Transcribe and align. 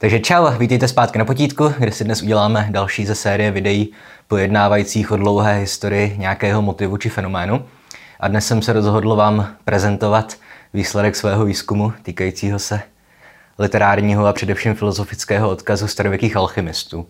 Takže 0.00 0.20
čau, 0.20 0.50
vítejte 0.58 0.88
zpátky 0.88 1.18
na 1.18 1.24
potítku, 1.24 1.74
kde 1.78 1.92
si 1.92 2.04
dnes 2.04 2.22
uděláme 2.22 2.68
další 2.70 3.06
ze 3.06 3.14
série 3.14 3.50
videí 3.50 3.92
pojednávajících 4.28 5.12
o 5.12 5.16
dlouhé 5.16 5.58
historii 5.58 6.14
nějakého 6.18 6.62
motivu 6.62 6.96
či 6.96 7.08
fenoménu. 7.08 7.64
A 8.20 8.28
dnes 8.28 8.46
jsem 8.46 8.62
se 8.62 8.72
rozhodl 8.72 9.16
vám 9.16 9.54
prezentovat 9.64 10.36
výsledek 10.74 11.16
svého 11.16 11.44
výzkumu 11.44 11.92
týkajícího 12.02 12.58
se 12.58 12.80
literárního 13.58 14.26
a 14.26 14.32
především 14.32 14.74
filozofického 14.74 15.50
odkazu 15.50 15.88
starověkých 15.88 16.36
alchymistů. 16.36 17.06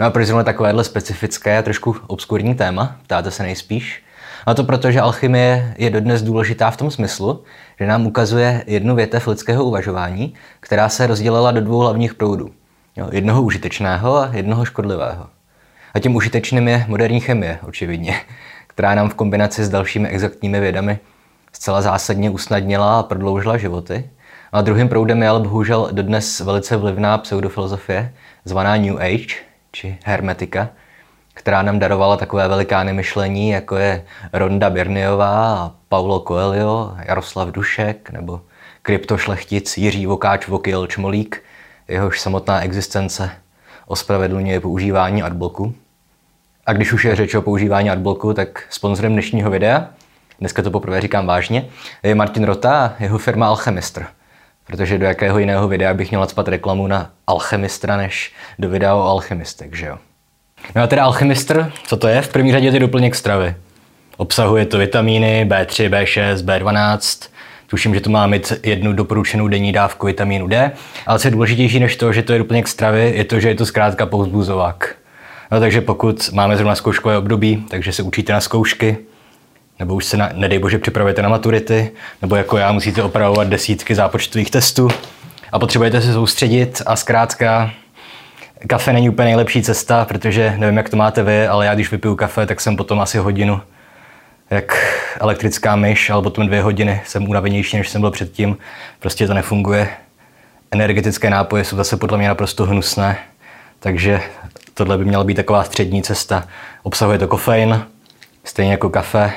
No 0.00 0.06
a 0.06 0.10
proč 0.10 0.26
zrovna 0.26 0.44
takovéhle 0.44 0.84
specifické 0.84 1.58
a 1.58 1.62
trošku 1.62 1.96
obskurní 2.06 2.54
téma, 2.54 2.96
ptáte 3.02 3.30
se 3.30 3.42
nejspíš? 3.42 4.02
A 4.46 4.54
to 4.54 4.64
proto, 4.64 4.90
že 4.90 5.00
alchymie 5.00 5.74
je 5.78 5.90
dodnes 5.90 6.22
důležitá 6.22 6.70
v 6.70 6.76
tom 6.76 6.90
smyslu, 6.90 7.44
že 7.80 7.86
nám 7.86 8.06
ukazuje 8.06 8.64
jednu 8.66 8.94
větev 8.94 9.26
lidského 9.26 9.64
uvažování, 9.64 10.34
která 10.60 10.88
se 10.88 11.06
rozdělila 11.06 11.52
do 11.52 11.60
dvou 11.60 11.78
hlavních 11.78 12.14
proudů. 12.14 12.50
Jo, 12.96 13.08
jednoho 13.12 13.42
užitečného 13.42 14.16
a 14.16 14.30
jednoho 14.32 14.64
škodlivého. 14.64 15.26
A 15.94 15.98
tím 15.98 16.14
užitečným 16.14 16.68
je 16.68 16.84
moderní 16.88 17.20
chemie, 17.20 17.58
očividně, 17.68 18.20
která 18.66 18.94
nám 18.94 19.08
v 19.08 19.14
kombinaci 19.14 19.64
s 19.64 19.68
dalšími 19.68 20.08
exaktními 20.08 20.60
vědami 20.60 20.98
zcela 21.52 21.82
zásadně 21.82 22.30
usnadnila 22.30 22.98
a 22.98 23.02
prodloužila 23.02 23.56
životy. 23.56 24.10
A 24.52 24.60
druhým 24.60 24.88
proudem 24.88 25.22
je 25.22 25.28
ale 25.28 25.40
bohužel 25.40 25.88
dodnes 25.92 26.40
velice 26.40 26.76
vlivná 26.76 27.18
pseudofilozofie, 27.18 28.12
zvaná 28.44 28.76
New 28.76 28.98
Age, 28.98 29.34
či 29.72 29.98
hermetika, 30.04 30.68
která 31.46 31.62
nám 31.62 31.78
darovala 31.78 32.16
takové 32.16 32.48
velikány 32.48 32.92
myšlení, 32.92 33.50
jako 33.50 33.76
je 33.76 34.04
Ronda 34.32 34.70
Birniová 34.70 35.72
Paulo 35.88 36.20
Coelho, 36.20 36.96
Jaroslav 37.04 37.48
Dušek 37.48 38.10
nebo 38.10 38.40
kryptošlechtic 38.82 39.78
Jiří 39.78 40.06
Vokáč 40.06 40.48
Vokil 40.48 40.86
Čmolík, 40.86 41.42
jehož 41.88 42.20
samotná 42.20 42.60
existence 42.60 43.30
ospravedlňuje 43.86 44.60
používání 44.60 45.22
adbloku. 45.22 45.74
A 46.66 46.72
když 46.72 46.92
už 46.92 47.04
je 47.04 47.16
řeč 47.16 47.34
o 47.34 47.42
používání 47.42 47.90
adbloku, 47.90 48.34
tak 48.34 48.62
sponzorem 48.70 49.12
dnešního 49.12 49.50
videa, 49.50 49.88
dneska 50.38 50.62
to 50.62 50.70
poprvé 50.70 51.00
říkám 51.00 51.26
vážně, 51.26 51.68
je 52.02 52.14
Martin 52.14 52.44
Rota 52.44 52.86
a 52.86 53.02
jeho 53.02 53.18
firma 53.18 53.48
Alchemistr. 53.48 54.06
Protože 54.66 54.98
do 54.98 55.06
jakého 55.06 55.38
jiného 55.38 55.68
videa 55.68 55.94
bych 55.94 56.10
měl 56.10 56.20
nadspat 56.20 56.48
reklamu 56.48 56.86
na 56.86 57.10
alchemistra, 57.26 57.96
než 57.96 58.32
do 58.58 58.68
videa 58.68 58.94
o 58.94 59.02
alchemistech, 59.02 59.74
že 59.74 59.86
jo? 59.86 59.98
No 60.74 60.82
a 60.82 60.86
teda 60.86 61.04
alchemistr, 61.04 61.72
co 61.86 61.96
to 61.96 62.08
je? 62.08 62.22
V 62.22 62.28
první 62.28 62.52
řadě 62.52 62.66
je 62.66 62.72
to 62.72 62.78
doplněk 62.78 63.14
stravy. 63.14 63.54
Obsahuje 64.16 64.66
to 64.66 64.78
vitamíny 64.78 65.46
B3, 65.48 65.90
B6, 65.90 66.34
B12, 66.34 67.28
Tuším, 67.66 67.94
že 67.94 68.00
to 68.00 68.10
má 68.10 68.26
mít 68.26 68.52
jednu 68.62 68.92
doporučenou 68.92 69.48
denní 69.48 69.72
dávku 69.72 70.06
vitamínu 70.06 70.46
D, 70.46 70.72
ale 71.06 71.18
co 71.18 71.28
je 71.28 71.32
důležitější 71.32 71.80
než 71.80 71.96
to, 71.96 72.12
že 72.12 72.22
to 72.22 72.32
je 72.32 72.38
doplněk 72.38 72.68
stravy, 72.68 73.12
je 73.16 73.24
to, 73.24 73.40
že 73.40 73.48
je 73.48 73.54
to 73.54 73.66
zkrátka 73.66 74.06
pouzbuzovák. 74.06 74.94
No, 75.52 75.60
takže 75.60 75.80
pokud 75.80 76.30
máme 76.32 76.56
zrovna 76.56 76.74
zkouškové 76.74 77.18
období, 77.18 77.64
takže 77.68 77.92
se 77.92 78.02
učíte 78.02 78.32
na 78.32 78.40
zkoušky, 78.40 78.98
nebo 79.78 79.94
už 79.94 80.04
se, 80.04 80.16
na, 80.16 80.30
nedej 80.34 80.58
bože, 80.58 80.78
připravujete 80.78 81.22
na 81.22 81.28
maturity, 81.28 81.90
nebo 82.22 82.36
jako 82.36 82.56
já 82.56 82.72
musíte 82.72 83.02
opravovat 83.02 83.48
desítky 83.48 83.94
zápočtových 83.94 84.50
testů 84.50 84.88
a 85.52 85.58
potřebujete 85.58 86.00
se 86.00 86.12
soustředit 86.12 86.82
a 86.86 86.96
zkrátka 86.96 87.70
kafe 88.68 88.92
není 88.92 89.08
úplně 89.08 89.24
nejlepší 89.24 89.62
cesta, 89.62 90.04
protože 90.04 90.54
nevím, 90.56 90.76
jak 90.76 90.88
to 90.88 90.96
máte 90.96 91.22
vy, 91.22 91.46
ale 91.46 91.66
já 91.66 91.74
když 91.74 91.90
vypiju 91.90 92.16
kafe, 92.16 92.46
tak 92.46 92.60
jsem 92.60 92.76
potom 92.76 93.00
asi 93.00 93.18
hodinu 93.18 93.60
jak 94.50 94.96
elektrická 95.20 95.76
myš, 95.76 96.10
ale 96.10 96.22
potom 96.22 96.46
dvě 96.46 96.62
hodiny 96.62 97.00
jsem 97.06 97.28
unavenější, 97.28 97.76
než 97.76 97.88
jsem 97.88 98.00
byl 98.00 98.10
předtím. 98.10 98.56
Prostě 98.98 99.26
to 99.26 99.34
nefunguje. 99.34 99.88
Energetické 100.70 101.30
nápoje 101.30 101.64
jsou 101.64 101.76
zase 101.76 101.96
podle 101.96 102.18
mě 102.18 102.28
naprosto 102.28 102.64
hnusné, 102.64 103.18
takže 103.80 104.22
tohle 104.74 104.98
by 104.98 105.04
měla 105.04 105.24
být 105.24 105.34
taková 105.34 105.64
střední 105.64 106.02
cesta. 106.02 106.48
Obsahuje 106.82 107.18
to 107.18 107.28
kofein, 107.28 107.86
stejně 108.44 108.72
jako 108.72 108.90
kafe. 108.90 109.32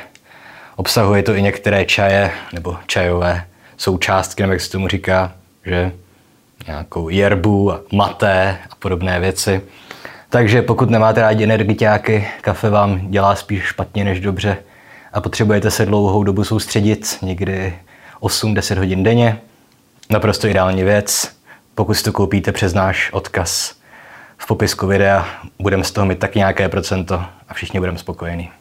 Obsahuje 0.75 1.23
to 1.23 1.33
i 1.33 1.41
některé 1.41 1.85
čaje 1.85 2.31
nebo 2.53 2.77
čajové 2.87 3.45
součástky, 3.77 4.43
nebo 4.43 4.53
jak 4.53 4.61
se 4.61 4.71
tomu 4.71 4.87
říká, 4.87 5.33
že 5.65 5.91
nějakou 6.67 7.09
jerbu 7.09 7.71
a 7.71 7.81
maté 7.91 8.57
a 8.69 8.75
podobné 8.75 9.19
věci. 9.19 9.61
Takže 10.29 10.61
pokud 10.61 10.89
nemáte 10.89 11.21
rádi 11.21 11.43
energiťáky, 11.43 12.27
kafe 12.41 12.69
vám 12.69 13.11
dělá 13.11 13.35
spíš 13.35 13.63
špatně 13.63 14.03
než 14.03 14.19
dobře 14.19 14.57
a 15.13 15.21
potřebujete 15.21 15.71
se 15.71 15.85
dlouhou 15.85 16.23
dobu 16.23 16.43
soustředit, 16.43 17.17
někdy 17.21 17.79
8-10 18.21 18.77
hodin 18.77 19.03
denně. 19.03 19.41
Naprosto 20.09 20.47
ideální 20.47 20.83
věc, 20.83 21.31
pokud 21.75 22.01
to 22.01 22.11
koupíte 22.11 22.51
přes 22.51 22.73
náš 22.73 23.09
odkaz 23.11 23.75
v 24.37 24.47
popisku 24.47 24.87
videa, 24.87 25.27
budeme 25.59 25.83
z 25.83 25.91
toho 25.91 26.05
mít 26.05 26.19
tak 26.19 26.35
nějaké 26.35 26.69
procento 26.69 27.23
a 27.49 27.53
všichni 27.53 27.79
budeme 27.79 27.97
spokojení. 27.97 28.51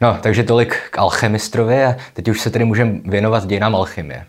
No, 0.00 0.18
takže 0.22 0.42
tolik 0.42 0.76
k 0.90 0.98
alchemistrovi 0.98 1.84
a 1.84 1.96
teď 2.12 2.28
už 2.28 2.40
se 2.40 2.50
tedy 2.50 2.64
můžeme 2.64 2.92
věnovat 3.04 3.46
dějinám 3.46 3.76
alchymie. 3.76 4.26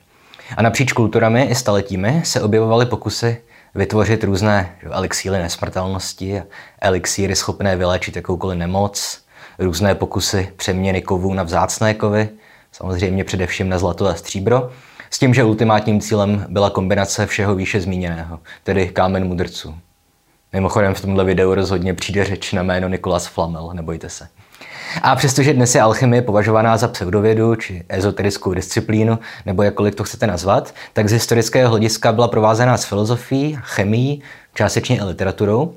A 0.57 0.61
napříč 0.61 0.93
kulturami 0.93 1.43
i 1.43 1.55
staletími 1.55 2.21
se 2.25 2.41
objevovaly 2.41 2.85
pokusy 2.85 3.41
vytvořit 3.75 4.23
různé 4.23 4.75
elixíry 4.91 5.37
nesmrtelnosti 5.37 6.43
elixíry 6.81 7.35
schopné 7.35 7.75
vyléčit 7.75 8.15
jakoukoliv 8.15 8.57
nemoc, 8.57 9.21
různé 9.59 9.95
pokusy 9.95 10.49
přeměny 10.55 11.01
kovů 11.01 11.33
na 11.33 11.43
vzácné 11.43 11.93
kovy, 11.93 12.29
samozřejmě 12.71 13.23
především 13.23 13.69
na 13.69 13.79
zlato 13.79 14.07
a 14.07 14.15
stříbro, 14.15 14.69
s 15.09 15.19
tím, 15.19 15.33
že 15.33 15.43
ultimátním 15.43 16.01
cílem 16.01 16.45
byla 16.49 16.69
kombinace 16.69 17.25
všeho 17.25 17.55
výše 17.55 17.81
zmíněného, 17.81 18.39
tedy 18.63 18.89
kámen 18.89 19.27
mudrců. 19.27 19.75
Mimochodem 20.53 20.93
v 20.93 21.01
tomhle 21.01 21.23
videu 21.23 21.53
rozhodně 21.53 21.93
přijde 21.93 22.25
řeč 22.25 22.53
na 22.53 22.63
jméno 22.63 22.87
Nikolas 22.87 23.27
Flamel, 23.27 23.69
nebojte 23.73 24.09
se. 24.09 24.27
A 25.01 25.15
přestože 25.15 25.53
dnes 25.53 25.75
je 25.75 25.81
alchymie 25.81 26.21
považovaná 26.21 26.77
za 26.77 26.87
pseudovědu 26.87 27.55
či 27.55 27.83
ezoterickou 27.89 28.53
disciplínu, 28.53 29.19
nebo 29.45 29.63
jakkoliv 29.63 29.95
to 29.95 30.03
chcete 30.03 30.27
nazvat, 30.27 30.73
tak 30.93 31.09
z 31.09 31.11
historického 31.11 31.69
hlediska 31.69 32.11
byla 32.11 32.27
provázená 32.27 32.77
s 32.77 32.85
filozofií, 32.85 33.57
chemií, 33.61 34.21
částečně 34.53 34.97
i 34.97 35.03
literaturou. 35.03 35.73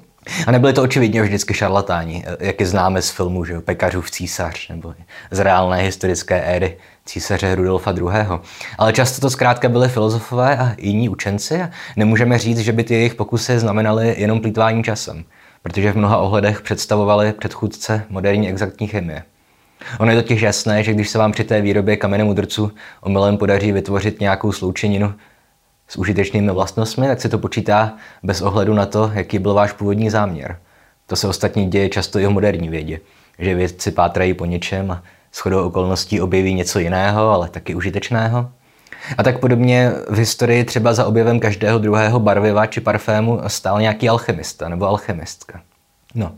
A 0.47 0.51
nebyly 0.51 0.73
to 0.73 0.83
očividně 0.83 1.23
vždycky 1.23 1.55
šarlatáni, 1.55 2.25
jak 2.41 2.61
je 2.61 2.67
známe 2.67 3.03
z 3.03 3.11
filmu, 3.11 3.45
že 3.45 3.61
Pekařův 3.61 4.11
císař, 4.11 4.69
nebo 4.69 4.95
z 5.31 5.39
reálné 5.39 5.83
historické 5.83 6.41
éry 6.41 6.77
císaře 7.05 7.55
Rudolfa 7.55 7.93
II. 7.93 8.41
Ale 8.79 8.93
často 8.93 9.21
to 9.21 9.31
zkrátka 9.31 9.69
byly 9.69 9.89
filozofové 9.89 10.59
a 10.59 10.75
jiní 10.79 11.09
učenci 11.09 11.63
a 11.63 11.71
nemůžeme 11.97 12.39
říct, 12.39 12.59
že 12.59 12.73
by 12.73 12.85
ty 12.85 12.95
jejich 12.95 13.15
pokusy 13.15 13.59
znamenaly 13.59 14.15
jenom 14.19 14.41
plýtvání 14.41 14.85
časem 14.85 15.25
protože 15.65 15.93
v 15.93 15.97
mnoha 15.97 16.19
ohledech 16.19 16.63
představovali 16.63 17.33
předchůdce 17.33 18.05
moderní 18.09 18.49
exaktní 18.49 18.87
chemie. 18.87 19.23
Ono 19.99 20.11
je 20.11 20.23
totiž 20.23 20.41
jasné, 20.41 20.83
že 20.83 20.95
když 20.95 21.09
se 21.09 21.19
vám 21.19 21.33
při 21.33 21.45
té 21.45 21.61
výrobě 21.61 21.97
kamene 21.97 22.25
mudrců 22.25 22.73
omylem 23.01 23.37
podaří 23.37 23.73
vytvořit 23.73 24.21
nějakou 24.21 24.53
sloučeninu 24.53 25.15
s 25.89 25.97
užitečnými 25.97 26.53
vlastnostmi, 26.53 27.07
tak 27.07 27.21
se 27.21 27.29
to 27.29 27.39
počítá 27.39 27.97
bez 28.23 28.41
ohledu 28.41 28.75
na 28.75 28.87
to, 28.87 29.11
jaký 29.15 29.39
byl 29.39 29.55
váš 29.55 29.73
původní 29.73 30.11
záměr. 30.11 30.59
To 31.07 31.17
se 31.17 31.29
ostatně 31.29 31.67
děje 31.67 31.89
často 31.89 32.19
i 32.19 32.27
v 32.27 32.31
moderní 32.31 32.69
vědě, 32.69 33.01
že 33.39 33.55
vědci 33.55 33.91
pátrají 33.91 34.35
po 34.35 34.45
něčem 34.45 34.91
a 34.91 35.03
shodou 35.35 35.67
okolností 35.67 36.21
objeví 36.21 36.55
něco 36.55 36.79
jiného, 36.79 37.31
ale 37.31 37.49
taky 37.49 37.75
užitečného. 37.75 38.51
A 39.19 39.23
tak 39.23 39.39
podobně 39.39 39.91
v 40.09 40.19
historii 40.19 40.65
třeba 40.65 40.95
za 40.95 41.07
objevem 41.07 41.41
každého 41.41 41.79
druhého 41.79 42.21
barviva 42.21 42.67
či 42.67 42.81
parfému 42.81 43.41
stál 43.47 43.81
nějaký 43.81 44.09
alchemista 44.09 44.69
nebo 44.69 44.87
alchemistka. 44.87 45.61
No. 46.15 46.33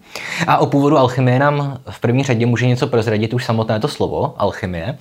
A 0.46 0.58
o 0.58 0.66
původu 0.66 0.98
alchymie 0.98 1.38
nám 1.38 1.80
v 1.90 2.00
první 2.00 2.24
řadě 2.24 2.46
může 2.46 2.66
něco 2.66 2.86
prozradit 2.86 3.34
už 3.34 3.44
samotné 3.44 3.80
to 3.80 3.88
slovo 3.88 4.34
alchymie, 4.36 4.98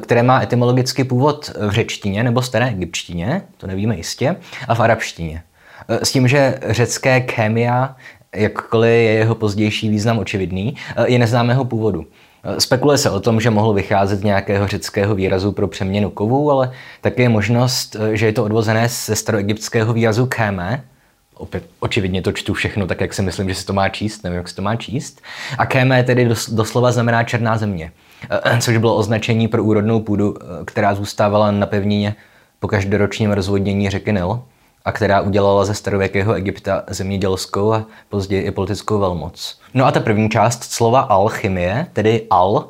které 0.00 0.22
má 0.22 0.42
etymologický 0.42 1.04
původ 1.04 1.50
v 1.58 1.70
řečtině 1.70 2.22
nebo 2.24 2.42
staré 2.42 2.68
egyptštině, 2.68 3.42
to 3.56 3.66
nevíme 3.66 3.96
jistě, 3.96 4.36
a 4.68 4.74
v 4.74 4.80
arabštině. 4.80 5.42
S 5.88 6.12
tím, 6.12 6.28
že 6.28 6.58
řecké 6.68 7.20
kémia, 7.20 7.96
jakkoliv 8.34 8.90
je 8.90 9.12
jeho 9.12 9.34
pozdější 9.34 9.88
význam 9.88 10.18
očividný, 10.18 10.76
je 11.04 11.18
neznámého 11.18 11.64
původu. 11.64 12.06
Spekuluje 12.58 12.98
se 12.98 13.10
o 13.10 13.20
tom, 13.20 13.40
že 13.40 13.50
mohl 13.50 13.72
vycházet 13.72 14.24
nějakého 14.24 14.66
řeckého 14.66 15.14
výrazu 15.14 15.52
pro 15.52 15.68
přeměnu 15.68 16.10
kovů, 16.10 16.50
ale 16.50 16.72
také 17.00 17.22
je 17.22 17.28
možnost, 17.28 17.96
že 18.12 18.26
je 18.26 18.32
to 18.32 18.44
odvozené 18.44 18.88
ze 18.88 19.16
staroegyptského 19.16 19.92
výrazu 19.92 20.26
kéme, 20.26 20.84
opět 21.34 21.64
očividně 21.80 22.22
to 22.22 22.32
čtu 22.32 22.54
všechno 22.54 22.86
tak, 22.86 23.00
jak 23.00 23.14
si 23.14 23.22
myslím, 23.22 23.48
že 23.48 23.54
se 23.54 23.66
to 23.66 23.72
má 23.72 23.88
číst, 23.88 24.24
nevím, 24.24 24.36
jak 24.36 24.48
se 24.48 24.56
to 24.56 24.62
má 24.62 24.76
číst. 24.76 25.20
A 25.58 25.66
kéme 25.66 26.04
tedy 26.04 26.28
doslova 26.48 26.92
znamená 26.92 27.24
černá 27.24 27.58
země, 27.58 27.92
což 28.60 28.76
bylo 28.76 28.96
označení 28.96 29.48
pro 29.48 29.64
úrodnou 29.64 30.00
půdu, 30.00 30.34
která 30.64 30.94
zůstávala 30.94 31.50
na 31.50 31.66
pevnině 31.66 32.14
po 32.60 32.68
každoročním 32.68 33.32
rozvodnění 33.32 33.90
řeky 33.90 34.12
Nil 34.12 34.42
a 34.86 34.92
která 34.92 35.20
udělala 35.20 35.64
ze 35.64 35.74
starověkého 35.74 36.34
Egypta 36.34 36.82
zemědělskou 36.88 37.72
a 37.72 37.84
později 38.08 38.42
i 38.42 38.50
politickou 38.50 38.98
velmoc. 38.98 39.58
No 39.74 39.86
a 39.86 39.92
ta 39.92 40.00
první 40.00 40.30
část 40.30 40.64
slova 40.64 41.00
alchymie, 41.00 41.86
tedy 41.92 42.26
al, 42.30 42.68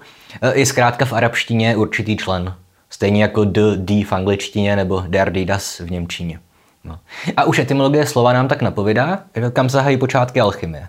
je 0.53 0.67
zkrátka 0.67 1.05
v 1.05 1.13
arabštině 1.13 1.77
určitý 1.77 2.17
člen. 2.17 2.55
Stejně 2.91 3.23
jako 3.23 3.45
d, 3.45 3.77
d 3.77 4.05
v 4.05 4.13
angličtině 4.13 4.77
nebo 4.77 5.05
der 5.09 5.33
didas 5.33 5.81
v 5.81 5.91
němčině. 5.91 6.41
No. 6.85 6.99
A 7.37 7.45
už 7.45 7.59
etymologie 7.59 8.07
slova 8.07 8.33
nám 8.33 8.49
tak 8.49 8.63
napovídá, 8.63 9.21
kam 9.53 9.71
zahají 9.71 9.97
počátky 9.97 10.41
alchymie. 10.41 10.89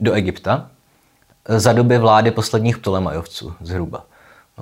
Do 0.00 0.12
Egypta, 0.12 0.66
za 1.48 1.72
doby 1.72 1.98
vlády 1.98 2.30
posledních 2.30 2.78
Ptolemajovců 2.78 3.52
zhruba. 3.60 4.04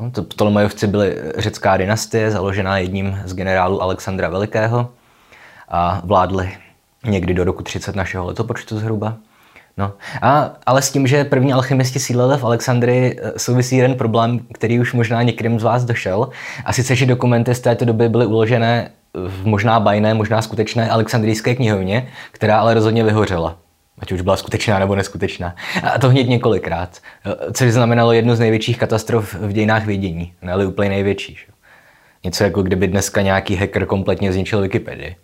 No, 0.00 0.10
to 0.10 0.22
Ptolemajovci 0.22 0.86
byly 0.86 1.16
řecká 1.36 1.76
dynastie, 1.76 2.30
založená 2.30 2.78
jedním 2.78 3.18
z 3.24 3.34
generálů 3.34 3.82
Alexandra 3.82 4.28
Velikého 4.28 4.88
a 5.68 6.00
vládli 6.04 6.52
někdy 7.04 7.34
do 7.34 7.44
roku 7.44 7.62
30 7.62 7.96
našeho 7.96 8.26
letopočtu 8.26 8.78
zhruba. 8.78 9.16
No. 9.78 9.92
A, 10.22 10.52
ale 10.66 10.82
s 10.82 10.92
tím, 10.92 11.06
že 11.06 11.24
první 11.24 11.52
alchymisti 11.52 11.98
sídlili 11.98 12.38
v 12.38 12.44
Alexandrii, 12.44 13.20
eh, 13.22 13.38
souvisí 13.38 13.76
jeden 13.76 13.94
problém, 13.96 14.40
který 14.54 14.80
už 14.80 14.92
možná 14.92 15.22
některým 15.22 15.60
z 15.60 15.62
vás 15.62 15.84
došel. 15.84 16.28
A 16.64 16.72
sice, 16.72 16.94
že 16.94 17.06
dokumenty 17.06 17.54
z 17.54 17.60
této 17.60 17.84
doby 17.84 18.08
byly 18.08 18.26
uložené 18.26 18.90
v 19.14 19.46
možná 19.46 19.80
bajné, 19.80 20.14
možná 20.14 20.42
skutečné 20.42 20.90
alexandrijské 20.90 21.54
knihovně, 21.54 22.08
která 22.32 22.60
ale 22.60 22.74
rozhodně 22.74 23.04
vyhořela. 23.04 23.56
Ať 23.98 24.12
už 24.12 24.20
byla 24.20 24.36
skutečná 24.36 24.78
nebo 24.78 24.94
neskutečná. 24.94 25.56
A 25.82 25.98
to 25.98 26.08
hned 26.08 26.28
několikrát. 26.28 26.98
Eh, 27.26 27.52
což 27.52 27.72
znamenalo 27.72 28.12
jednu 28.12 28.34
z 28.34 28.40
největších 28.40 28.78
katastrof 28.78 29.34
v 29.34 29.52
dějinách 29.52 29.86
vědění. 29.86 30.32
Ne, 30.42 30.66
úplně 30.66 30.88
největší. 30.88 31.38
Něco 32.24 32.44
jako 32.44 32.62
kdyby 32.62 32.88
dneska 32.88 33.22
nějaký 33.22 33.56
hacker 33.56 33.86
kompletně 33.86 34.32
zničil 34.32 34.60
Wikipedii. 34.60 35.16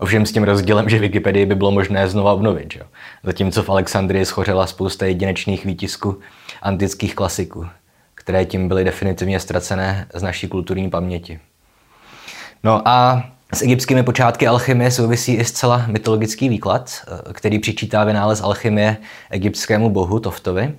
Ovšem 0.00 0.26
s 0.26 0.32
tím 0.32 0.42
rozdílem, 0.42 0.88
že 0.88 0.98
Wikipedii 0.98 1.46
by 1.46 1.54
bylo 1.54 1.70
možné 1.70 2.08
znova 2.08 2.32
obnovit. 2.32 2.72
Že? 2.72 2.80
Zatímco 3.22 3.62
v 3.62 3.70
Alexandrii 3.70 4.24
schořela 4.24 4.66
spousta 4.66 5.06
jedinečných 5.06 5.64
výtisků 5.64 6.20
antických 6.62 7.14
klasiků, 7.14 7.66
které 8.14 8.44
tím 8.44 8.68
byly 8.68 8.84
definitivně 8.84 9.40
ztracené 9.40 10.06
z 10.14 10.22
naší 10.22 10.48
kulturní 10.48 10.90
paměti. 10.90 11.40
No 12.64 12.88
a 12.88 13.24
s 13.54 13.62
egyptskými 13.62 14.02
počátky 14.02 14.46
alchymie 14.46 14.90
souvisí 14.90 15.34
i 15.34 15.44
zcela 15.44 15.84
mytologický 15.86 16.48
výklad, 16.48 16.90
který 17.32 17.58
přičítá 17.58 18.04
vynález 18.04 18.40
alchymie 18.40 18.96
egyptskému 19.30 19.90
bohu 19.90 20.20
Toftovi. 20.20 20.74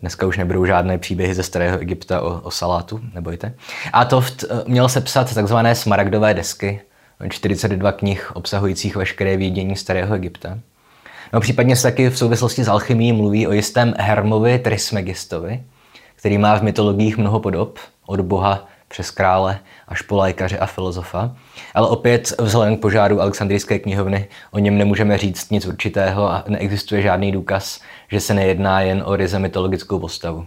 Dneska 0.00 0.26
už 0.26 0.36
nebudou 0.36 0.66
žádné 0.66 0.98
příběhy 0.98 1.34
ze 1.34 1.42
starého 1.42 1.78
Egypta 1.78 2.20
o, 2.20 2.40
o 2.40 2.50
salátu, 2.50 3.00
nebojte. 3.14 3.54
A 3.92 4.04
Toft 4.04 4.44
eh, 4.44 4.62
měl 4.66 4.88
sepsat 4.88 5.34
takzvané 5.34 5.74
smaragdové 5.74 6.34
desky, 6.34 6.80
42 7.28 7.92
knih 7.92 8.36
obsahujících 8.36 8.96
veškeré 8.96 9.36
vědění 9.36 9.76
starého 9.76 10.14
Egypta. 10.14 10.58
No, 11.32 11.40
případně 11.40 11.76
se 11.76 11.82
taky 11.82 12.10
v 12.10 12.18
souvislosti 12.18 12.64
s 12.64 12.68
alchymií 12.68 13.12
mluví 13.12 13.46
o 13.46 13.52
jistém 13.52 13.94
Hermovi 13.98 14.58
Trismegistovi, 14.58 15.62
který 16.16 16.38
má 16.38 16.58
v 16.58 16.62
mytologiích 16.62 17.16
mnoho 17.16 17.40
podob, 17.40 17.78
od 18.06 18.20
boha 18.20 18.68
přes 18.88 19.10
krále 19.10 19.58
až 19.88 20.02
po 20.02 20.16
lékaře 20.16 20.58
a 20.58 20.66
filozofa. 20.66 21.36
Ale 21.74 21.88
opět 21.88 22.32
vzhledem 22.38 22.76
k 22.76 22.80
požáru 22.80 23.20
Alexandrijské 23.20 23.78
knihovny 23.78 24.28
o 24.50 24.58
něm 24.58 24.78
nemůžeme 24.78 25.18
říct 25.18 25.50
nic 25.50 25.66
určitého 25.66 26.30
a 26.30 26.44
neexistuje 26.48 27.02
žádný 27.02 27.32
důkaz, 27.32 27.80
že 28.08 28.20
se 28.20 28.34
nejedná 28.34 28.80
jen 28.80 29.02
o 29.06 29.16
ryze 29.16 29.38
mytologickou 29.38 29.98
postavu 29.98 30.46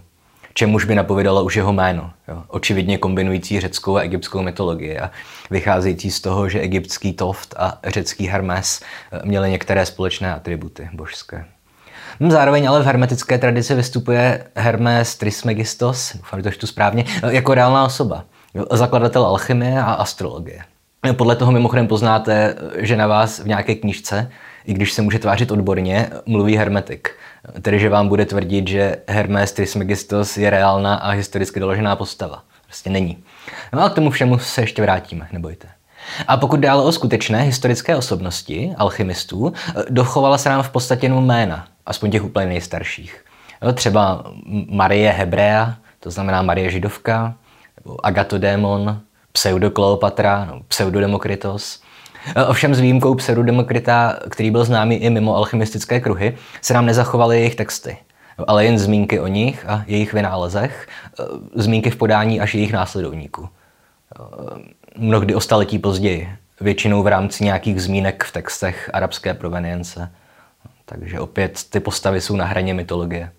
čemuž 0.54 0.84
by 0.84 0.94
napovědalo 0.94 1.44
už 1.44 1.56
jeho 1.56 1.72
jméno. 1.72 2.10
Jo. 2.28 2.42
Očividně 2.48 2.98
kombinující 2.98 3.60
řeckou 3.60 3.96
a 3.96 4.00
egyptskou 4.00 4.42
mytologii 4.42 4.98
a 4.98 5.10
vycházející 5.50 6.10
z 6.10 6.20
toho, 6.20 6.48
že 6.48 6.60
egyptský 6.60 7.12
Toft 7.12 7.54
a 7.58 7.78
řecký 7.86 8.26
Hermes 8.26 8.80
eh, 9.12 9.20
měli 9.24 9.50
některé 9.50 9.86
společné 9.86 10.34
atributy 10.34 10.88
božské. 10.92 11.44
Hm, 12.20 12.30
zároveň 12.30 12.68
ale 12.68 12.82
v 12.82 12.86
hermetické 12.86 13.38
tradici 13.38 13.74
vystupuje 13.74 14.46
Hermes 14.54 15.16
Trismegistos, 15.16 16.16
doufám, 16.16 16.42
že 16.42 16.50
to 16.50 16.66
správně, 16.66 17.04
eh, 17.22 17.34
jako 17.34 17.54
reálná 17.54 17.84
osoba, 17.84 18.24
zakladatel 18.70 19.26
alchymie 19.26 19.80
a 19.80 19.92
astrologie. 19.92 20.62
Podle 21.12 21.36
toho 21.36 21.52
mimochodem 21.52 21.86
poznáte, 21.86 22.56
eh, 22.56 22.86
že 22.86 22.96
na 22.96 23.06
vás 23.06 23.38
v 23.38 23.46
nějaké 23.46 23.74
knižce, 23.74 24.30
i 24.64 24.74
když 24.74 24.92
se 24.92 25.02
může 25.02 25.18
tvářit 25.18 25.50
odborně, 25.50 26.10
mluví 26.26 26.56
hermetik. 26.56 27.10
Tedy, 27.62 27.78
že 27.78 27.88
vám 27.88 28.08
bude 28.08 28.26
tvrdit, 28.26 28.68
že 28.68 28.96
Hermes 29.08 29.52
Trismegistos 29.52 30.36
je 30.36 30.50
reálná 30.50 30.94
a 30.94 31.10
historicky 31.10 31.60
doložená 31.60 31.96
postava. 31.96 32.42
Prostě 32.66 32.90
není. 32.90 33.24
No 33.72 33.82
a 33.82 33.90
k 33.90 33.94
tomu 33.94 34.10
všemu 34.10 34.38
se 34.38 34.60
ještě 34.60 34.82
vrátíme, 34.82 35.28
nebojte. 35.32 35.68
A 36.28 36.36
pokud 36.36 36.60
dále 36.60 36.82
o 36.82 36.92
skutečné 36.92 37.42
historické 37.42 37.96
osobnosti, 37.96 38.74
alchymistů, 38.76 39.52
dochovala 39.88 40.38
se 40.38 40.48
nám 40.48 40.62
v 40.62 40.70
podstatě 40.70 41.06
jenom 41.06 41.26
jména, 41.26 41.66
aspoň 41.86 42.10
těch 42.10 42.24
úplně 42.24 42.46
nejstarších. 42.46 43.24
No, 43.62 43.72
třeba 43.72 44.24
Marie 44.68 45.10
Hebrea, 45.10 45.74
to 46.00 46.10
znamená 46.10 46.42
Marie 46.42 46.70
Židovka, 46.70 47.34
nebo 47.76 48.06
Agatodémon, 48.06 49.00
Pseudokleopatra, 49.32 50.44
no, 50.44 50.60
Pseudodemokritos, 50.68 51.82
ovšem 52.48 52.74
s 52.74 52.80
výjimkou 52.80 53.14
pseudodemokrita, 53.14 54.18
který 54.28 54.50
byl 54.50 54.64
známý 54.64 54.96
i 54.96 55.10
mimo 55.10 55.36
alchymistické 55.36 56.00
kruhy, 56.00 56.36
se 56.62 56.74
nám 56.74 56.86
nezachovaly 56.86 57.38
jejich 57.38 57.54
texty, 57.54 57.96
ale 58.46 58.64
jen 58.64 58.78
zmínky 58.78 59.20
o 59.20 59.26
nich 59.26 59.64
a 59.68 59.84
jejich 59.86 60.12
vynálezech, 60.12 60.88
eh, 61.20 61.24
zmínky 61.54 61.90
v 61.90 61.96
podání 61.96 62.40
až 62.40 62.54
jejich 62.54 62.72
následovníků. 62.72 63.48
Eh, 63.48 64.22
mnohdy 64.96 65.34
o 65.34 65.40
staletí 65.40 65.78
později, 65.78 66.28
většinou 66.60 67.02
v 67.02 67.06
rámci 67.06 67.44
nějakých 67.44 67.82
zmínek 67.82 68.24
v 68.24 68.32
textech 68.32 68.90
arabské 68.92 69.34
provenience. 69.34 70.12
Takže 70.84 71.20
opět 71.20 71.60
ty 71.70 71.80
postavy 71.80 72.20
jsou 72.20 72.36
na 72.36 72.44
hraně 72.44 72.74
mytologie. 72.74 73.30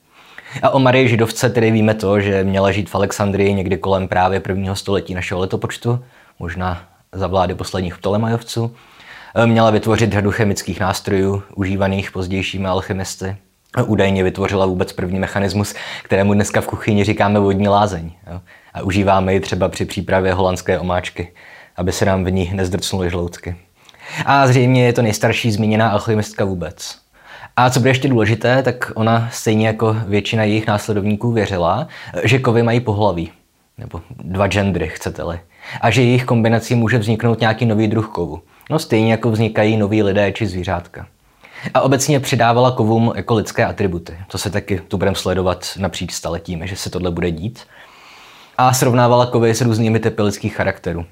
A 0.62 0.69
o 0.69 0.80
Marii 0.80 1.07
Židovce 1.07 1.50
tedy 1.50 1.72
víme 1.72 1.94
to, 1.94 2.19
že 2.19 2.44
měla 2.44 2.72
žít 2.72 2.89
v 2.89 2.95
Alexandrii 2.95 3.54
někdy 3.54 3.77
kolem 3.77 4.07
právě 4.07 4.39
prvního 4.39 4.75
století 4.75 5.13
našeho 5.13 5.39
letopočtu, 5.39 6.04
možná 6.39 6.90
za 7.16 7.28
vlády 7.28 7.56
posledních 7.56 7.98
Ptolemajovců. 7.98 8.75
Eh, 9.36 9.48
měla 9.48 9.69
vytvořit 9.72 10.13
řadu 10.13 10.31
chemických 10.31 10.80
nástrojů, 10.80 11.44
užívaných 11.56 12.12
pozdějšími 12.12 12.68
alchymisty. 12.68 13.36
Údajně 13.86 14.24
vytvořila 14.24 14.66
vůbec 14.66 14.94
první 14.94 15.19
mechanismus, 15.19 15.75
kterému 16.04 16.34
dneska 16.34 16.62
v 16.62 16.68
kuchyni 16.68 17.04
říkáme 17.04 17.40
vodní 17.40 17.68
lázeň. 17.68 18.12
Jo? 18.31 18.42
A 18.74 18.81
užíváme 18.81 19.34
ji 19.34 19.40
třeba 19.40 19.69
při 19.69 19.86
přípravě 19.86 20.34
holandské 20.34 20.80
omáčky, 20.80 21.31
aby 21.75 21.92
se 21.92 22.06
nám 22.06 22.24
v 22.24 22.31
ní 22.31 22.52
nezdrcnuly 22.54 23.10
žloutky. 23.10 23.56
A 24.25 24.48
zřejmě 24.48 24.86
je 24.86 24.94
to 24.94 25.02
nejstarší 25.02 25.52
zmíněná 25.52 25.90
alchymistka 25.90 26.46
vůbec. 26.46 26.96
A 27.56 27.70
co 27.70 27.80
bude 27.80 27.89
ještě 27.89 28.08
důležité, 28.08 28.63
tak 28.63 28.91
ona 28.96 29.30
stejně 29.32 29.68
jako 29.68 29.96
většina 30.08 30.44
jejich 30.44 30.68
následovníků 30.68 31.32
věřila, 31.32 31.88
že 32.24 32.39
kovy 32.39 32.63
mají 32.63 32.80
pohlaví. 32.80 33.32
Nebo 33.77 34.01
dva 34.24 34.48
gendry, 34.48 34.88
chcete-li 34.88 35.39
a 35.82 35.90
že 35.90 36.01
jejich 36.01 36.25
kombinací 36.25 36.75
může 36.75 36.98
vzniknout 36.98 37.40
nějaký 37.40 37.66
nový 37.66 37.88
druh 37.88 38.08
kovu. 38.08 38.42
No 38.70 38.80
stejně 38.80 39.12
jako 39.12 39.32
vznikají 39.32 39.78
noví 39.78 40.04
lidé 40.04 40.32
či 40.32 40.48
zvířátka. 40.48 41.08
A 41.74 41.82
obecně 41.82 42.20
přidávala 42.20 42.72
kovům 42.72 43.13
jako 43.16 43.34
lidské 43.34 43.66
atributy. 43.66 44.18
To 44.28 44.38
se 44.38 44.50
taky 44.50 44.82
tu 44.88 44.98
budeme 44.98 45.16
sledovat 45.16 45.68
napříč 45.78 46.12
staletími, 46.12 46.68
že 46.68 46.75
se 46.75 46.90
tohle 46.90 47.12
bude 47.12 47.32
dít. 47.32 47.60
A 48.58 48.74
srovnávala 48.74 49.25
kovy 49.25 49.56
s 49.56 49.62
různými 49.62 50.00
typy 50.00 50.22
lidských 50.22 50.56
charakterů. 50.56 51.06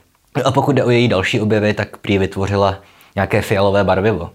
A 0.46 0.52
pokud 0.52 0.72
jde 0.72 0.84
o 0.84 0.90
její 0.90 1.08
další 1.08 1.42
objevy, 1.42 1.74
tak 1.74 1.98
prý 1.98 2.18
vytvořila 2.18 2.78
nějaké 3.16 3.42
fialové 3.42 3.84
barvivo, 3.84 4.30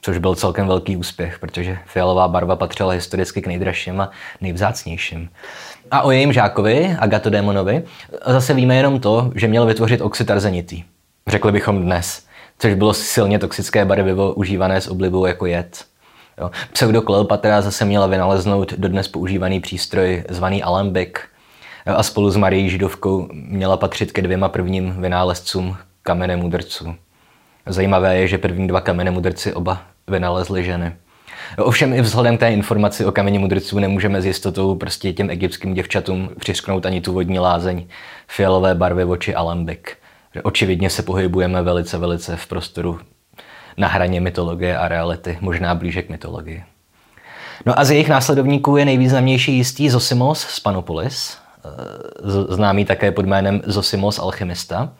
což 0.00 0.18
byl 0.18 0.34
celkem 0.34 0.66
velký 0.66 0.96
úspěch, 0.96 1.38
protože 1.38 1.78
fialová 1.86 2.28
barva 2.28 2.56
patřila 2.56 2.92
historicky 2.92 3.42
k 3.42 3.46
nejdražším 3.46 4.00
a 4.00 4.10
nejvzácnějším. 4.40 5.30
A 5.90 6.02
o 6.02 6.10
jejím 6.10 6.32
žákovi, 6.32 6.96
Agatodémonovi, 6.98 7.84
zase 8.26 8.54
víme 8.54 8.76
jenom 8.76 9.00
to, 9.00 9.32
že 9.34 9.48
měl 9.48 9.66
vytvořit 9.66 10.00
oxid 10.00 10.30
arzenitý. 10.30 10.84
Řekli 11.26 11.52
bychom 11.52 11.82
dnes, 11.82 12.26
což 12.58 12.74
bylo 12.74 12.94
silně 12.94 13.38
toxické 13.38 13.84
barvivo 13.84 14.34
užívané 14.34 14.80
s 14.80 14.88
oblibou 14.88 15.26
jako 15.26 15.46
jed. 15.46 15.84
Jo. 16.40 16.50
Pseudokleopatra 16.72 17.62
zase 17.62 17.84
měla 17.84 18.06
vynaleznout 18.06 18.72
dodnes 18.72 19.08
používaný 19.08 19.60
přístroj 19.60 20.24
zvaný 20.28 20.62
alambik 20.62 21.20
a 21.86 22.02
spolu 22.02 22.30
s 22.30 22.36
Marií 22.36 22.70
Židovkou 22.70 23.28
měla 23.32 23.76
patřit 23.76 24.12
ke 24.12 24.22
dvěma 24.22 24.48
prvním 24.48 25.02
vynálezcům 25.02 25.76
kamene 26.02 26.36
mudrců. 26.36 26.94
Zajímavé 27.68 28.18
je, 28.18 28.28
že 28.28 28.38
první 28.38 28.68
dva 28.68 28.80
kamene 28.80 29.10
mudrci 29.10 29.54
oba 29.54 29.82
vynalezly 30.06 30.64
ženy. 30.64 30.92
Ovšem 31.58 31.92
i 31.92 32.00
vzhledem 32.00 32.36
k 32.36 32.40
té 32.40 32.52
informaci 32.52 33.04
o 33.04 33.12
kameni 33.12 33.38
mudrců 33.38 33.78
nemůžeme 33.78 34.22
s 34.22 34.26
jistotou 34.26 34.74
prostě 34.74 35.12
těm 35.12 35.30
egyptským 35.30 35.74
děvčatům 35.74 36.30
přisknout 36.40 36.86
ani 36.86 37.00
tu 37.00 37.12
vodní 37.12 37.38
lázeň, 37.38 37.86
fialové 38.28 38.74
barvy 38.74 39.04
oči 39.04 39.34
alambik. 39.34 39.96
Očividně 40.42 40.90
se 40.90 41.02
pohybujeme 41.02 41.62
velice, 41.62 41.98
velice 41.98 42.36
v 42.36 42.46
prostoru 42.46 43.00
na 43.76 43.88
hraně 43.88 44.20
mytologie 44.20 44.78
a 44.78 44.88
reality, 44.88 45.38
možná 45.40 45.74
blíže 45.74 46.02
k 46.02 46.08
mytologii. 46.08 46.64
No 47.66 47.78
a 47.78 47.84
z 47.84 47.90
jejich 47.90 48.08
následovníků 48.08 48.76
je 48.76 48.84
nejvýznamnější 48.84 49.56
jistý 49.56 49.90
Zosimos 49.90 50.40
z 50.40 50.60
Panopolis, 50.60 51.38
eh, 51.64 52.54
známý 52.54 52.84
také 52.84 53.12
pod 53.12 53.26
jménem 53.26 53.62
Zosimos 53.66 54.18
alchymista, 54.18 54.92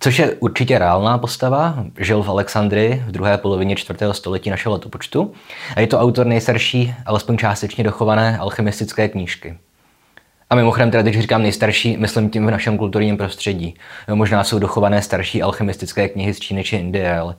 což 0.00 0.18
je 0.18 0.34
určitě 0.34 0.78
reálná 0.78 1.18
postava, 1.18 1.84
žil 1.98 2.22
v 2.22 2.28
Alexandrii 2.28 3.02
v 3.06 3.12
druhé 3.12 3.38
polovině 3.38 3.76
čtvrtého 3.76 4.14
století 4.14 4.50
našeho 4.50 4.72
letopočtu 4.72 5.32
a 5.76 5.80
je 5.80 5.86
to 5.86 6.00
autor 6.00 6.26
nejstarší, 6.26 6.94
alespoň 7.06 7.36
částečně 7.36 7.84
dochované 7.84 8.38
alchemistické 8.38 9.08
knížky. 9.08 9.58
A 10.50 10.54
mimochodem, 10.54 10.90
teda 10.90 11.02
když 11.02 11.20
říkám 11.20 11.42
nejstarší, 11.42 11.96
myslím 11.96 12.30
tím 12.30 12.46
v 12.46 12.50
našem 12.50 12.78
kulturním 12.78 13.16
prostředí. 13.16 13.74
No, 14.08 14.16
možná 14.16 14.44
jsou 14.44 14.58
dochované 14.58 15.02
starší 15.02 15.42
alchemistické 15.42 16.08
knihy 16.08 16.34
z 16.34 16.40
Číny 16.40 16.64
či 16.64 16.76
Indie, 16.76 17.18
ale 17.18 17.34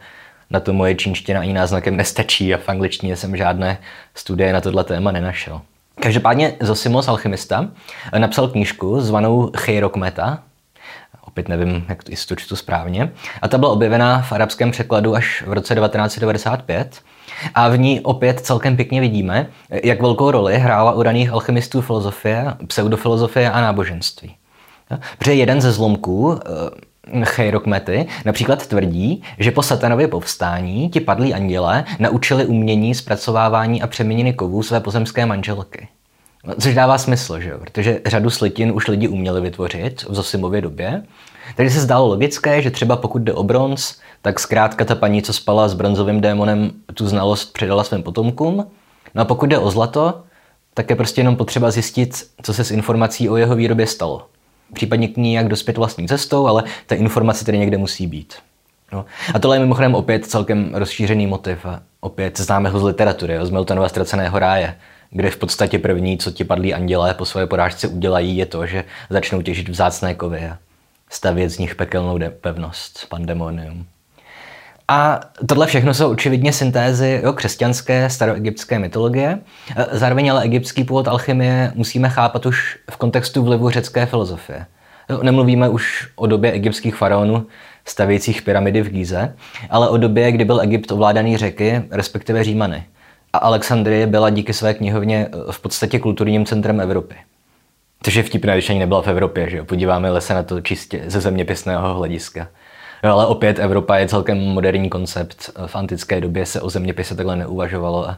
na 0.50 0.60
to 0.60 0.74
moje 0.74 0.96
čínština 0.96 1.40
ani 1.42 1.54
náznakem 1.54 1.98
nestačí 1.98 2.54
a 2.54 2.58
v 2.58 2.70
angličtině 2.70 3.16
jsem 3.16 3.38
žádné 3.38 3.78
studie 4.16 4.54
na 4.54 4.62
tohle 4.62 4.84
téma 4.84 5.12
nenašel. 5.12 5.62
Každopádně 6.00 6.54
Zosimos 6.60 7.08
alchymista 7.08 7.70
napsal 8.18 8.48
knížku 8.48 9.02
zvanou 9.02 9.52
Chirokmeta, 9.58 10.44
opět 11.38 11.50
nevím, 11.50 11.86
jak 11.90 12.04
to, 12.04 12.12
jestli 12.12 12.28
to 12.28 12.36
čtu 12.36 12.56
správně, 12.56 13.12
a 13.42 13.48
ta 13.48 13.58
byla 13.58 13.72
objevena 13.72 14.22
v 14.22 14.32
arabském 14.32 14.72
překladu 14.72 15.16
až 15.16 15.44
v 15.48 15.54
roce 15.54 15.76
1995 15.76 17.02
a 17.56 17.70
v 17.70 17.78
ní 17.78 18.00
opět 18.02 18.40
celkem 18.40 18.76
pěkně 18.76 19.02
vidíme, 19.02 19.48
jak 19.84 20.02
velkou 20.02 20.32
roli 20.32 20.58
hrála 20.58 20.92
u 20.92 21.04
raných 21.04 21.32
alchymistů 21.32 21.82
filozofie, 21.82 22.54
pseudofilozofie 22.68 23.52
a 23.52 23.62
náboženství. 23.62 24.36
Protože 25.18 25.34
jeden 25.34 25.62
ze 25.62 25.72
zlomků 25.72 26.40
eh, 27.12 27.26
Chejrokmety 27.26 28.08
například 28.26 28.68
tvrdí, 28.68 29.24
že 29.40 29.52
po 29.52 29.64
satanově 29.64 30.08
povstání 30.08 30.90
ti 30.90 31.00
padlí 31.00 31.34
andělé 31.34 31.86
naučili 32.00 32.46
umění 32.46 32.96
zpracovávání 32.96 33.82
a 33.82 33.88
přeměněny 33.88 34.34
kovů 34.34 34.64
své 34.64 34.80
pozemské 34.80 35.26
manželky. 35.26 35.88
Což 36.60 36.76
dává 36.76 36.98
smysl, 36.98 37.40
že 37.40 37.50
jo? 37.50 37.58
protože 37.60 38.02
řadu 38.06 38.30
slitin 38.30 38.72
už 38.72 38.88
lidi 38.88 39.08
uměli 39.08 39.42
vytvořit 39.42 40.04
v 40.10 40.14
Zosimově 40.14 40.62
době. 40.62 41.04
Takže 41.56 41.74
se 41.74 41.82
zdálo 41.82 42.08
logické, 42.08 42.62
že 42.62 42.72
třeba 42.72 42.96
pokud 42.96 43.22
jde 43.22 43.34
o 43.34 43.44
bronz, 43.44 43.96
tak 44.22 44.40
zkrátka 44.40 44.86
ta 44.86 44.96
paní, 44.96 45.22
co 45.22 45.34
spala 45.34 45.68
s 45.68 45.74
bronzovým 45.74 46.22
démonem, 46.22 46.72
tu 46.94 47.08
znalost 47.08 47.54
předala 47.54 47.84
svým 47.84 48.04
potomkům. 48.04 48.68
No 49.16 49.22
a 49.22 49.26
pokud 49.26 49.46
jde 49.46 49.58
o 49.58 49.72
zlato, 49.72 50.24
tak 50.74 50.90
je 50.90 50.96
prostě 50.96 51.22
jenom 51.22 51.36
potřeba 51.36 51.72
zjistit, 51.72 52.28
co 52.42 52.54
se 52.54 52.64
s 52.64 52.72
informací 52.72 53.30
o 53.30 53.38
jeho 53.38 53.56
výrobě 53.56 53.88
stalo. 53.88 54.28
Případně 54.74 55.08
k 55.08 55.18
ní 55.18 55.34
jak 55.34 55.48
dospět 55.48 55.78
vlastní 55.78 56.08
cestou, 56.08 56.48
ale 56.48 56.64
ta 56.88 56.96
informace 56.96 57.46
tedy 57.46 57.58
někde 57.58 57.78
musí 57.78 58.08
být. 58.08 58.36
No. 58.92 59.06
A 59.34 59.40
tohle 59.40 59.56
je 59.56 59.60
mimochodem 59.60 59.96
opět 59.96 60.26
celkem 60.26 60.72
rozšířený 60.74 61.28
motiv 61.28 61.66
a 61.66 61.82
opět 62.00 62.40
známe 62.40 62.70
ho 62.70 62.80
z 62.80 62.84
literatury, 62.84 63.38
z 63.42 63.50
Miltonova 63.50 63.90
ztraceného 63.90 64.40
ráje, 64.40 64.76
kde 65.10 65.30
v 65.30 65.38
podstatě 65.38 65.80
první, 65.80 66.18
co 66.18 66.32
ti 66.32 66.44
padlí 66.44 66.74
andělé 66.74 67.14
po 67.14 67.26
své 67.26 67.48
porážce 67.48 67.88
udělají, 67.88 68.38
je 68.38 68.46
to, 68.46 68.66
že 68.66 68.84
začnou 69.10 69.42
těžit 69.42 69.70
vzácné 69.70 70.14
kovy 70.14 70.46
a 70.46 70.58
stavět 71.10 71.50
z 71.50 71.58
nich 71.58 71.76
pekelnou 71.76 72.20
pevnost, 72.42 73.06
pandemonium. 73.10 73.86
A 74.88 75.20
tohle 75.48 75.68
všechno 75.68 75.94
jsou 75.94 76.12
očividně 76.12 76.54
syntézy 76.54 77.22
jo, 77.24 77.34
křesťanské 77.34 78.10
staroegyptské 78.10 78.80
mytologie. 78.80 79.40
Zároveň 79.92 80.32
ale 80.32 80.44
egyptský 80.44 80.84
původ 80.84 81.08
alchymie 81.08 81.72
musíme 81.76 82.10
chápat 82.10 82.46
už 82.46 82.78
v 82.92 82.98
kontextu 82.98 83.44
vlivu 83.44 83.70
řecké 83.70 84.06
filozofie. 84.06 84.66
Jo, 85.10 85.24
nemluvíme 85.24 85.70
už 85.70 86.08
o 86.16 86.28
době 86.28 86.52
egyptských 86.52 86.96
faraonů 86.96 87.48
stavějících 87.86 88.42
pyramidy 88.42 88.82
v 88.82 88.90
Gíze, 88.90 89.36
ale 89.70 89.90
o 89.90 89.98
době, 89.98 90.32
kdy 90.32 90.46
byl 90.46 90.62
Egypt 90.62 90.92
ovládaný 90.92 91.38
řeky, 91.38 91.82
respektive 91.92 92.44
Římany. 92.44 92.84
A 93.34 93.38
Alexandrie 93.38 94.08
byla 94.08 94.30
díky 94.30 94.54
své 94.54 94.74
knihovně 94.74 95.30
v 95.52 95.60
podstatě 95.60 96.00
kulturním 96.00 96.46
centrem 96.46 96.82
Evropy. 96.82 97.16
Což 98.04 98.16
je 98.16 98.24
vtipné, 98.24 98.54
když 98.54 98.70
ani 98.70 98.80
nebyla 98.80 99.02
v 99.02 99.08
Evropě, 99.08 99.50
že 99.50 99.58
jo? 99.58 99.66
Podíváme 99.66 100.22
se 100.22 100.34
na 100.34 100.44
to 100.44 100.62
čistě 100.62 101.04
ze 101.08 101.22
zeměpisného 101.22 101.94
hlediska. 101.94 102.48
Jo, 103.04 103.12
ale 103.12 103.26
opět 103.26 103.60
Evropa 103.60 103.98
je 103.98 104.08
celkem 104.08 104.38
moderní 104.38 104.90
koncept. 104.90 105.50
V 105.66 105.76
antické 105.76 106.22
době 106.22 106.46
se 106.46 106.62
o 106.62 106.70
zeměpise 106.70 107.16
takhle 107.16 107.36
neuvažovalo 107.36 108.10
a 108.10 108.18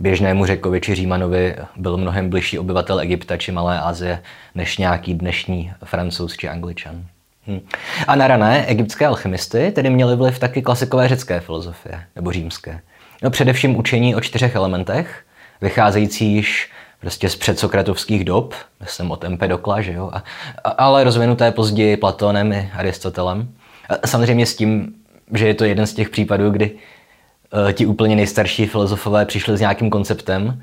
běžnému 0.00 0.46
řekovi 0.46 0.80
či 0.80 0.94
Římanovi 0.94 1.56
byl 1.76 1.96
mnohem 1.96 2.30
bližší 2.30 2.58
obyvatel 2.58 3.00
Egypta 3.00 3.36
či 3.36 3.52
Malé 3.52 3.80
Asie 3.80 4.22
než 4.54 4.78
nějaký 4.78 5.14
dnešní 5.14 5.72
francouz 5.84 6.36
či 6.36 6.48
angličan. 6.48 7.04
Hm. 7.46 7.60
A 8.08 8.16
na 8.16 8.26
rané 8.26 8.66
egyptské 8.66 9.06
alchymisty 9.06 9.70
tedy 9.70 9.90
měly 9.90 10.16
vliv 10.16 10.38
taky 10.38 10.62
klasikové 10.62 11.08
řecké 11.08 11.40
filozofie, 11.40 12.00
nebo 12.16 12.32
římské. 12.32 12.80
No, 13.22 13.30
především 13.30 13.76
učení 13.76 14.14
o 14.14 14.20
čtyřech 14.20 14.54
elementech, 14.54 15.24
vycházející 15.60 16.32
již 16.32 16.70
prostě 17.00 17.28
z 17.28 17.36
předsokratovských 17.36 18.24
dob, 18.24 18.54
myslím 18.80 19.10
od 19.10 19.24
Empedokla, 19.24 19.80
že 19.80 19.92
jo, 19.92 20.10
a, 20.12 20.24
a, 20.64 20.70
ale 20.70 21.04
rozvinuté 21.04 21.52
později 21.52 21.96
Platónem 21.96 22.52
i 22.52 22.70
Aristotelem. 22.74 23.48
A 23.88 24.06
samozřejmě 24.06 24.46
s 24.46 24.56
tím, 24.56 24.94
že 25.34 25.46
je 25.46 25.54
to 25.54 25.64
jeden 25.64 25.86
z 25.86 25.94
těch 25.94 26.08
případů, 26.08 26.50
kdy 26.50 26.70
uh, 26.70 27.72
ti 27.72 27.86
úplně 27.86 28.16
nejstarší 28.16 28.66
filozofové 28.66 29.26
přišli 29.26 29.56
s 29.56 29.60
nějakým 29.60 29.90
konceptem, 29.90 30.62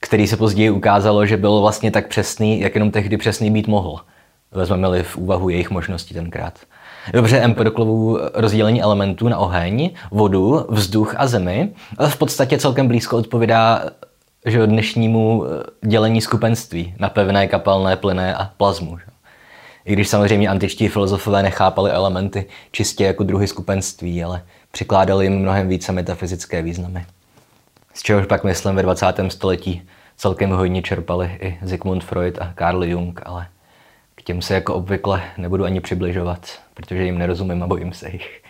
který 0.00 0.26
se 0.26 0.36
později 0.36 0.70
ukázalo, 0.70 1.26
že 1.26 1.36
byl 1.36 1.60
vlastně 1.60 1.90
tak 1.90 2.08
přesný, 2.08 2.60
jak 2.60 2.74
jenom 2.74 2.90
tehdy 2.90 3.16
přesný 3.16 3.50
být 3.50 3.66
mohl. 3.66 4.00
Vezmeme-li 4.52 5.02
v 5.02 5.16
úvahu 5.16 5.48
jejich 5.48 5.70
možnosti 5.70 6.14
tenkrát. 6.14 6.58
Dobře, 7.12 7.38
Empedoklovu 7.38 8.18
rozdělení 8.34 8.82
elementů 8.82 9.28
na 9.28 9.38
oheň, 9.38 9.90
vodu, 10.10 10.66
vzduch 10.68 11.14
a 11.16 11.26
zemi 11.26 11.72
v 12.08 12.16
podstatě 12.16 12.58
celkem 12.58 12.88
blízko 12.88 13.16
odpovídá 13.16 13.82
že 14.46 14.66
dnešnímu 14.66 15.44
eh, 15.44 15.88
dělení 15.88 16.20
skupenství 16.20 16.94
na 16.98 17.08
pevné, 17.08 17.46
kapalné, 17.46 17.96
plyné 17.96 18.34
a 18.34 18.50
plazmu. 18.56 18.98
Že? 18.98 19.04
I 19.84 19.92
když 19.92 20.08
samozřejmě 20.08 20.48
antičtí 20.48 20.88
filozofové 20.88 21.42
nechápali 21.42 21.90
elementy 21.90 22.46
čistě 22.72 23.04
jako 23.04 23.24
druhy 23.24 23.46
skupenství, 23.46 24.24
ale 24.24 24.42
přikládali 24.70 25.24
jim 25.24 25.38
mnohem 25.38 25.68
více 25.68 25.92
metafyzické 25.92 26.62
významy. 26.62 27.06
Z 27.94 28.02
čehož 28.02 28.26
pak 28.26 28.44
myslím 28.44 28.74
ve 28.74 28.82
20. 28.82 29.06
století 29.28 29.82
celkem 30.16 30.50
hodně 30.50 30.82
čerpali 30.82 31.38
i 31.40 31.58
Sigmund 31.68 32.04
Freud 32.04 32.38
a 32.38 32.54
Carl 32.58 32.84
Jung, 32.84 33.20
ale 33.24 33.46
k 34.20 34.22
těm 34.22 34.42
se 34.42 34.54
jako 34.54 34.74
obvykle 34.74 35.22
nebudu 35.36 35.64
ani 35.64 35.80
přibližovat, 35.80 36.58
protože 36.74 37.04
jim 37.04 37.18
nerozumím 37.18 37.62
a 37.62 37.66
bojím 37.66 37.92
se 37.92 38.10
jich. 38.10 38.42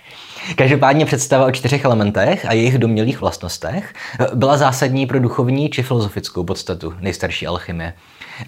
Každopádně 0.57 1.07
představa 1.07 1.47
o 1.47 1.51
čtyřech 1.51 1.85
elementech 1.85 2.47
a 2.47 2.53
jejich 2.53 2.79
domělých 2.79 3.21
vlastnostech 3.21 3.95
byla 4.35 4.57
zásadní 4.57 5.07
pro 5.07 5.21
duchovní 5.21 5.71
či 5.71 5.83
filozofickou 5.83 6.45
podstatu 6.45 6.95
nejstarší 7.01 7.47
alchymie. 7.47 7.95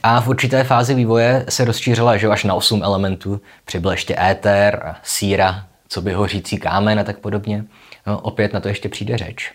A 0.03 0.21
v 0.21 0.29
určité 0.29 0.65
fázi 0.65 0.95
vývoje 0.95 1.45
se 1.49 1.65
rozšířila 1.65 2.17
že 2.17 2.29
až 2.29 2.45
na 2.45 2.55
osm 2.55 2.83
elementů. 2.83 3.41
Přibyl 3.65 3.91
ještě 3.91 4.17
éter, 4.21 4.95
síra, 5.03 5.67
co 5.89 6.03
by 6.03 6.13
hořící 6.13 6.59
kámen 6.59 7.01
a 7.01 7.05
tak 7.05 7.19
podobně. 7.19 7.65
No, 8.07 8.21
opět 8.21 8.53
na 8.53 8.61
to 8.61 8.69
ještě 8.69 8.89
přijde 8.89 9.19
řeč. 9.19 9.53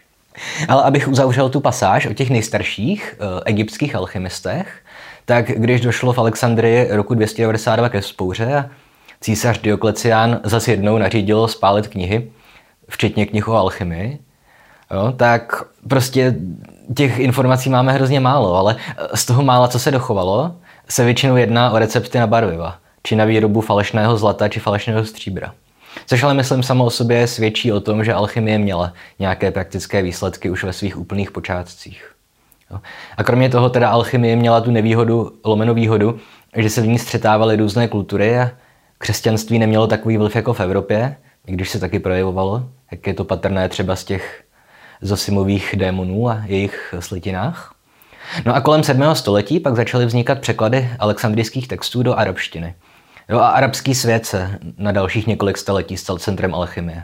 Ale 0.68 0.84
abych 0.84 1.08
uzavřel 1.08 1.50
tu 1.50 1.60
pasáž 1.60 2.06
o 2.06 2.14
těch 2.14 2.30
nejstarších 2.30 3.16
e, 3.20 3.42
egyptských 3.46 3.96
alchymistech, 3.96 4.80
tak 5.26 5.46
když 5.46 5.82
došlo 5.82 6.14
v 6.14 6.20
Alexandrii 6.20 6.88
roku 6.92 7.14
292 7.14 7.90
ke 7.90 8.02
spouře 8.02 8.56
a 8.56 8.66
císař 9.22 9.62
Dioklecián 9.62 10.40
zase 10.44 10.72
jednou 10.72 10.98
nařídil 10.98 11.48
spálit 11.48 11.88
knihy, 11.88 12.32
včetně 12.90 13.26
knih 13.26 13.48
o 13.48 13.56
alchymii, 13.56 14.20
jo, 14.92 15.14
tak 15.18 15.64
prostě 15.88 16.36
těch 16.96 17.20
informací 17.20 17.70
máme 17.70 17.94
hrozně 17.94 18.20
málo, 18.20 18.56
ale 18.56 18.76
z 19.14 19.26
toho 19.26 19.44
mála, 19.44 19.68
co 19.68 19.80
se 19.80 19.92
dochovalo, 19.92 20.56
se 20.90 21.06
většinou 21.06 21.36
jedná 21.36 21.72
o 21.72 21.80
recepty 21.80 22.20
na 22.20 22.28
barviva, 22.28 22.78
či 23.04 23.16
na 23.16 23.26
výrobu 23.26 23.62
falešného 23.62 24.18
zlata 24.18 24.48
či 24.48 24.60
falešného 24.60 25.06
stříbra. 25.06 25.54
Což 26.06 26.24
ale 26.24 26.34
myslím 26.34 26.64
samo 26.64 26.86
o 26.86 26.90
sobě 26.90 27.28
svědčí 27.28 27.72
o 27.72 27.80
tom, 27.80 28.04
že 28.04 28.14
alchymie 28.14 28.58
měla 28.60 28.94
nějaké 29.20 29.52
praktické 29.52 30.02
výsledky 30.02 30.50
už 30.50 30.64
ve 30.64 30.74
svých 30.74 30.98
úplných 30.98 31.32
počátcích. 31.32 32.12
A 33.18 33.24
kromě 33.24 33.50
toho 33.50 33.70
teda 33.70 33.90
alchymie 33.90 34.36
měla 34.36 34.62
tu 34.62 34.72
nevýhodu, 34.72 35.32
lomeno 35.46 35.74
výhodu, 35.74 36.20
že 36.56 36.70
se 36.70 36.82
v 36.82 36.88
ní 36.88 37.00
střetávaly 37.00 37.56
různé 37.56 37.88
kultury 37.88 38.40
a 38.40 38.52
křesťanství 38.98 39.60
nemělo 39.60 39.88
takový 39.88 40.18
vliv 40.18 40.36
jako 40.36 40.54
v 40.54 40.60
Evropě, 40.60 41.16
i 41.48 41.52
když 41.52 41.70
se 41.70 41.80
taky 41.80 42.00
projevovalo, 42.00 42.70
jak 42.92 43.08
je 43.08 43.14
to 43.14 43.24
patrné 43.24 43.70
třeba 43.70 43.96
z 43.96 44.04
těch 44.04 44.44
Zosimových 45.02 45.76
démonů 45.78 46.30
a 46.30 46.42
jejich 46.46 46.96
slitinách. 47.00 47.74
No 48.46 48.56
a 48.56 48.62
kolem 48.62 48.84
7. 48.84 49.16
století 49.16 49.60
pak 49.60 49.76
začaly 49.76 50.06
vznikat 50.06 50.40
překlady 50.40 50.90
alexandrijských 51.00 51.68
textů 51.68 52.04
do 52.04 52.14
arabštiny. 52.14 52.76
Jo, 53.30 53.40
a 53.40 53.48
arabský 53.48 53.96
svět 53.96 54.26
se 54.26 54.60
na 54.78 54.92
dalších 54.92 55.28
několik 55.28 55.58
století 55.58 55.98
stal 55.98 56.18
centrem 56.18 56.56
alchymie. 56.56 57.04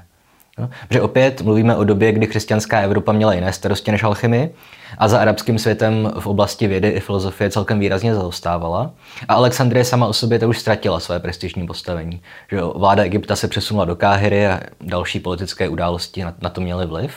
No, 0.57 0.69
protože 0.87 1.01
opět 1.01 1.41
mluvíme 1.41 1.75
o 1.75 1.83
době, 1.83 2.11
kdy 2.11 2.27
křesťanská 2.27 2.79
Evropa 2.79 3.11
měla 3.11 3.33
jiné 3.33 3.53
starosti 3.53 3.91
než 3.91 4.03
alchymii 4.03 4.55
a 4.97 5.07
za 5.07 5.19
arabským 5.19 5.59
světem 5.59 6.11
v 6.19 6.27
oblasti 6.27 6.67
vědy 6.67 6.89
i 6.89 6.99
filozofie 6.99 7.49
celkem 7.49 7.79
výrazně 7.79 8.15
zaostávala. 8.15 8.91
A 9.27 9.33
Alexandrie 9.33 9.85
sama 9.85 10.07
o 10.07 10.13
sobě 10.13 10.39
to 10.39 10.49
už 10.49 10.59
ztratila 10.59 10.99
své 10.99 11.19
prestižní 11.19 11.67
postavení. 11.67 12.21
Že 12.51 12.57
jo, 12.57 12.73
vláda 12.75 13.03
Egypta 13.03 13.35
se 13.35 13.47
přesunula 13.47 13.85
do 13.85 13.95
Káhyry 13.95 14.47
a 14.47 14.59
další 14.81 15.19
politické 15.19 15.69
události 15.69 16.23
na, 16.23 16.33
na 16.41 16.49
to 16.49 16.61
měly 16.61 16.85
vliv. 16.85 17.13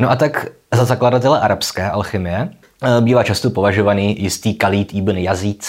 No 0.00 0.10
a 0.10 0.16
tak 0.16 0.46
za 0.74 0.84
zakladatele 0.84 1.40
arabské 1.40 1.90
alchymie 1.90 2.48
eh, 2.82 3.00
bývá 3.00 3.22
často 3.22 3.50
považovaný 3.50 4.22
jistý 4.22 4.54
Khalid 4.54 4.94
ibn 4.94 5.18
Yazid, 5.18 5.64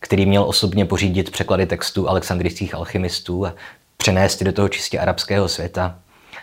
který 0.00 0.26
měl 0.26 0.42
osobně 0.42 0.84
pořídit 0.84 1.30
překlady 1.30 1.66
textů 1.66 2.08
alexandrijských 2.08 2.74
alchymistů 2.74 3.46
a 3.46 3.54
přenést 3.96 4.42
do 4.42 4.52
toho 4.52 4.68
čistě 4.68 4.98
arabského 4.98 5.48
světa. 5.48 5.98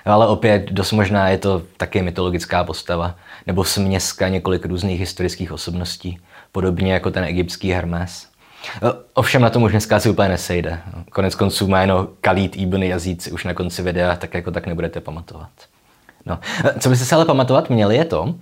Ale 0.05 0.27
opět 0.27 0.71
dost 0.71 0.91
možná 0.91 1.29
je 1.29 1.37
to 1.37 1.61
taky 1.77 2.01
mytologická 2.01 2.63
postava, 2.63 3.15
nebo 3.47 3.63
směska 3.63 4.27
několik 4.27 4.65
různých 4.65 4.99
historických 4.99 5.51
osobností, 5.51 6.19
podobně 6.51 6.93
jako 6.93 7.11
ten 7.11 7.23
egyptský 7.23 7.71
Hermes. 7.71 8.27
Ovšem 9.13 9.41
na 9.41 9.49
tom 9.49 9.63
už 9.63 9.71
dneska 9.71 9.99
si 9.99 10.09
úplně 10.09 10.29
nesejde. 10.29 10.79
Konec 11.11 11.35
konců 11.35 11.67
jméno 11.67 12.07
Khalid 12.21 12.55
ibn 12.55 12.83
Yazid 12.83 13.27
už 13.31 13.43
na 13.43 13.53
konci 13.53 13.81
videa 13.81 14.15
tak 14.15 14.33
jako 14.33 14.51
tak 14.51 14.67
nebudete 14.67 15.01
pamatovat. 15.01 15.49
No. 16.25 16.39
Co 16.79 16.89
byste 16.89 17.05
se 17.05 17.15
ale 17.15 17.25
pamatovat 17.25 17.69
měli 17.69 17.95
je 17.95 18.05
to, 18.05 18.35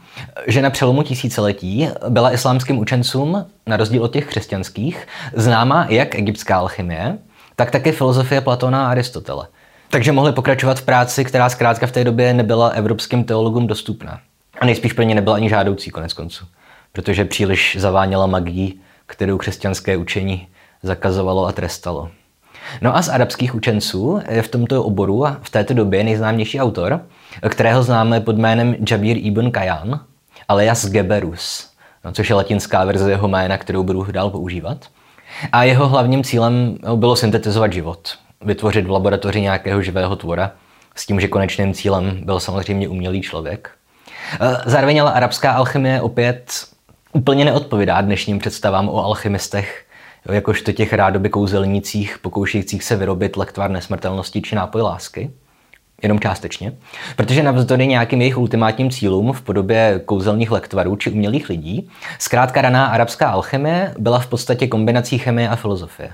že 0.48 0.62
na 0.62 0.70
přelomu 0.70 1.04
tisíciletí 1.04 1.90
byla 2.10 2.34
islámským 2.34 2.80
učencům, 2.80 3.46
na 3.68 3.78
rozdíl 3.78 4.04
od 4.04 4.14
těch 4.14 4.26
křesťanských, 4.26 5.08
známa 5.34 5.86
jak 5.90 6.16
egyptská 6.16 6.58
alchymie, 6.58 7.18
tak 7.56 7.72
také 7.72 7.92
filozofie 7.92 8.42
Platona 8.42 8.88
a 8.88 8.92
Aristotele. 8.92 9.48
Takže 9.90 10.12
mohli 10.12 10.32
pokračovat 10.32 10.80
v 10.80 10.86
práci, 10.86 11.26
která 11.26 11.50
zkrátka 11.50 11.88
v 11.88 11.92
té 11.92 12.04
době 12.04 12.34
nebyla 12.34 12.70
evropským 12.70 13.24
teologům 13.24 13.68
dostupná. 13.68 14.20
A 14.60 14.66
nejspíš 14.66 14.94
pro 14.94 15.04
ně 15.04 15.16
nebyla 15.16 15.36
ani 15.36 15.50
žádoucí 15.50 15.90
konec 15.90 16.14
konců, 16.14 16.46
protože 16.92 17.26
příliš 17.26 17.78
zaváněla 17.80 18.28
magií, 18.28 18.80
kterou 19.06 19.38
křesťanské 19.38 19.98
učení 19.98 20.48
zakazovalo 20.84 21.46
a 21.46 21.52
trestalo. 21.52 22.10
No 22.82 22.96
a 22.96 23.02
z 23.02 23.10
arabských 23.10 23.56
učenců 23.56 24.22
je 24.30 24.42
v 24.42 24.48
tomto 24.48 24.84
oboru 24.84 25.26
a 25.26 25.38
v 25.42 25.50
této 25.50 25.74
době 25.74 26.04
nejznámější 26.04 26.60
autor, 26.60 27.02
kterého 27.50 27.84
známe 27.84 28.22
pod 28.22 28.38
jménem 28.38 28.76
Jabir 28.90 29.18
ibn 29.20 29.52
Kayan, 29.52 30.00
alias 30.48 30.86
Geberus, 30.86 31.70
no, 32.06 32.12
což 32.12 32.30
je 32.30 32.36
latinská 32.36 32.86
verze 32.86 33.12
jeho 33.12 33.28
jména, 33.28 33.58
kterou 33.58 33.84
budu 33.84 34.04
dál 34.12 34.30
používat. 34.30 34.78
A 35.52 35.64
jeho 35.64 35.88
hlavním 35.88 36.24
cílem 36.24 36.78
bylo 36.96 37.16
syntetizovat 37.16 37.74
život, 37.74 38.18
vytvořit 38.46 38.86
v 38.86 38.92
laboratoři 38.92 39.42
nějakého 39.42 39.82
živého 39.82 40.16
tvora, 40.16 40.52
s 40.96 41.06
tím, 41.06 41.20
že 41.20 41.28
konečným 41.28 41.74
cílem 41.74 42.20
byl 42.24 42.40
samozřejmě 42.40 42.88
umělý 42.88 43.22
člověk. 43.22 43.70
Zároveň 44.66 45.02
ale 45.02 45.14
arabská 45.14 45.52
alchymie 45.52 46.02
opět 46.02 46.52
úplně 47.14 47.46
neodpovídá 47.46 48.02
dnešním 48.02 48.40
představám 48.40 48.90
o 48.90 49.06
alchymistech, 49.06 49.83
jakožto 50.32 50.72
těch 50.72 50.94
rádoby 50.94 51.30
kouzelnících, 51.30 52.18
pokoušejících 52.22 52.84
se 52.84 52.96
vyrobit 52.96 53.38
lektvar 53.38 53.70
nesmrtelnosti 53.70 54.42
či 54.42 54.56
nápoj 54.56 54.82
lásky. 54.82 55.32
Jenom 56.04 56.20
částečně. 56.20 56.74
Protože 57.16 57.44
navzdory 57.44 57.88
nějakým 57.88 58.22
jejich 58.22 58.38
ultimátním 58.38 58.92
cílům 58.92 59.34
v 59.34 59.42
podobě 59.42 60.02
kouzelných 60.06 60.52
lektvarů 60.52 60.96
či 60.96 61.12
umělých 61.12 61.50
lidí, 61.50 61.90
zkrátka 62.20 62.62
raná 62.62 62.86
arabská 62.86 63.30
alchemie 63.30 63.96
byla 64.00 64.20
v 64.20 64.28
podstatě 64.28 64.68
kombinací 64.68 65.18
chemie 65.18 65.50
a 65.50 65.56
filozofie. 65.56 66.14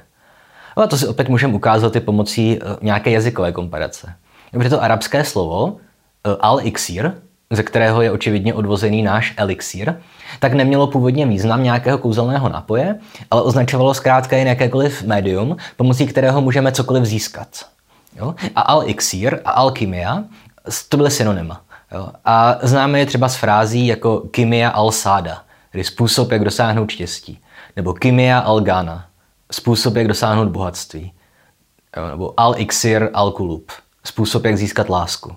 No 0.78 0.84
a 0.84 0.88
to 0.88 0.98
si 0.98 1.08
opět 1.08 1.30
můžeme 1.30 1.54
ukázat 1.54 1.96
i 1.96 2.00
pomocí 2.00 2.60
eh, 2.62 2.78
nějaké 2.82 3.12
jazykové 3.12 3.52
komparace. 3.52 4.14
Protože 4.52 4.70
to 4.70 4.84
arabské 4.84 5.24
slovo 5.24 5.78
eh, 6.26 6.30
al-iksir, 6.30 7.14
ze 7.54 7.64
kterého 7.64 8.02
je 8.02 8.12
očividně 8.12 8.54
odvozený 8.54 9.02
náš 9.02 9.34
elixír, 9.38 9.94
tak 10.40 10.54
nemělo 10.54 10.88
původně 10.88 11.26
význam 11.26 11.64
nějakého 11.64 11.98
kouzelného 11.98 12.50
nápoje, 12.50 13.00
ale 13.32 13.42
označovalo 13.42 13.94
zkrátka 13.94 14.38
jen 14.38 14.48
jakékoliv 14.48 15.04
médium, 15.04 15.58
pomocí 15.78 16.08
kterého 16.08 16.42
můžeme 16.42 16.72
cokoliv 16.72 17.06
získat. 17.06 17.48
Jo? 18.16 18.36
A 18.56 18.76
al-iksír 18.76 19.40
a 19.46 19.52
alkymia 19.52 20.24
to 20.90 20.98
byly 20.98 21.12
synonyma. 21.12 21.62
Jo? 21.92 22.10
A 22.26 22.56
známe 22.62 23.00
je 23.00 23.06
třeba 23.06 23.30
z 23.30 23.36
frází 23.36 23.88
jako 23.88 24.20
kymia 24.20 24.70
al-sáda, 24.70 25.42
tedy 25.72 25.84
způsob, 25.84 26.32
jak 26.32 26.44
dosáhnout 26.44 26.92
štěstí. 26.92 27.40
Nebo 27.76 27.94
kymia 27.94 28.40
al-gana, 28.40 29.04
způsob, 29.52 29.96
jak 29.96 30.08
dosáhnout 30.08 30.50
bohatství. 30.50 31.14
Jo? 31.98 32.08
Nebo 32.08 32.34
al-iksir 32.38 33.10
al-kulub, 33.14 33.72
způsob, 34.04 34.46
jak 34.46 34.58
získat 34.58 34.90
lásku. 34.90 35.36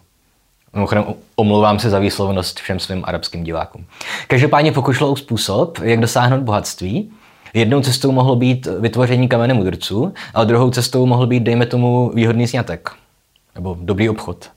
Mimochodem 0.75 1.05
omlouvám 1.37 1.79
se 1.79 1.91
za 1.91 1.99
výslovnost 1.99 2.61
všem 2.61 2.79
svým 2.79 3.03
arabským 3.07 3.45
divákům. 3.45 3.85
Každopádně 4.29 4.73
pokud 4.73 4.93
šlo 4.93 5.11
o 5.11 5.17
způsob, 5.17 5.79
jak 5.83 6.01
dosáhnout 6.01 6.43
bohatství, 6.43 7.11
jednou 7.55 7.81
cestou 7.81 8.13
mohlo 8.13 8.37
být 8.37 8.69
vytvoření 8.81 9.29
kamene 9.29 9.55
mudrců, 9.55 10.15
a 10.35 10.45
druhou 10.45 10.71
cestou 10.71 11.07
mohl 11.07 11.27
být, 11.27 11.43
dejme 11.43 11.67
tomu, 11.67 12.11
výhodný 12.15 12.47
snětek. 12.47 12.91
Nebo 13.55 13.77
dobrý 13.81 14.09
obchod. 14.09 14.51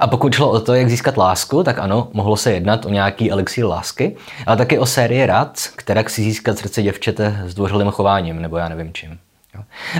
A 0.00 0.06
pokud 0.06 0.34
šlo 0.34 0.50
o 0.50 0.60
to, 0.60 0.74
jak 0.74 0.90
získat 0.90 1.16
lásku, 1.16 1.62
tak 1.62 1.78
ano, 1.78 2.08
mohlo 2.12 2.36
se 2.36 2.52
jednat 2.52 2.86
o 2.86 2.88
nějaký 2.88 3.30
elixír 3.30 3.64
lásky, 3.64 4.16
ale 4.46 4.56
taky 4.56 4.78
o 4.78 4.86
sérii 4.86 5.26
rad, 5.26 5.58
která 5.76 6.02
si 6.06 6.22
získat 6.22 6.58
srdce 6.58 6.82
děvčete 6.82 7.42
s 7.46 7.54
dvořilým 7.54 7.90
chováním, 7.90 8.42
nebo 8.42 8.56
já 8.56 8.68
nevím 8.68 8.92
čím. 8.92 9.18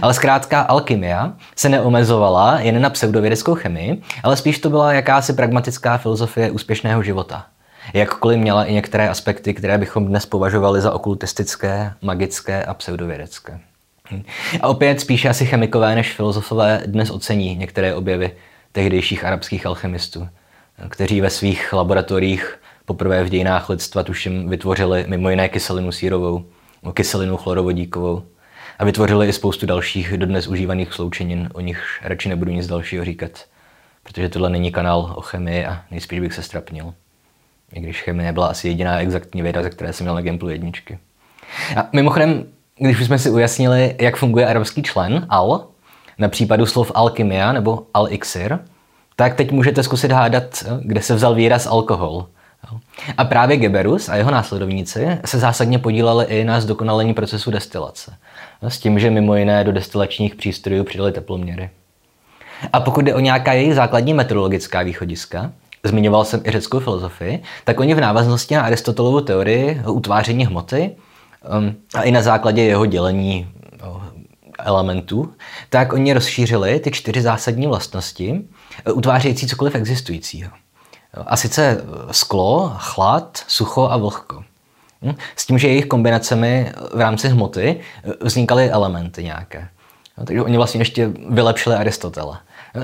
Ale 0.03 0.15
zkrátka 0.15 0.61
alkymia 0.61 1.33
se 1.57 1.69
neomezovala 1.69 2.61
jen 2.61 2.83
na 2.83 2.91
pseudovědeckou 2.91 3.55
chemii, 3.55 4.03
ale 4.23 4.37
spíš 4.37 4.59
to 4.59 4.71
byla 4.71 4.93
jakási 4.93 5.33
pragmatická 5.33 5.99
filozofie 5.99 6.51
úspěšného 6.51 7.03
života. 7.03 7.47
Jakkoliv 7.95 8.39
měla 8.39 8.65
i 8.65 8.73
některé 8.73 9.09
aspekty, 9.09 9.55
které 9.55 9.79
bychom 9.79 10.07
dnes 10.07 10.27
považovali 10.27 10.81
za 10.81 10.93
okultistické, 10.93 11.93
magické 12.03 12.65
a 12.65 12.75
pseudovědecké. 12.75 13.61
A 14.61 14.69
opět 14.69 15.01
spíše 15.01 15.29
asi 15.29 15.47
chemikové 15.47 15.95
než 15.95 16.13
filozofové 16.13 16.83
dnes 16.87 17.11
ocení 17.11 17.57
některé 17.57 17.95
objevy 17.95 18.31
tehdejších 18.73 19.25
arabských 19.25 19.67
alchemistů, 19.67 20.29
kteří 20.89 21.21
ve 21.21 21.31
svých 21.31 21.73
laboratoriích 21.73 22.59
poprvé 22.85 23.25
v 23.25 23.29
dějinách 23.29 23.69
lidstva 23.69 24.03
tuším 24.03 24.49
vytvořili 24.49 25.05
mimo 25.09 25.31
jiné 25.31 25.49
kyselinu 25.49 25.93
sírovou, 25.93 26.45
kyselinu 26.95 27.37
chlorovodíkovou, 27.37 28.23
a 28.79 28.85
vytvořili 28.85 29.29
i 29.29 29.33
spoustu 29.33 29.67
dalších 29.67 30.19
dodnes 30.19 30.47
užívaných 30.47 30.93
sloučenin, 30.93 31.49
o 31.55 31.61
nich 31.61 31.99
radši 32.03 32.29
nebudu 32.29 32.51
nic 32.51 32.67
dalšího 32.67 33.05
říkat, 33.05 33.31
protože 34.03 34.29
tohle 34.29 34.51
není 34.51 34.73
kanál 34.73 35.13
o 35.17 35.21
chemii 35.21 35.67
a 35.67 35.83
nejspíš 35.91 36.21
bych 36.21 36.35
se 36.35 36.43
strapnil. 36.43 36.95
I 37.73 37.81
když 37.81 38.03
chemie 38.03 38.33
byla 38.33 38.47
asi 38.47 38.69
jediná 38.69 39.01
exaktní 39.01 39.43
věda, 39.43 39.63
ze 39.63 39.71
které 39.71 39.93
jsem 39.93 40.05
měl 40.05 40.15
na 40.15 40.21
Gimplu 40.21 40.49
jedničky. 40.49 40.99
A 41.77 41.89
mimochodem, 41.93 42.45
když 42.79 43.01
už 43.01 43.07
jsme 43.07 43.19
si 43.19 43.31
ujasnili, 43.31 43.97
jak 44.01 44.17
funguje 44.17 44.47
arabský 44.47 44.83
člen 44.83 45.27
al, 45.29 45.67
na 46.19 46.29
případu 46.29 46.67
slov 46.67 46.93
alkymia 46.95 47.53
nebo 47.53 47.87
al-iksir, 47.95 48.59
tak 49.17 49.35
teď 49.35 49.51
můžete 49.51 49.83
zkusit 49.83 50.13
hádat, 50.13 50.65
kde 50.83 51.03
se 51.03 51.15
vzal 51.15 51.35
výraz 51.35 51.67
alkohol. 51.67 52.27
A 53.19 53.25
právě 53.25 53.57
Geberus 53.57 54.09
a 54.09 54.17
jeho 54.17 54.31
následovníci 54.31 55.19
se 55.25 55.39
zásadně 55.39 55.79
podíleli 55.79 56.25
i 56.25 56.45
na 56.45 56.61
zdokonalení 56.61 57.15
procesu 57.15 57.51
destilace. 57.51 58.17
S 58.69 58.79
tím, 58.79 58.99
že 58.99 59.11
mimo 59.11 59.37
jiné 59.37 59.65
do 59.65 59.73
destilačních 59.73 60.35
přístrojů 60.35 60.85
přidali 60.85 61.13
teploměry. 61.13 61.71
A 62.73 62.81
pokud 62.81 63.05
jde 63.05 63.15
o 63.15 63.21
nějaká 63.21 63.53
její 63.53 63.73
základní 63.73 64.15
meteorologická 64.15 64.83
východiska, 64.83 65.53
zmiňoval 65.85 66.25
jsem 66.25 66.43
i 66.45 66.51
řeckou 66.51 66.81
filozofii, 66.81 67.43
tak 67.65 67.81
oni 67.81 67.95
v 67.95 68.01
návaznosti 68.01 68.55
na 68.55 68.63
Aristotelovu 68.63 69.21
teorii 69.21 69.81
utváření 69.89 70.47
hmoty 70.47 70.97
um, 71.59 71.75
a 71.95 72.03
i 72.03 72.11
na 72.11 72.23
základě 72.23 72.63
jeho 72.63 72.87
dělení 72.87 73.49
elementů, 74.59 75.33
tak 75.71 75.93
oni 75.93 76.13
rozšířili 76.13 76.81
ty 76.81 76.91
čtyři 76.91 77.23
zásadní 77.23 77.67
vlastnosti, 77.67 78.45
utvářející 78.95 79.47
cokoliv 79.47 79.75
existujícího. 79.75 80.51
A 81.27 81.37
sice 81.37 81.85
sklo, 82.11 82.73
chlad, 82.77 83.45
sucho 83.49 83.89
a 83.91 83.97
vlhko. 83.97 84.45
Hm? 85.03 85.15
S 85.37 85.47
tím, 85.47 85.59
že 85.59 85.69
jejich 85.69 85.87
kombinacemi 85.87 86.73
v 86.95 87.01
rámci 87.01 87.29
hmoty 87.29 87.81
vznikaly 88.21 88.71
elementy 88.71 89.25
nějaké. 89.25 89.69
Takže 90.25 90.43
oni 90.43 90.57
vlastně 90.57 90.81
ještě 90.81 91.11
vylepšili 91.29 91.77
Aristotela. 91.77 92.41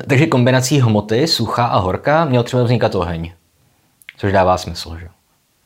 Takže 0.09 0.26
kombinací 0.26 0.81
hmoty, 0.81 1.26
sucha 1.26 1.66
a 1.66 1.78
horka 1.78 2.24
měl 2.24 2.42
třeba 2.42 2.62
vznikat 2.62 2.94
oheň. 2.94 3.33
Což 4.16 4.33
dává 4.33 4.59
smysl, 4.59 4.96
že? 5.00 5.09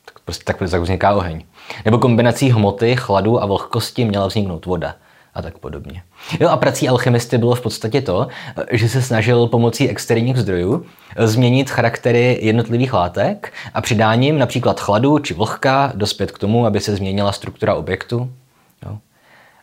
Tak 0.04 0.18
prostě 0.24 0.44
tak, 0.44 0.56
tak 0.70 0.82
vzniká 0.82 1.14
oheň. 1.14 1.44
Nebo 1.84 1.98
kombinací 1.98 2.50
hmoty, 2.50 2.96
chladu 2.96 3.42
a 3.42 3.46
vlhkosti 3.46 4.04
měla 4.04 4.26
vzniknout 4.26 4.66
voda 4.66 4.94
a 5.34 5.42
tak 5.42 5.58
podobně. 5.58 6.02
Jo, 6.40 6.48
a 6.48 6.56
prací 6.56 6.88
alchymisty 6.88 7.38
bylo 7.38 7.54
v 7.54 7.60
podstatě 7.60 8.02
to, 8.02 8.28
že 8.70 8.88
se 8.88 9.02
snažil 9.02 9.46
pomocí 9.46 9.88
externích 9.88 10.36
zdrojů 10.36 10.86
změnit 11.18 11.70
charaktery 11.70 12.38
jednotlivých 12.42 12.92
látek 12.92 13.52
a 13.74 13.80
přidáním 13.80 14.38
například 14.38 14.80
chladu 14.80 15.18
či 15.18 15.34
vlhka 15.34 15.92
dospět 15.94 16.30
k 16.30 16.38
tomu, 16.38 16.66
aby 16.66 16.80
se 16.80 16.96
změnila 16.96 17.32
struktura 17.32 17.74
objektu. 17.74 18.30
Jo. 18.86 18.98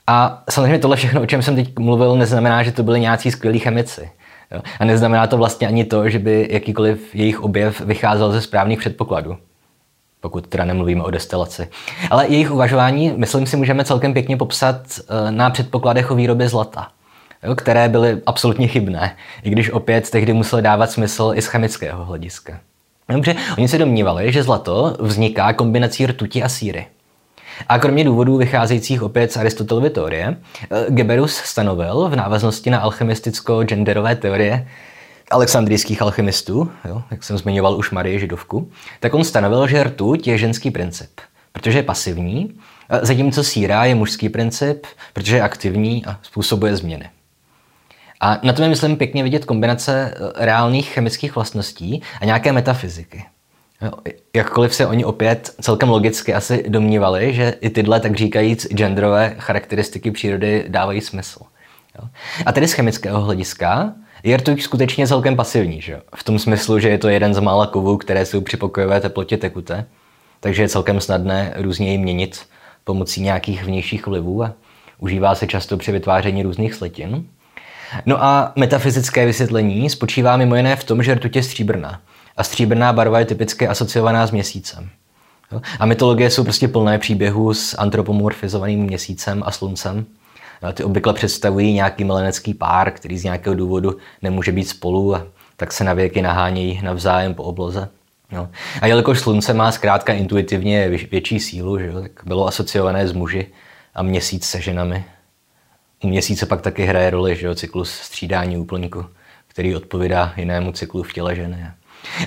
A 0.08 0.44
samozřejmě 0.50 0.80
tohle 0.80 0.96
všechno, 0.96 1.22
o 1.22 1.26
čem 1.26 1.42
jsem 1.42 1.56
teď 1.56 1.80
mluvil, 1.80 2.16
neznamená, 2.16 2.64
že 2.64 2.72
to 2.72 2.84
byli 2.84 3.00
nějací 3.00 3.32
skvělí 3.32 3.60
chemici. 3.60 4.10
Jo. 4.52 4.62
A 4.80 4.86
neznamená 4.86 5.28
to 5.28 5.38
vlastně 5.38 5.68
ani 5.68 5.86
to, 5.86 6.10
že 6.10 6.20
by 6.20 6.48
jakýkoliv 6.52 7.16
jejich 7.16 7.42
objev 7.42 7.82
vycházel 7.82 8.32
ze 8.32 8.42
správných 8.42 8.80
předpokladů 8.80 9.38
pokud 10.22 10.48
teda 10.48 10.66
nemluvíme 10.66 11.04
o 11.04 11.12
destilaci. 11.12 11.68
Ale 12.10 12.28
jejich 12.28 12.52
uvažování, 12.52 13.14
myslím 13.16 13.46
si, 13.46 13.58
můžeme 13.58 13.86
celkem 13.86 14.14
pěkně 14.14 14.38
popsat 14.38 14.82
eh, 15.00 15.32
na 15.32 15.50
předpokladech 15.50 16.12
o 16.12 16.16
výrobě 16.16 16.50
zlata, 16.50 16.88
jo, 17.44 17.56
které 17.56 17.90
byly 17.90 18.22
absolutně 18.26 18.68
chybné, 18.68 19.16
i 19.44 19.50
když 19.50 19.72
opět 19.72 20.10
tehdy 20.10 20.34
museli 20.34 20.62
dávat 20.62 20.92
smysl 20.92 21.32
i 21.36 21.42
z 21.42 21.46
chemického 21.46 22.06
hlediska. 22.06 22.60
Dobře, 23.10 23.36
oni 23.58 23.68
se 23.68 23.78
domnívali, 23.78 24.32
že 24.32 24.44
zlato 24.44 24.98
vzniká 25.00 25.54
kombinací 25.54 26.06
rtuti 26.06 26.44
a 26.44 26.50
síry. 26.50 26.86
A 27.68 27.80
kromě 27.80 28.04
důvodů 28.04 28.38
vycházejících 28.38 29.04
opět 29.04 29.32
z 29.32 29.38
Aristotelovy 29.38 29.90
teorie, 29.90 30.38
eh, 30.72 30.86
Geberus 30.90 31.36
stanovil 31.36 32.10
v 32.10 32.16
návaznosti 32.16 32.70
na 32.70 32.80
alchemisticko-genderové 32.80 34.16
teorie 34.16 34.68
alexandrijských 35.30 36.02
alchemistů, 36.02 36.72
jo, 36.86 37.04
jak 37.12 37.24
jsem 37.24 37.38
zmiňoval 37.38 37.78
už 37.78 37.92
Marie 37.92 38.20
Židovku, 38.20 38.72
tak 39.00 39.14
on 39.14 39.24
stanovil, 39.24 39.68
že 39.68 39.84
rtuť 39.84 40.28
je 40.28 40.38
ženský 40.38 40.72
princip, 40.72 41.22
protože 41.52 41.80
je 41.80 41.84
pasivní, 41.84 42.60
zatímco 43.02 43.44
síra 43.44 43.86
je 43.86 43.96
mužský 43.96 44.30
princip, 44.30 44.86
protože 45.14 45.36
je 45.36 45.42
aktivní 45.42 46.06
a 46.06 46.20
způsobuje 46.22 46.76
změny. 46.76 47.10
A 48.22 48.40
na 48.44 48.54
tom 48.54 48.64
je, 48.64 48.70
myslím, 48.70 48.98
pěkně 48.98 49.24
vidět 49.24 49.46
kombinace 49.46 50.14
eh, 50.16 50.46
reálných 50.46 50.90
chemických 50.90 51.36
vlastností 51.36 52.02
a 52.22 52.26
nějaké 52.26 52.52
metafyziky. 52.52 53.26
Jakkoliv 54.36 54.76
se 54.76 54.88
oni 54.88 55.06
opět 55.06 55.56
celkem 55.62 55.90
logicky 55.90 56.34
asi 56.34 56.66
domnívali, 56.68 57.34
že 57.34 57.56
i 57.62 57.70
tyhle, 57.70 58.00
tak 58.00 58.16
říkajíc, 58.16 58.68
genderové 58.68 59.36
charakteristiky 59.38 60.12
přírody 60.12 60.66
dávají 60.68 61.02
smysl. 61.02 61.40
A 62.46 62.52
tedy 62.52 62.68
z 62.68 62.74
chemického 62.74 63.22
hlediska 63.22 63.94
je 64.24 64.38
skutečně 64.60 65.08
celkem 65.08 65.36
pasivní, 65.36 65.82
že? 65.82 66.02
v 66.16 66.24
tom 66.24 66.40
smyslu, 66.40 66.80
že 66.80 66.90
je 66.90 66.98
to 66.98 67.10
jeden 67.10 67.34
z 67.34 67.40
mála 67.40 67.68
kovů, 67.68 67.98
které 67.98 68.26
jsou 68.26 68.42
při 68.42 68.58
pokojové 68.58 69.02
teplotě 69.02 69.38
tekuté, 69.38 69.86
takže 70.40 70.62
je 70.62 70.70
celkem 70.70 71.02
snadné 71.02 71.54
různě 71.58 71.92
ji 71.92 71.98
měnit 71.98 72.40
pomocí 72.84 73.22
nějakých 73.22 73.64
vnějších 73.64 74.08
vlivů 74.08 74.44
a 74.44 74.54
užívá 75.00 75.36
se 75.36 75.48
často 75.48 75.78
při 75.78 75.92
vytváření 75.92 76.44
různých 76.44 76.74
sletin. 76.74 77.26
No 78.06 78.24
a 78.24 78.54
metafyzické 78.56 79.26
vysvětlení 79.26 79.90
spočívá 79.90 80.38
mimo 80.38 80.56
jiné 80.56 80.76
v 80.76 80.84
tom, 80.84 81.04
že 81.04 81.14
rtuť 81.14 81.36
je 81.36 81.44
stříbrná. 81.44 82.02
A 82.38 82.44
stříbrná 82.44 82.94
barva 82.94 83.20
je 83.20 83.26
typicky 83.26 83.68
asociovaná 83.68 84.28
s 84.28 84.32
měsícem. 84.32 84.90
A 85.80 85.86
mytologie 85.86 86.30
jsou 86.30 86.44
prostě 86.44 86.68
plné 86.68 87.00
příběhů 87.00 87.54
s 87.54 87.78
antropomorfizovaným 87.78 88.84
měsícem 88.84 89.44
a 89.46 89.52
sluncem. 89.52 90.06
Ty 90.74 90.84
obvykle 90.84 91.14
představují 91.14 91.74
nějaký 91.74 92.04
milenecký 92.04 92.54
pár, 92.54 92.92
který 92.92 93.18
z 93.18 93.24
nějakého 93.24 93.56
důvodu 93.56 93.98
nemůže 94.22 94.52
být 94.52 94.66
spolu 94.66 95.16
a 95.16 95.28
tak 95.58 95.74
se 95.74 95.84
na 95.84 95.94
věky 95.94 96.22
nahánějí 96.22 96.82
navzájem 96.84 97.34
po 97.34 97.44
obloze. 97.44 97.90
Jo. 98.32 98.50
A 98.82 98.88
jelikož 98.88 99.20
slunce 99.20 99.54
má 99.54 99.72
zkrátka 99.72 100.14
intuitivně 100.14 100.90
větší 100.90 101.40
sílu, 101.40 101.80
že 101.80 101.86
jo, 101.86 102.02
tak 102.02 102.12
bylo 102.26 102.48
asociované 102.48 103.08
s 103.08 103.14
muži 103.14 103.48
a 103.96 104.04
měsíc 104.04 104.46
se 104.46 104.62
ženami. 104.62 105.06
U 106.04 106.08
měsíce 106.08 106.46
pak 106.46 106.62
taky 106.62 106.86
hraje 106.86 107.10
roli 107.10 107.36
že 107.36 107.48
jo, 107.48 107.56
cyklus 107.56 107.92
střídání 107.92 108.58
úplníku, 108.58 109.06
který 109.48 109.76
odpovídá 109.76 110.34
jinému 110.38 110.72
cyklu 110.72 111.04
v 111.04 111.14
těle 111.14 111.36
ženy. 111.36 111.66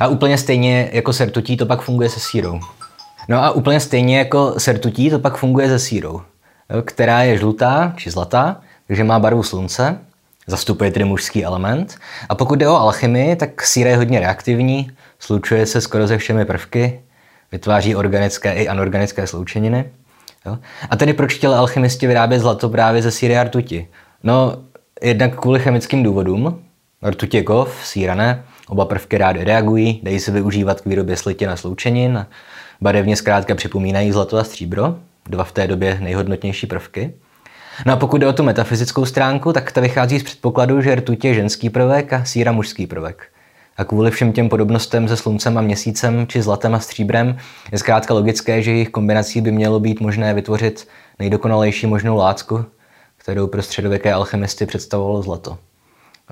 A 0.01 0.09
úplně 0.09 0.39
stejně 0.39 0.91
jako 0.93 1.13
sertutí 1.13 1.57
to 1.57 1.67
pak 1.67 1.81
funguje 1.81 2.09
se 2.09 2.21
sírou. 2.21 2.61
No 3.29 3.45
a 3.45 3.51
úplně 3.51 3.81
stejně 3.81 4.19
jako 4.19 4.55
sertutí 4.59 5.11
to 5.11 5.19
pak 5.19 5.37
funguje 5.37 5.69
se 5.69 5.79
sírou, 5.79 6.23
která 6.85 7.23
je 7.23 7.39
žlutá 7.39 7.93
či 7.97 8.11
zlatá, 8.11 8.61
takže 8.87 9.05
má 9.05 9.19
barvu 9.19 9.43
slunce, 9.43 9.99
zastupuje 10.47 10.91
tedy 10.91 11.05
mužský 11.05 11.45
element. 11.45 11.99
A 12.29 12.35
pokud 12.35 12.59
jde 12.59 12.69
o 12.69 12.77
alchymii, 12.77 13.37
tak 13.37 13.63
síra 13.63 13.91
je 13.91 13.97
hodně 13.97 14.21
reaktivní, 14.21 14.91
slučuje 15.19 15.67
se 15.67 15.81
skoro 15.81 16.09
se 16.09 16.19
všemi 16.19 16.45
prvky, 16.45 17.01
vytváří 17.53 17.97
organické 17.97 18.53
i 18.55 18.69
anorganické 18.69 19.27
sloučeniny. 19.27 19.85
Jo? 20.47 20.59
A 20.91 20.97
tedy 20.97 21.13
proč 21.13 21.35
chtěli 21.35 21.55
alchymisti 21.55 22.07
vyrábět 22.07 22.39
zlato 22.39 22.69
právě 22.69 23.03
ze 23.03 23.11
síry 23.11 23.39
a 23.39 23.45
rtuti? 23.45 23.89
No, 24.23 24.57
jednak 25.03 25.41
kvůli 25.41 25.61
chemickým 25.61 26.03
důvodům. 26.03 26.63
Rtuť 27.07 27.35
je 27.35 27.43
kov, 27.43 27.81
síra 27.85 28.15
ne. 28.15 28.45
Oba 28.69 28.85
prvky 28.85 29.19
rády 29.19 29.45
reagují, 29.45 30.01
dají 30.03 30.21
se 30.21 30.31
využívat 30.31 30.81
k 30.81 30.87
výrobě 30.87 31.17
slitin 31.17 31.51
a 31.51 31.57
sloučenin. 31.57 32.27
Barevně 32.81 33.17
zkrátka 33.17 33.55
připomínají 33.55 34.13
zlato 34.13 34.39
a 34.39 34.45
stříbro, 34.45 34.97
dva 35.29 35.45
v 35.45 35.53
té 35.53 35.67
době 35.67 35.99
nejhodnotnější 36.01 36.67
prvky. 36.67 37.15
No 37.87 37.93
a 37.93 37.97
pokud 37.97 38.19
jde 38.19 38.27
o 38.27 38.33
tu 38.33 38.43
metafyzickou 38.43 39.05
stránku, 39.05 39.53
tak 39.53 39.73
ta 39.73 39.81
vychází 39.81 40.21
z 40.21 40.23
předpokladu, 40.23 40.81
že 40.81 40.95
rtuť 40.95 41.25
je 41.25 41.35
ženský 41.35 41.71
prvek 41.71 42.13
a 42.13 42.25
síra 42.25 42.53
mužský 42.53 42.87
prvek. 42.87 43.29
A 43.77 43.85
kvůli 43.85 44.11
všem 44.11 44.33
těm 44.33 44.49
podobnostem 44.49 45.09
se 45.09 45.17
sluncem 45.17 45.59
a 45.59 45.61
měsícem 45.61 46.27
či 46.27 46.43
zlatem 46.43 46.75
a 46.75 46.81
stříbrem 46.81 47.37
je 47.73 47.79
zkrátka 47.79 48.15
logické, 48.15 48.63
že 48.63 48.71
jejich 48.71 48.89
kombinací 48.89 49.41
by 49.41 49.53
mělo 49.53 49.81
být 49.81 50.01
možné 50.01 50.35
vytvořit 50.35 50.89
nejdokonalejší 51.19 51.87
možnou 51.87 52.17
látku, 52.17 52.65
kterou 53.17 53.47
pro 53.47 53.63
středověké 53.63 54.13
alchemisty 54.13 54.67
představovalo 54.67 55.23
zlato. 55.23 55.59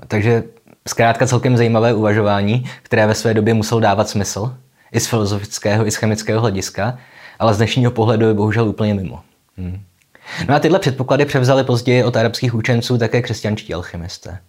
Takže 0.07 0.43
zkrátka 0.87 1.27
celkem 1.27 1.57
zajímavé 1.57 1.93
uvažování, 1.93 2.69
které 2.83 3.07
ve 3.07 3.15
své 3.15 3.33
době 3.33 3.53
muselo 3.53 3.81
dávat 3.81 4.09
smysl, 4.09 4.55
i 4.91 4.99
z 4.99 5.07
filozofického, 5.07 5.87
i 5.87 5.91
z 5.91 5.95
chemického 5.95 6.41
hlediska, 6.41 6.97
ale 7.41 7.53
z 7.53 7.57
dnešního 7.57 7.91
pohledu 7.91 8.27
je 8.27 8.33
bohužel 8.33 8.67
úplně 8.67 8.93
mimo. 8.93 9.19
Hmm. 9.57 9.81
No 10.49 10.55
a 10.55 10.59
tyhle 10.59 10.79
předpoklady 10.79 11.25
převzali 11.25 11.63
později 11.63 12.03
od 12.03 12.15
arabských 12.15 12.55
učenců 12.55 12.97
také 12.97 13.21
křesťanští 13.21 13.73
alchymisté. 13.73 14.39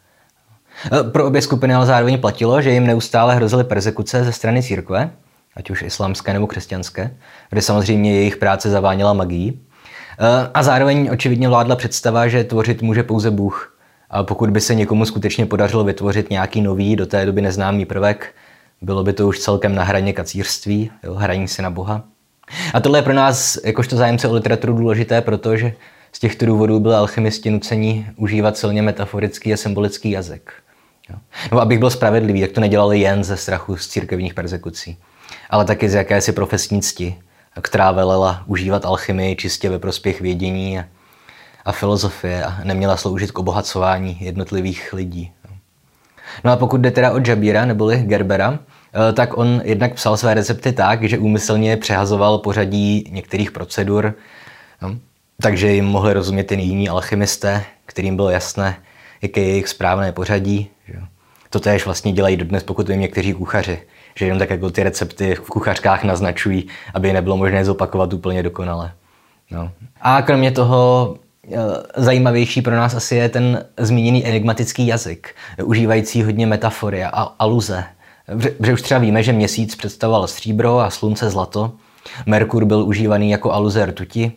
Eh, 0.93 1.11
pro 1.11 1.27
obě 1.27 1.43
skupiny 1.43 1.75
ale 1.75 1.87
zároveň 1.87 2.21
platilo, 2.21 2.63
že 2.63 2.71
jim 2.71 2.87
neustále 2.87 3.35
hrozily 3.35 3.65
persekuce 3.65 4.25
ze 4.25 4.33
strany 4.33 4.63
církve, 4.63 5.11
ať 5.57 5.71
už 5.71 5.83
islámské 5.83 6.33
nebo 6.33 6.47
křesťanské, 6.47 7.17
kde 7.51 7.63
samozřejmě 7.63 8.15
jejich 8.15 8.37
práce 8.37 8.71
zaváněla 8.71 9.13
magií. 9.13 9.61
Eh, 10.19 10.51
a 10.55 10.63
zároveň 10.63 11.11
očividně 11.13 11.49
vládla 11.49 11.77
představa, 11.77 12.29
že 12.29 12.45
tvořit 12.45 12.83
může 12.83 13.03
pouze 13.03 13.31
Bůh. 13.31 13.79
A 14.11 14.23
pokud 14.23 14.51
by 14.51 14.61
se 14.61 14.75
někomu 14.75 15.05
skutečně 15.05 15.47
podařilo 15.47 15.85
vytvořit 15.85 16.31
nějaký 16.31 16.61
nový, 16.61 16.97
do 16.97 17.07
té 17.07 17.27
doby 17.27 17.43
neznámý 17.43 17.85
prvek, 17.85 18.35
bylo 18.83 19.05
by 19.05 19.13
to 19.13 19.29
už 19.29 19.39
celkem 19.39 19.75
na 19.75 19.85
hraně 19.85 20.13
kacírství, 20.13 20.91
jo, 21.03 21.15
hraní 21.15 21.49
se 21.49 21.63
na 21.63 21.71
Boha. 21.71 22.12
A 22.75 22.81
tohle 22.81 22.99
je 22.99 23.03
pro 23.03 23.13
nás, 23.13 23.59
jakožto 23.65 23.97
zájemce 23.97 24.29
o 24.29 24.35
literaturu, 24.35 24.75
důležité, 24.75 25.21
protože 25.21 25.73
z 26.13 26.19
těchto 26.19 26.47
důvodů 26.47 26.81
byli 26.81 26.95
alchymisti 26.95 27.51
nuceni 27.51 28.07
užívat 28.17 28.57
silně 28.57 28.83
metaforický 28.83 29.53
a 29.53 29.57
symbolický 29.57 30.11
jazyk. 30.11 30.53
Nebo 31.51 31.61
abych 31.61 31.79
byl 31.79 31.91
spravedlivý, 31.91 32.41
jak 32.41 32.53
to 32.53 32.61
nedělali 32.61 33.01
jen 33.01 33.25
ze 33.25 33.37
strachu 33.37 33.77
z 33.77 33.89
církevních 33.89 34.35
persekucí, 34.35 34.97
ale 35.51 35.65
taky 35.65 35.89
z 35.89 35.95
jakési 35.95 36.33
profesní 36.33 36.83
cti, 36.83 37.19
která 37.63 37.93
velela 37.93 38.43
užívat 38.47 38.85
alchymii 38.85 39.37
čistě 39.37 39.71
ve 39.71 39.79
prospěch 39.79 40.21
vědění 40.21 40.79
a, 40.79 40.85
a 41.65 41.73
filozofie 41.73 42.45
a 42.45 42.65
neměla 42.65 42.97
sloužit 42.97 43.31
k 43.31 43.39
obohacování 43.39 44.17
jednotlivých 44.21 44.93
lidí. 44.93 45.33
No 46.45 46.53
a 46.53 46.57
pokud 46.57 46.81
jde 46.81 46.91
teda 46.91 47.13
o 47.13 47.21
Jabira 47.27 47.65
neboli 47.65 47.97
Gerbera, 47.97 48.59
tak 49.13 49.39
on 49.39 49.63
jednak 49.65 49.95
psal 49.95 50.17
své 50.17 50.35
recepty 50.35 50.73
tak, 50.73 51.03
že 51.03 51.19
úmyslně 51.19 51.77
přehazoval 51.77 52.39
pořadí 52.39 53.05
některých 53.11 53.51
procedur, 53.51 54.15
no, 54.83 54.97
takže 55.43 55.73
jim 55.73 55.85
mohli 55.85 56.13
rozumět 56.13 56.51
jen 56.51 56.61
jiní 56.61 56.89
alchymisté, 56.89 57.65
kterým 57.87 58.17
bylo 58.17 58.31
jasné, 58.31 58.77
jaké 59.23 59.41
je 59.41 59.49
jejich 59.49 59.69
správné 59.69 60.13
pořadí. 60.13 60.69
Že? 60.89 60.95
To 61.51 61.61
též 61.61 61.85
vlastně 61.85 62.13
dělají 62.13 62.37
dodnes, 62.37 62.63
pokud 62.63 62.89
vím, 62.89 63.01
někteří 63.01 63.33
kuchaři. 63.33 63.79
Že 64.15 64.27
jenom 64.27 64.39
tak 64.39 64.51
jako 64.51 64.71
ty 64.71 64.83
recepty 64.83 65.35
v 65.35 65.41
kuchařkách 65.41 66.05
naznačují, 66.05 66.69
aby 66.95 67.09
je 67.09 67.15
nebylo 67.15 67.37
možné 67.37 67.65
zopakovat 67.65 68.13
úplně 68.13 68.43
dokonale. 68.43 68.93
No. 69.51 69.71
A 70.01 70.23
kromě 70.23 70.51
toho 70.51 71.15
eh, 71.53 71.59
zajímavější 71.97 72.63
pro 72.63 72.77
nás 72.77 72.95
asi 72.95 73.17
je 73.17 73.29
ten 73.29 73.65
zmíněný 73.77 74.27
enigmatický 74.27 74.87
jazyk, 74.87 75.35
užívající 75.65 76.23
hodně 76.23 76.47
metafory 76.47 77.05
a 77.05 77.11
aluze. 77.39 77.85
Protože 78.59 78.73
už 78.73 78.83
třeba 78.83 79.01
víme, 79.01 79.23
že 79.23 79.33
měsíc 79.33 79.77
představoval 79.77 80.27
stříbro 80.27 80.79
a 80.79 80.91
slunce 80.91 81.31
zlato. 81.31 81.73
Merkur 82.27 82.65
byl 82.65 82.85
užívaný 82.85 83.31
jako 83.31 83.53
aluze 83.53 83.87
rtuti. 83.87 84.33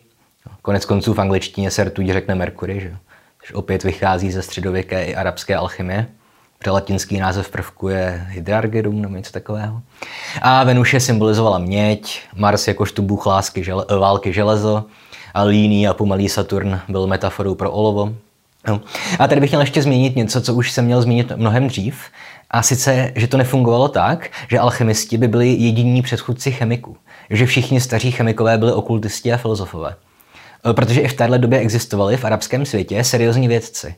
Konec 0.61 0.85
konců 0.85 1.13
v 1.13 1.21
angličtině 1.21 1.71
se 1.71 1.83
rtuť 1.83 2.09
řekne 2.09 2.35
Merkury. 2.35 2.79
Že? 2.79 2.97
což 3.45 3.53
opět 3.53 3.83
vychází 3.83 4.31
ze 4.31 4.41
středověké 4.41 5.05
i 5.05 5.15
arabské 5.15 5.55
alchymie. 5.55 6.07
Protože 6.57 6.71
latinský 6.71 7.17
název 7.17 7.49
prvku 7.49 7.89
je 7.89 8.27
hydrargedum 8.29 9.01
nebo 9.01 9.15
něco 9.15 9.31
takového. 9.31 9.81
A 10.41 10.63
Venuše 10.63 10.99
symbolizovala 10.99 11.57
měď, 11.57 12.21
Mars 12.35 12.67
jakožto 12.67 13.01
bůh 13.01 13.25
lásky, 13.25 13.63
žele, 13.63 13.85
války 13.99 14.33
železo 14.33 14.85
a 15.33 15.43
líný 15.43 15.87
a 15.87 15.93
pomalý 15.93 16.29
Saturn 16.29 16.79
byl 16.87 17.07
metaforou 17.07 17.55
pro 17.55 17.71
olovo. 17.71 18.15
No. 18.67 18.81
A 19.19 19.27
tady 19.27 19.41
bych 19.41 19.51
měl 19.51 19.61
ještě 19.61 19.81
zmínit 19.81 20.15
něco, 20.15 20.41
co 20.41 20.53
už 20.53 20.71
jsem 20.71 20.85
měl 20.85 21.01
zmínit 21.01 21.31
mnohem 21.35 21.67
dřív, 21.67 21.95
a 22.51 22.61
sice, 22.61 23.11
že 23.15 23.27
to 23.27 23.37
nefungovalo 23.37 23.87
tak, 23.87 24.29
že 24.49 24.59
alchymisti 24.59 25.17
by 25.17 25.27
byli 25.27 25.49
jediní 25.49 26.01
předchůdci 26.01 26.51
chemiků. 26.51 26.97
Že 27.29 27.45
všichni 27.45 27.81
staří 27.81 28.11
chemikové 28.11 28.57
byli 28.57 28.73
okultisti 28.73 29.33
a 29.33 29.37
filozofové. 29.37 29.95
Eh, 30.69 30.73
protože 30.73 31.01
i 31.01 31.07
v 31.07 31.13
téhle 31.13 31.37
době 31.37 31.59
existovali 31.59 32.17
v 32.17 32.25
arabském 32.25 32.65
světě 32.65 33.03
seriózní 33.03 33.47
vědci, 33.47 33.95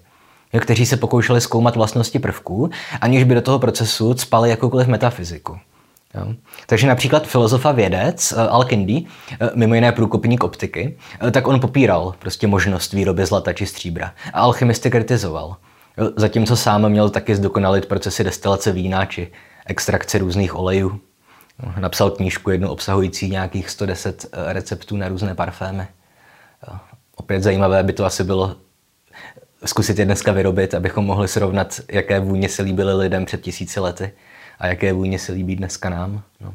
kteří 0.60 0.86
se 0.86 0.98
pokoušeli 0.98 1.42
zkoumat 1.42 1.76
vlastnosti 1.76 2.20
prvků, 2.20 2.70
aniž 3.02 3.24
by 3.24 3.36
do 3.36 3.42
toho 3.42 3.60
procesu 3.60 4.14
spali 4.18 4.50
jakoukoliv 4.50 4.88
metafyziku. 4.88 5.58
Jo. 6.16 6.34
Takže 6.66 6.88
například 6.88 7.28
filozof 7.28 7.66
a 7.66 7.72
vědec 7.72 8.32
eh, 8.32 8.36
Al-Kindi, 8.36 9.06
eh, 9.40 9.50
mimo 9.56 9.76
jiné 9.76 9.92
průkopník 9.92 10.44
optiky, 10.44 10.98
tak 11.32 11.48
on 11.48 11.60
popíral 11.60 12.16
prostě 12.20 12.48
možnost 12.48 12.94
výroby 12.94 13.26
zlata 13.26 13.54
či 13.54 13.66
stříbra 13.66 14.14
a 14.34 14.40
alchymisty 14.40 14.92
kritizoval. 14.92 15.58
Zatímco 16.16 16.56
sám 16.56 16.90
měl 16.90 17.10
taky 17.10 17.36
zdokonalit 17.36 17.86
procesy 17.86 18.24
destilace 18.24 18.72
vína 18.72 19.06
či 19.06 19.32
extrakce 19.66 20.18
různých 20.18 20.56
olejů. 20.56 21.00
Napsal 21.80 22.12
knížku 22.12 22.50
jednu 22.50 22.70
obsahující 22.70 23.30
nějakých 23.30 23.70
110 23.70 24.26
receptů 24.48 24.98
na 24.98 25.08
různé 25.08 25.36
parfémy. 25.36 25.88
opět 27.16 27.44
zajímavé 27.44 27.84
by 27.84 27.94
to 27.94 28.06
asi 28.06 28.24
bylo 28.24 28.56
zkusit 29.66 30.00
je 30.00 30.06
dneska 30.06 30.32
vyrobit, 30.32 30.74
abychom 30.74 31.06
mohli 31.06 31.28
srovnat, 31.28 31.82
jaké 31.92 32.20
vůně 32.20 32.50
se 32.50 32.62
líbily 32.62 32.94
lidem 32.94 33.26
před 33.26 33.42
tisíci 33.42 33.80
lety 33.80 34.12
a 34.60 34.68
jaké 34.68 34.94
vůně 34.94 35.20
se 35.20 35.32
líbí 35.32 35.56
dneska 35.56 35.90
nám. 35.90 36.22
No. 36.42 36.54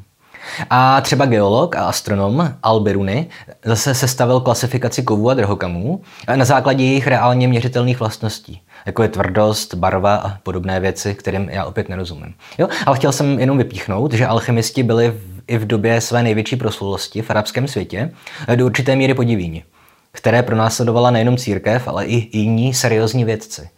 A 0.69 1.01
třeba 1.01 1.25
geolog 1.25 1.75
a 1.75 1.85
astronom 1.85 2.53
Al 2.63 2.79
Biruni 2.79 3.27
zase 3.65 3.95
sestavil 3.95 4.39
klasifikaci 4.39 5.03
kovů 5.03 5.29
a 5.29 5.33
drahokamů 5.33 6.01
na 6.35 6.45
základě 6.45 6.83
jejich 6.83 7.07
reálně 7.07 7.47
měřitelných 7.47 7.99
vlastností, 7.99 8.61
jako 8.85 9.03
je 9.03 9.09
tvrdost, 9.09 9.73
barva 9.73 10.15
a 10.15 10.37
podobné 10.43 10.79
věci, 10.79 11.15
kterým 11.15 11.49
já 11.49 11.65
opět 11.65 11.89
nerozumím. 11.89 12.33
Jo? 12.57 12.67
Ale 12.85 12.97
chtěl 12.97 13.11
jsem 13.11 13.39
jenom 13.39 13.57
vypíchnout, 13.57 14.13
že 14.13 14.27
alchemisti 14.27 14.83
byli 14.83 15.09
v, 15.09 15.41
i 15.47 15.57
v 15.57 15.67
době 15.67 16.01
své 16.01 16.23
největší 16.23 16.55
proslulosti 16.55 17.21
v 17.21 17.29
arabském 17.29 17.67
světě 17.67 18.11
do 18.55 18.65
určité 18.65 18.95
míry 18.95 19.13
podivíni, 19.13 19.63
které 20.11 20.43
pronásledovala 20.43 21.11
nejenom 21.11 21.37
církev, 21.37 21.87
ale 21.87 22.05
i 22.05 22.37
jiní 22.37 22.73
seriózní 22.73 23.25
vědci 23.25 23.69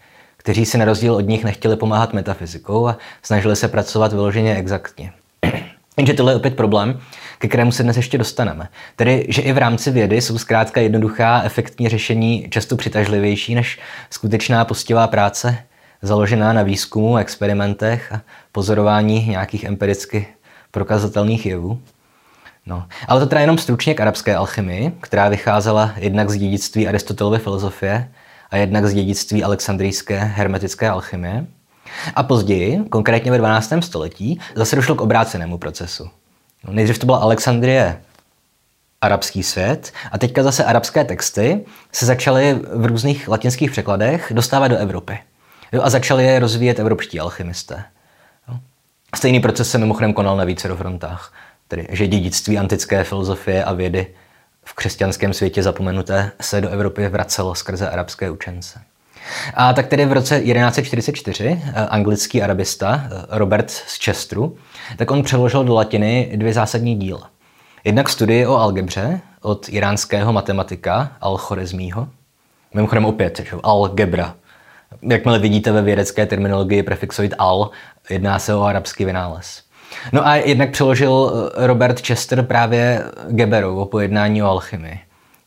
kteří 0.45 0.65
si 0.65 0.77
na 0.77 0.85
rozdíl 0.85 1.15
od 1.15 1.27
nich 1.27 1.43
nechtěli 1.43 1.75
pomáhat 1.75 2.13
metafyzikou 2.13 2.87
a 2.87 2.97
snažili 3.21 3.55
se 3.55 3.67
pracovat 3.67 4.13
vyloženě 4.13 4.55
exaktně. 4.55 5.11
Jenže 5.97 6.13
tohle 6.13 6.31
je 6.31 6.35
opět 6.35 6.55
problém, 6.55 6.99
ke 7.39 7.47
kterému 7.47 7.71
se 7.71 7.83
dnes 7.83 7.97
ještě 7.97 8.17
dostaneme. 8.17 8.67
Tedy, 8.95 9.25
že 9.29 9.41
i 9.41 9.51
v 9.51 9.57
rámci 9.57 9.91
vědy 9.91 10.21
jsou 10.21 10.37
zkrátka 10.37 10.81
jednoduchá, 10.81 11.41
efektní 11.43 11.89
řešení 11.89 12.47
často 12.49 12.75
přitažlivější 12.75 13.55
než 13.55 13.79
skutečná 14.09 14.65
postivá 14.65 15.07
práce, 15.07 15.57
založená 16.01 16.53
na 16.53 16.63
výzkumu, 16.63 17.17
experimentech 17.17 18.13
a 18.13 18.21
pozorování 18.51 19.27
nějakých 19.27 19.63
empiricky 19.63 20.27
prokazatelných 20.71 21.45
jevů. 21.45 21.81
No, 22.65 22.85
ale 23.07 23.19
to 23.19 23.25
teda 23.25 23.41
jenom 23.41 23.57
stručně 23.57 23.93
k 23.93 24.01
arabské 24.01 24.35
alchymii, 24.35 24.91
která 25.01 25.29
vycházela 25.29 25.91
jednak 25.97 26.29
z 26.29 26.35
dědictví 26.35 26.87
Aristotelovy 26.87 27.39
filozofie 27.39 28.09
a 28.51 28.57
jednak 28.57 28.85
z 28.85 28.93
dědictví 28.93 29.43
alexandrijské 29.43 30.19
hermetické 30.19 30.89
alchymie. 30.89 31.45
A 32.15 32.23
později, 32.23 32.79
konkrétně 32.89 33.31
ve 33.31 33.37
12. 33.37 33.73
století, 33.79 34.39
zase 34.55 34.75
došlo 34.75 34.95
k 34.95 35.01
obrácenému 35.01 35.57
procesu. 35.57 36.09
No, 36.63 36.73
nejdřív 36.73 36.99
to 36.99 37.05
byla 37.05 37.17
Alexandrie, 37.17 38.01
arabský 39.01 39.43
svět, 39.43 39.93
a 40.11 40.17
teďka 40.17 40.43
zase 40.43 40.65
arabské 40.65 41.03
texty 41.03 41.65
se 41.91 42.05
začaly 42.05 42.59
v 42.73 42.85
různých 42.85 43.27
latinských 43.27 43.71
překladech 43.71 44.31
dostávat 44.35 44.67
do 44.67 44.77
Evropy. 44.77 45.19
Jo, 45.71 45.81
a 45.83 45.89
začali 45.89 46.23
je 46.23 46.39
rozvíjet 46.39 46.79
evropští 46.79 47.19
alchymisté. 47.19 47.83
Jo. 48.47 48.59
Stejný 49.15 49.39
proces 49.39 49.71
se 49.71 49.77
mimochodem 49.77 50.13
konal 50.13 50.37
na 50.37 50.43
více 50.43 50.75
frontách, 50.75 51.33
tedy 51.67 51.87
že 51.89 52.07
dědictví 52.07 52.57
antické 52.57 53.03
filozofie 53.03 53.63
a 53.63 53.73
vědy 53.73 54.07
v 54.65 54.73
křesťanském 54.73 55.33
světě 55.33 55.63
zapomenuté 55.63 56.31
se 56.41 56.61
do 56.61 56.69
Evropy 56.69 57.07
vracelo 57.07 57.55
skrze 57.55 57.89
arabské 57.89 58.29
učence. 58.29 58.81
A 59.53 59.73
tak 59.73 59.87
tedy 59.87 60.05
v 60.05 60.11
roce 60.11 60.41
1144 60.41 61.61
eh, 61.65 61.85
anglický 61.85 62.43
arabista 62.43 63.03
eh, 63.05 63.09
Robert 63.29 63.71
z 63.71 64.05
Chesteru, 64.05 64.57
tak 64.97 65.11
on 65.11 65.23
přeložil 65.23 65.63
do 65.63 65.73
latiny 65.73 66.31
dvě 66.35 66.53
zásadní 66.53 66.95
díla. 66.95 67.29
Jednak 67.83 68.09
studii 68.09 68.45
o 68.45 68.55
algebře 68.55 69.21
od 69.41 69.69
iránského 69.69 70.33
matematika 70.33 71.11
Al-Chorezmího. 71.21 72.07
Mimochodem 72.73 73.05
opět, 73.05 73.41
že? 73.49 73.57
algebra. 73.63 74.35
Jakmile 75.01 75.39
vidíte 75.39 75.71
ve 75.71 75.81
vědecké 75.81 76.25
terminologii 76.25 76.83
prefixoid 76.83 77.33
al, 77.37 77.69
jedná 78.09 78.39
se 78.39 78.55
o 78.55 78.63
arabský 78.63 79.05
vynález. 79.05 79.64
No 80.11 80.27
a 80.27 80.35
jednak 80.35 80.71
přeložil 80.71 81.31
eh, 81.33 81.67
Robert 81.67 82.07
Chester 82.07 82.43
právě 82.43 83.03
Geberovo 83.29 83.85
pojednání 83.85 84.43
o 84.43 84.47
alchymii, 84.47 84.99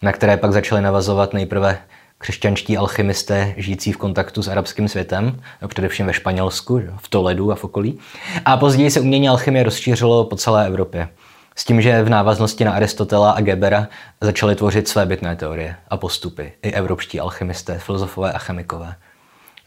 na 0.03 0.13
které 0.13 0.37
pak 0.37 0.53
začaly 0.53 0.83
navazovat 0.83 1.33
nejprve 1.35 1.79
křesťanští 2.19 2.77
alchymisté 2.77 3.55
žijící 3.57 3.93
v 3.93 3.97
kontaktu 3.97 4.43
s 4.43 4.49
arabským 4.49 4.89
světem, 4.89 5.41
především 5.67 6.07
ve 6.07 6.13
Španělsku, 6.13 6.83
v 6.97 7.09
Toledu 7.09 7.53
a 7.53 7.55
v 7.55 7.65
okolí. 7.65 7.99
A 8.45 8.57
později 8.57 8.91
se 8.91 9.01
umění 9.01 9.29
alchymie 9.29 9.63
rozšířilo 9.65 10.25
po 10.25 10.37
celé 10.37 10.67
Evropě. 10.67 11.09
S 11.57 11.65
tím, 11.65 11.81
že 11.81 12.03
v 12.03 12.09
návaznosti 12.09 12.65
na 12.65 12.73
Aristotela 12.73 13.31
a 13.31 13.41
Gebera 13.41 13.89
začaly 14.21 14.55
tvořit 14.55 14.89
své 14.89 15.07
bytné 15.07 15.37
teorie 15.37 15.77
a 15.89 15.97
postupy 15.97 16.53
i 16.63 16.73
evropští 16.73 17.21
alchymisté, 17.21 17.79
filozofové 17.79 18.33
a 18.33 18.39
chemikové. 18.39 18.95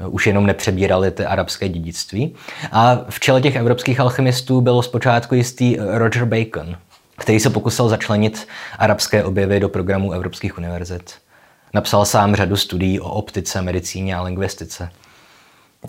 Už 0.07 0.27
jenom 0.27 0.45
nepřebírali 0.45 1.11
ty 1.11 1.25
arabské 1.25 1.69
dědictví. 1.69 2.35
A 2.71 2.99
v 3.09 3.19
čele 3.19 3.41
těch 3.41 3.55
evropských 3.55 3.99
alchymistů 3.99 4.61
byl 4.61 4.81
zpočátku 4.81 5.35
jistý 5.35 5.77
Roger 5.79 6.25
Bacon, 6.25 6.75
který 7.17 7.39
se 7.39 7.49
pokusil 7.49 7.89
začlenit 7.89 8.47
arabské 8.79 9.23
objevy 9.23 9.59
do 9.59 9.69
programu 9.69 10.11
evropských 10.11 10.57
univerzit. 10.57 11.13
Napsal 11.73 12.05
sám 12.05 12.35
řadu 12.35 12.55
studií 12.55 12.99
o 12.99 13.09
optice, 13.09 13.61
medicíně 13.61 14.15
a 14.15 14.21
lingvistice. 14.21 14.89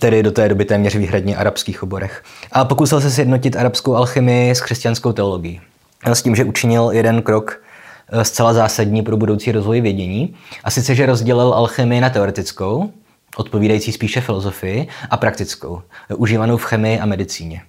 Tedy 0.00 0.22
do 0.22 0.30
té 0.32 0.48
doby 0.48 0.64
téměř 0.64 0.96
výhradně 0.96 1.36
arabských 1.36 1.82
oborech. 1.82 2.22
A 2.52 2.64
pokusil 2.64 3.00
se 3.00 3.10
sjednotit 3.10 3.56
arabskou 3.56 3.94
alchymii 3.94 4.50
s 4.50 4.60
křesťanskou 4.60 5.12
teologií. 5.12 5.60
S 6.06 6.22
tím, 6.22 6.36
že 6.36 6.44
učinil 6.44 6.90
jeden 6.92 7.22
krok 7.22 7.62
eh, 8.08 8.24
zcela 8.24 8.52
zásadní 8.52 9.02
pro 9.02 9.16
budoucí 9.16 9.52
rozvoj 9.52 9.80
vědění. 9.80 10.34
A 10.64 10.70
sice, 10.70 10.94
že 10.94 11.06
rozdělil 11.06 11.54
alchymii 11.54 12.00
na 12.00 12.10
teoretickou, 12.10 12.92
odpovídající 13.36 13.92
spíše 13.92 14.20
filozofii, 14.20 14.88
a 15.10 15.16
praktickou, 15.16 15.82
užívanou 16.16 16.56
v 16.56 16.64
chemii 16.64 17.00
a 17.00 17.06
medicíně. 17.06 17.62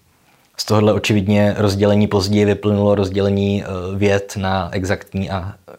Z 0.58 0.66
tohohle 0.66 0.94
očividně 0.94 1.56
rozdělení 1.58 2.08
později 2.08 2.46
vyplynulo 2.46 2.96
rozdělení 2.96 3.64
eh, 3.64 3.68
věd 3.98 4.34
na 4.38 4.70
exaktní 4.72 5.30
a 5.30 5.54
eh, 5.70 5.74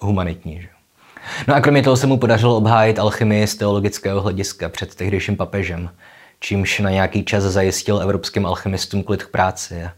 humanitní. 0.00 0.60
Že? 0.62 0.68
No 1.48 1.54
a 1.54 1.60
kromě 1.60 1.82
toho 1.82 1.96
se 1.96 2.06
mu 2.06 2.18
podařilo 2.18 2.56
obhájit 2.56 2.98
alchymii 2.98 3.46
z 3.46 3.54
teologického 3.54 4.20
hlediska 4.20 4.68
před 4.68 4.94
tehdejším 4.94 5.36
papežem, 5.36 5.90
čímž 6.40 6.78
na 6.78 6.90
nějaký 6.90 7.24
čas 7.24 7.44
zajistil 7.44 8.00
evropským 8.02 8.46
alchymistům 8.46 9.02
klid 9.02 9.22
k 9.22 9.30
práci. 9.30 9.88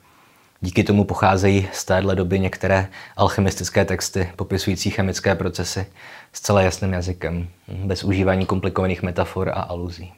Díky 0.64 0.84
tomu 0.84 1.04
pocházejí 1.04 1.68
z 1.72 1.84
téhle 1.84 2.16
doby 2.16 2.38
některé 2.38 2.88
alchymistické 3.16 3.84
texty 3.84 4.28
popisující 4.36 4.90
chemické 4.90 5.34
procesy 5.34 5.86
zcela 6.32 6.62
jasným 6.62 6.92
jazykem, 6.92 7.48
bez 7.68 8.04
užívání 8.04 8.46
komplikovaných 8.46 9.02
metafor 9.02 9.48
a 9.48 9.52
aluzí. 9.52 10.12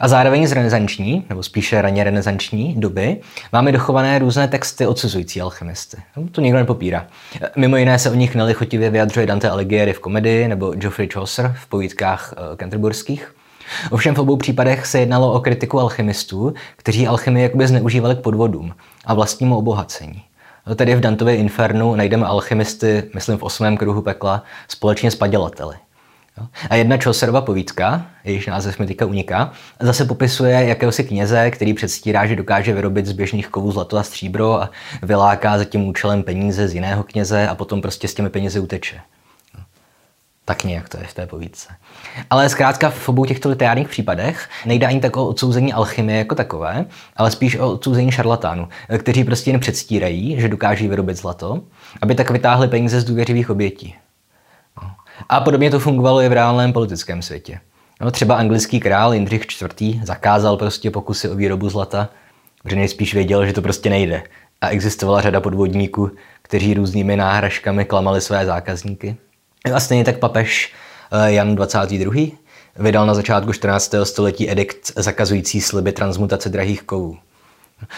A 0.00 0.08
zároveň 0.08 0.46
z 0.46 0.52
renesanční, 0.52 1.26
nebo 1.28 1.42
spíše 1.42 1.82
raně 1.82 2.04
renesanční 2.04 2.74
doby, 2.80 3.16
máme 3.52 3.72
dochované 3.72 4.18
různé 4.18 4.48
texty 4.48 4.86
odsuzující 4.86 5.40
alchymisty. 5.40 5.96
No, 6.16 6.28
to 6.28 6.40
nikdo 6.40 6.58
nepopírá. 6.58 7.06
Mimo 7.56 7.76
jiné 7.76 7.98
se 7.98 8.10
o 8.10 8.14
nich 8.14 8.34
nelichotivě 8.34 8.90
vyjadřuje 8.90 9.26
Dante 9.26 9.50
Alighieri 9.50 9.92
v 9.92 10.00
komedii 10.00 10.48
nebo 10.48 10.70
Geoffrey 10.70 11.08
Chaucer 11.08 11.54
v 11.58 11.66
povídkách 11.66 12.34
uh, 12.36 12.56
canterburských. 12.56 13.34
Ovšem 13.90 14.14
v 14.14 14.18
obou 14.18 14.36
případech 14.36 14.86
se 14.86 15.00
jednalo 15.00 15.32
o 15.32 15.40
kritiku 15.40 15.80
alchymistů, 15.80 16.54
kteří 16.76 17.06
alchymii 17.06 17.42
jakoby 17.42 17.66
zneužívali 17.66 18.14
k 18.14 18.20
podvodům 18.20 18.74
a 19.04 19.14
vlastnímu 19.14 19.56
obohacení. 19.56 20.22
Tedy 20.76 20.94
v 20.94 21.00
Dantově 21.00 21.36
Infernu 21.36 21.94
najdeme 21.94 22.26
alchymisty, 22.26 23.10
myslím 23.14 23.38
v 23.38 23.42
osmém 23.42 23.76
kruhu 23.76 24.02
pekla, 24.02 24.42
společně 24.68 25.10
s 25.10 25.14
padělateli. 25.14 25.76
A 26.70 26.74
jedna 26.74 26.96
Chaucerova 26.96 27.40
povídka, 27.40 28.06
jejíž 28.24 28.46
název 28.46 28.78
mi 28.78 28.86
teďka 28.86 29.06
uniká, 29.06 29.52
zase 29.80 30.04
popisuje 30.04 30.64
jakéhosi 30.64 31.04
kněze, 31.04 31.50
který 31.50 31.74
předstírá, 31.74 32.26
že 32.26 32.36
dokáže 32.36 32.74
vyrobit 32.74 33.06
z 33.06 33.12
běžných 33.12 33.48
kovů 33.48 33.72
zlato 33.72 33.98
a 33.98 34.02
stříbro 34.02 34.62
a 34.62 34.70
vyláká 35.02 35.58
za 35.58 35.64
tím 35.64 35.88
účelem 35.88 36.22
peníze 36.22 36.68
z 36.68 36.74
jiného 36.74 37.02
kněze 37.02 37.48
a 37.48 37.54
potom 37.54 37.82
prostě 37.82 38.08
s 38.08 38.14
těmi 38.14 38.30
penězi 38.30 38.60
uteče. 38.60 39.00
Tak 40.44 40.64
nějak 40.64 40.88
to 40.88 40.98
je 40.98 41.04
v 41.04 41.14
té 41.14 41.26
povídce. 41.26 41.68
Ale 42.30 42.48
zkrátka 42.48 42.90
v 42.90 43.08
obou 43.08 43.24
těchto 43.24 43.48
literárních 43.48 43.88
případech 43.88 44.48
nejde 44.66 44.86
ani 44.86 45.00
tak 45.00 45.16
o 45.16 45.26
odsouzení 45.26 45.72
alchymie 45.72 46.18
jako 46.18 46.34
takové, 46.34 46.84
ale 47.16 47.30
spíš 47.30 47.56
o 47.56 47.72
odsouzení 47.72 48.12
šarlatánů, 48.12 48.68
kteří 48.98 49.24
prostě 49.24 49.50
jen 49.50 49.60
předstírají, 49.60 50.40
že 50.40 50.48
dokáží 50.48 50.88
vyrobit 50.88 51.16
zlato, 51.16 51.60
aby 52.02 52.14
tak 52.14 52.30
vytáhli 52.30 52.68
peníze 52.68 53.00
z 53.00 53.04
důvěřivých 53.04 53.50
obětí. 53.50 53.94
A 55.28 55.40
podobně 55.40 55.70
to 55.70 55.80
fungovalo 55.80 56.22
i 56.22 56.28
v 56.28 56.32
reálném 56.32 56.72
politickém 56.72 57.22
světě. 57.22 57.60
No, 58.00 58.10
třeba 58.10 58.36
anglický 58.36 58.80
král 58.80 59.14
Jindřich 59.14 59.46
IV. 59.62 60.04
zakázal 60.04 60.56
prostě 60.56 60.90
pokusy 60.90 61.28
o 61.28 61.34
výrobu 61.34 61.68
zlata, 61.68 62.08
protože 62.62 62.76
nejspíš 62.76 63.14
věděl, 63.14 63.46
že 63.46 63.52
to 63.52 63.62
prostě 63.62 63.90
nejde. 63.90 64.22
A 64.60 64.68
existovala 64.68 65.20
řada 65.20 65.40
podvodníků, 65.40 66.10
kteří 66.42 66.74
různými 66.74 67.16
náhražkami 67.16 67.84
klamali 67.84 68.20
své 68.20 68.46
zákazníky. 68.46 69.16
A 69.64 69.80
stejně 69.80 70.04
tak 70.04 70.18
papež 70.18 70.72
eh, 71.12 71.32
Jan 71.32 71.54
22. 71.54 72.14
vydal 72.78 73.06
na 73.06 73.14
začátku 73.14 73.52
14. 73.52 73.94
století 74.02 74.50
edikt 74.50 74.92
zakazující 74.96 75.60
sliby 75.60 75.92
transmutace 75.92 76.48
drahých 76.48 76.82
kovů. 76.82 77.18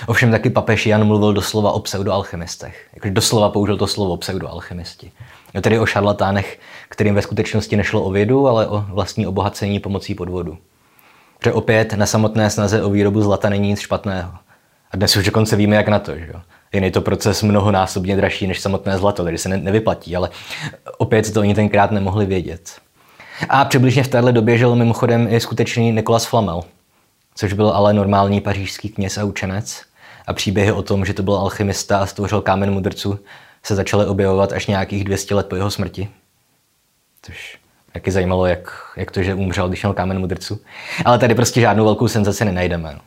Ovšem 0.07 0.31
taky 0.31 0.50
papež 0.50 0.87
Jan 0.87 1.05
mluvil 1.05 1.33
doslova 1.33 1.72
o 1.72 1.81
pseudoalchymistech. 1.81 2.88
Jakože 2.94 3.14
doslova 3.14 3.48
použil 3.48 3.77
to 3.77 3.87
slovo 3.87 4.16
pseudoalchymisti. 4.16 5.12
No 5.55 5.61
tedy 5.61 5.79
o 5.79 5.87
šarlatánech, 5.87 6.59
kterým 6.88 7.14
ve 7.14 7.22
skutečnosti 7.22 7.77
nešlo 7.77 8.03
o 8.03 8.11
vědu, 8.11 8.48
ale 8.48 8.66
o 8.66 8.85
vlastní 8.88 9.27
obohacení 9.27 9.81
pomocí 9.81 10.14
podvodu. 10.14 10.59
Protože 11.38 11.53
opět 11.53 11.92
na 11.92 12.07
samotné 12.07 12.50
snaze 12.50 12.83
o 12.83 12.90
výrobu 12.90 13.22
zlata 13.22 13.48
není 13.48 13.68
nic 13.68 13.81
špatného. 13.81 14.33
A 14.90 14.96
dnes 14.96 15.16
už 15.16 15.24
dokonce 15.24 15.57
víme, 15.57 15.77
jak 15.77 15.88
na 15.88 15.98
to. 15.98 16.18
Že 16.18 16.31
jo? 16.35 16.40
Jen 16.75 16.85
je 16.85 16.91
to 16.91 17.01
proces 17.01 17.43
mnohonásobně 17.43 18.17
dražší 18.17 18.47
než 18.47 18.61
samotné 18.61 18.99
zlato, 18.99 19.25
tedy 19.25 19.39
se 19.39 19.49
ne, 19.49 19.57
nevyplatí, 19.57 20.17
ale 20.17 20.31
opět 20.99 21.33
to 21.33 21.41
oni 21.41 21.55
tenkrát 21.55 21.91
nemohli 21.91 22.27
vědět. 22.27 22.81
A 23.49 23.65
přibližně 23.65 24.03
v 24.03 24.09
téhle 24.09 24.33
době 24.33 24.59
žil 24.59 24.77
mimochodem 24.77 25.29
i 25.31 25.41
skutečný 25.41 25.93
Nikolas 25.93 26.27
Flamel, 26.27 26.63
což 27.35 27.53
byl 27.53 27.69
ale 27.69 27.93
normální 27.93 28.41
pařížský 28.41 28.89
kněz 28.89 29.19
a 29.19 29.25
učenec. 29.25 29.83
A 30.27 30.33
příběhy 30.33 30.73
o 30.73 30.83
tom, 30.83 31.05
že 31.05 31.15
to 31.15 31.23
byl 31.23 31.35
alchymista 31.35 31.99
a 31.99 32.07
stvořil 32.07 32.41
kámen 32.41 32.71
mudrců, 32.71 33.19
se 33.63 33.75
začaly 33.75 34.07
objevovat 34.07 34.53
až 34.53 34.67
nějakých 34.67 35.05
200 35.05 35.35
let 35.35 35.47
po 35.47 35.57
jeho 35.57 35.71
smrti. 35.71 36.09
Což 37.23 37.59
je 38.07 38.13
zajímalo, 38.13 38.47
jak, 38.47 38.93
jak 38.97 39.11
to, 39.11 39.23
že 39.23 39.35
umřel, 39.35 39.69
když 39.69 39.83
měl 39.83 39.95
kámen 39.95 40.19
mudrců. 40.19 40.61
Ale 41.05 41.19
tady 41.19 41.35
prostě 41.35 41.61
žádnou 41.61 41.85
velkou 41.85 42.09
senzaci 42.09 42.45
nenajdeme. 42.45 42.99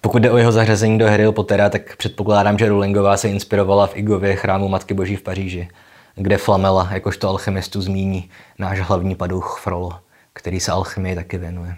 Pokud 0.00 0.22
jde 0.22 0.30
o 0.30 0.36
jeho 0.36 0.52
zařazení 0.52 0.98
do 0.98 1.06
Harryho 1.06 1.32
Pottera, 1.32 1.70
tak 1.70 1.96
předpokládám, 1.96 2.58
že 2.58 2.68
Rowlingová 2.68 3.16
se 3.16 3.28
inspirovala 3.28 3.86
v 3.86 3.96
Igově 3.96 4.36
chrámu 4.36 4.68
Matky 4.68 4.94
Boží 4.94 5.16
v 5.16 5.22
Paříži, 5.22 5.68
kde 6.14 6.36
Flamela 6.36 6.88
jakožto 6.92 7.28
alchemistu 7.28 7.80
zmíní 7.80 8.30
náš 8.58 8.80
hlavní 8.80 9.14
padouch 9.14 9.60
Frollo, 9.62 9.98
který 10.32 10.60
se 10.60 10.72
alchymii 10.72 11.14
taky 11.14 11.38
věnuje. 11.38 11.76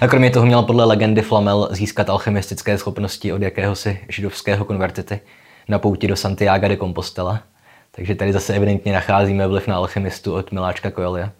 A 0.00 0.08
kromě 0.08 0.30
toho 0.30 0.46
měl 0.46 0.62
podle 0.62 0.84
legendy 0.84 1.22
Flamel 1.22 1.68
získat 1.70 2.10
alchemistické 2.10 2.78
schopnosti 2.78 3.32
od 3.32 3.42
jakéhosi 3.42 4.00
židovského 4.08 4.64
konvertity 4.64 5.20
na 5.68 5.78
pouti 5.78 6.08
do 6.08 6.16
Santiago 6.16 6.68
de 6.68 6.76
Compostela. 6.76 7.42
Takže 7.90 8.14
tady 8.14 8.32
zase 8.32 8.54
evidentně 8.54 8.92
nacházíme 8.92 9.46
vliv 9.46 9.66
na 9.66 9.76
alchemistu 9.76 10.34
od 10.34 10.52
Miláčka 10.52 10.90
Coelia. 10.90 11.30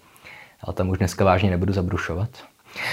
Ale 0.60 0.74
tam 0.74 0.88
už 0.88 0.98
dneska 0.98 1.24
vážně 1.24 1.50
nebudu 1.50 1.72
zabrušovat. 1.72 2.28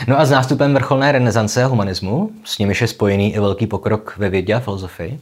No 0.07 0.19
a 0.19 0.25
s 0.25 0.29
nástupem 0.29 0.73
vrcholné 0.73 1.11
renesance 1.11 1.63
a 1.63 1.67
humanismu, 1.67 2.31
s 2.43 2.57
nimiž 2.57 2.81
je 2.81 2.87
spojený 2.87 3.35
i 3.35 3.39
velký 3.39 3.67
pokrok 3.67 4.17
ve 4.17 4.29
vědě 4.29 4.53
a 4.53 4.59
filozofii, 4.59 5.19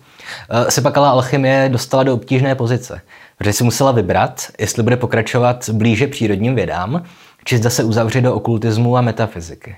eh, 0.49 0.71
se 0.71 0.81
pak 0.81 0.97
ale 0.97 1.07
alchymie 1.07 1.69
dostala 1.69 2.03
do 2.03 2.13
obtížné 2.13 2.55
pozice, 2.55 3.01
protože 3.37 3.53
si 3.53 3.63
musela 3.63 3.91
vybrat, 3.91 4.47
jestli 4.59 4.83
bude 4.83 4.97
pokračovat 4.97 5.69
blíže 5.69 6.07
přírodním 6.07 6.55
vědám, 6.55 7.03
či 7.43 7.57
zda 7.57 7.69
se 7.69 7.83
uzavře 7.83 8.21
do 8.21 8.35
okultismu 8.35 8.97
a 8.97 9.01
metafyziky. 9.01 9.75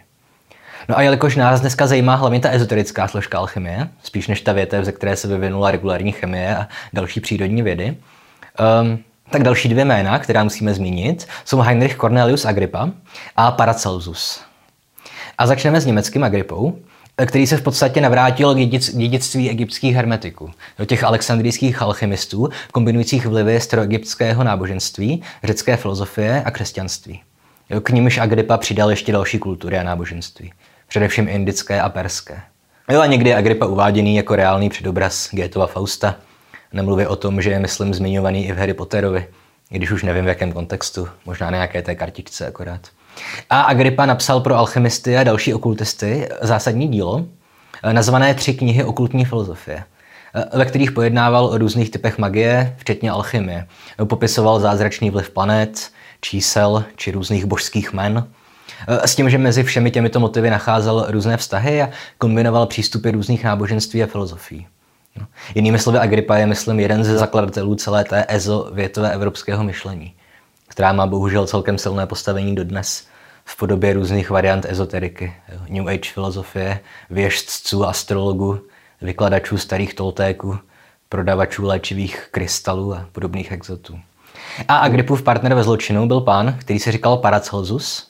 No 0.89 0.98
a 0.98 1.02
jelikož 1.02 1.36
nás 1.36 1.62
dneska 1.62 1.88
zajímá 1.88 2.15
hlavně 2.15 2.39
ta 2.39 2.50
ezoterická 2.50 3.08
složka 3.08 3.38
alchymie, 3.38 3.89
spíš 4.04 4.28
než 4.28 4.42
ta 4.42 4.54
větev, 4.54 4.86
ze 4.86 4.92
které 4.92 5.15
se 5.15 5.28
vyvinula 5.28 5.72
regulární 5.72 6.12
chemie 6.12 6.58
a 6.58 6.68
další 6.94 7.20
přírodní 7.20 7.62
vědy, 7.62 7.98
um, 8.82 9.00
tak 9.30 9.44
další 9.44 9.70
dvě 9.70 9.86
jména, 9.86 10.20
která 10.20 10.44
musíme 10.44 10.74
zmínit, 10.74 11.28
jsou 11.46 11.60
Heinrich 11.60 11.96
Cornelius 11.96 12.46
Agrippa 12.46 12.89
a 13.36 13.52
Paracelsus. 13.52 14.48
A 15.39 15.47
začneme 15.47 15.82
s 15.82 15.86
německým 15.86 16.23
Agrippou, 16.23 16.80
který 17.25 17.47
se 17.47 17.58
v 17.58 17.62
podstatě 17.62 18.02
navrátil 18.02 18.56
k 18.56 18.58
dědictví 18.93 19.49
egyptských 19.49 19.95
hermetiků, 19.95 20.52
do 20.80 20.86
těch 20.86 21.04
alexandrijských 21.04 21.82
alchymistů, 21.82 22.49
kombinujících 22.71 23.25
vlivy 23.25 23.62
staroegyptského 23.62 24.43
náboženství, 24.43 25.23
řecké 25.43 25.78
filozofie 25.78 26.43
a 26.45 26.52
křesťanství. 26.52 27.21
K 27.84 27.89
nimiž 27.89 28.17
Agrippa 28.17 28.58
přidal 28.58 28.89
ještě 28.89 29.12
další 29.12 29.39
kultury 29.39 29.78
a 29.78 29.84
náboženství, 29.84 30.54
především 30.88 31.28
indické 31.30 31.82
a 31.82 31.89
perské. 31.89 32.41
Jo 32.91 33.02
a 33.02 33.06
někdy 33.06 33.30
je 33.30 33.38
Agrippa 33.38 33.65
uváděný 33.65 34.15
jako 34.15 34.36
reálný 34.36 34.69
předobraz 34.69 35.30
Gétova 35.32 35.67
Fausta. 35.67 36.15
Nemluvě 36.73 37.08
o 37.08 37.15
tom, 37.15 37.41
že 37.41 37.52
je, 37.52 37.60
myslím, 37.60 37.93
zmiňovaný 37.93 38.47
i 38.47 38.52
v 38.52 38.58
Harry 38.58 38.73
Potterovi, 38.73 39.28
když 39.69 39.91
už 39.91 40.04
nevím 40.04 40.25
v 40.25 40.28
jakém 40.28 40.52
kontextu, 40.52 41.08
možná 41.25 41.49
na 41.49 41.58
nějaké 41.58 41.82
té 41.82 41.95
kartičce 41.95 42.47
akorát. 42.47 42.82
A 43.49 43.62
Agrippa 43.62 44.05
napsal 44.05 44.39
pro 44.39 44.55
alchymisty 44.55 45.17
a 45.17 45.23
další 45.23 45.53
okultisty 45.53 46.29
zásadní 46.41 46.88
dílo, 46.88 47.25
eh, 47.84 47.93
nazvané 47.93 48.34
Tři 48.34 48.53
knihy 48.53 48.84
okultní 48.84 49.25
filozofie, 49.25 49.84
eh, 50.36 50.58
ve 50.58 50.65
kterých 50.65 50.91
pojednával 50.91 51.45
o 51.45 51.58
různých 51.58 51.91
typech 51.91 52.17
magie, 52.17 52.75
včetně 52.77 53.12
alchymie. 53.12 53.67
Popisoval 54.03 54.60
zázračný 54.60 55.10
vliv 55.10 55.29
planet, 55.29 55.89
čísel 56.21 56.84
či 56.95 57.12
různých 57.12 57.45
božských 57.45 57.93
men. 57.93 58.27
Eh, 58.88 59.08
s 59.08 59.15
tím, 59.15 59.29
že 59.29 59.38
mezi 59.38 59.63
všemi 59.63 59.91
těmito 59.91 60.19
motivy 60.19 60.49
nacházel 60.49 61.05
různé 61.10 61.38
vztahy 61.38 61.82
a 61.82 61.89
kombinoval 62.17 62.65
přístupy 62.65 63.12
různých 63.12 63.43
náboženství 63.43 64.03
a 64.03 64.08
filozofií. 64.08 64.67
No. 65.19 65.25
Jinými 65.55 65.79
slovy, 65.79 65.97
Agrippa 65.97 66.38
je, 66.38 66.45
myslím, 66.45 66.79
jeden 66.79 67.03
ze 67.03 67.17
zakladatelů 67.17 67.75
celé 67.75 68.03
té 68.03 68.25
EZO 68.27 68.69
větové 68.73 69.13
evropského 69.13 69.63
myšlení 69.63 70.13
která 70.69 70.93
má 70.93 71.08
bohužel 71.08 71.47
celkem 71.47 71.77
silné 71.77 72.08
postavení 72.08 72.55
dodnes 72.55 73.08
v 73.49 73.55
podobě 73.55 73.93
různých 73.93 74.29
variant 74.29 74.65
ezoteriky, 74.65 75.33
New 75.69 75.88
Age 75.88 76.12
filozofie, 76.13 76.79
věžců, 77.09 77.85
astrologů, 77.85 78.59
vykladačů 79.01 79.57
starých 79.57 79.93
toltéků, 79.93 80.57
prodavačů 81.09 81.65
léčivých 81.65 82.27
krystalů 82.31 82.93
a 82.93 83.05
podobných 83.12 83.51
exotů. 83.51 83.99
A 84.67 84.77
Agrippův 84.77 85.21
partner 85.21 85.53
ve 85.53 85.63
zločinu 85.63 86.07
byl 86.07 86.21
pán, 86.21 86.55
který 86.59 86.79
se 86.79 86.91
říkal 86.91 87.17
Paracelsus, 87.17 88.07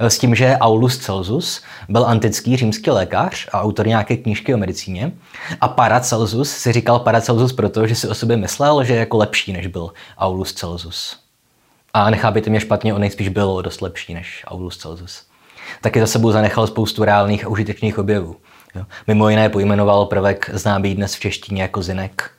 s 0.00 0.18
tím, 0.18 0.34
že 0.34 0.56
Aulus 0.60 0.98
Celsus 0.98 1.62
byl 1.88 2.06
antický 2.06 2.56
římský 2.56 2.90
lékař 2.90 3.48
a 3.52 3.62
autor 3.62 3.86
nějaké 3.86 4.16
knížky 4.16 4.54
o 4.54 4.58
medicíně. 4.58 5.12
A 5.60 5.68
Paracelsus 5.68 6.50
si 6.50 6.72
říkal 6.72 6.98
Paracelsus 6.98 7.52
proto, 7.52 7.86
že 7.86 7.94
si 7.94 8.08
o 8.08 8.14
sobě 8.14 8.36
myslel, 8.36 8.84
že 8.84 8.92
je 8.92 8.98
jako 8.98 9.16
lepší, 9.16 9.52
než 9.52 9.66
byl 9.66 9.92
Aulus 10.18 10.52
Celsus. 10.52 11.27
A 11.94 12.10
nechápejte 12.10 12.50
mě 12.50 12.60
špatně, 12.60 12.94
on 12.94 13.00
nejspíš 13.00 13.28
byl 13.28 13.62
dost 13.62 13.82
lepší 13.82 14.14
než 14.14 14.44
Aulus 14.48 14.76
Celsus. 14.76 15.22
Taky 15.80 16.00
za 16.00 16.06
sebou 16.06 16.32
zanechal 16.32 16.66
spoustu 16.66 17.04
reálných 17.04 17.44
a 17.44 17.48
užitečných 17.48 17.98
objevů. 17.98 18.36
Jo. 18.74 18.84
Mimo 19.06 19.28
jiné 19.28 19.48
pojmenoval 19.48 20.06
prvek 20.06 20.50
známý 20.52 20.94
dnes 20.94 21.14
v 21.14 21.20
češtině 21.20 21.62
jako 21.62 21.82
zinek. 21.82 22.30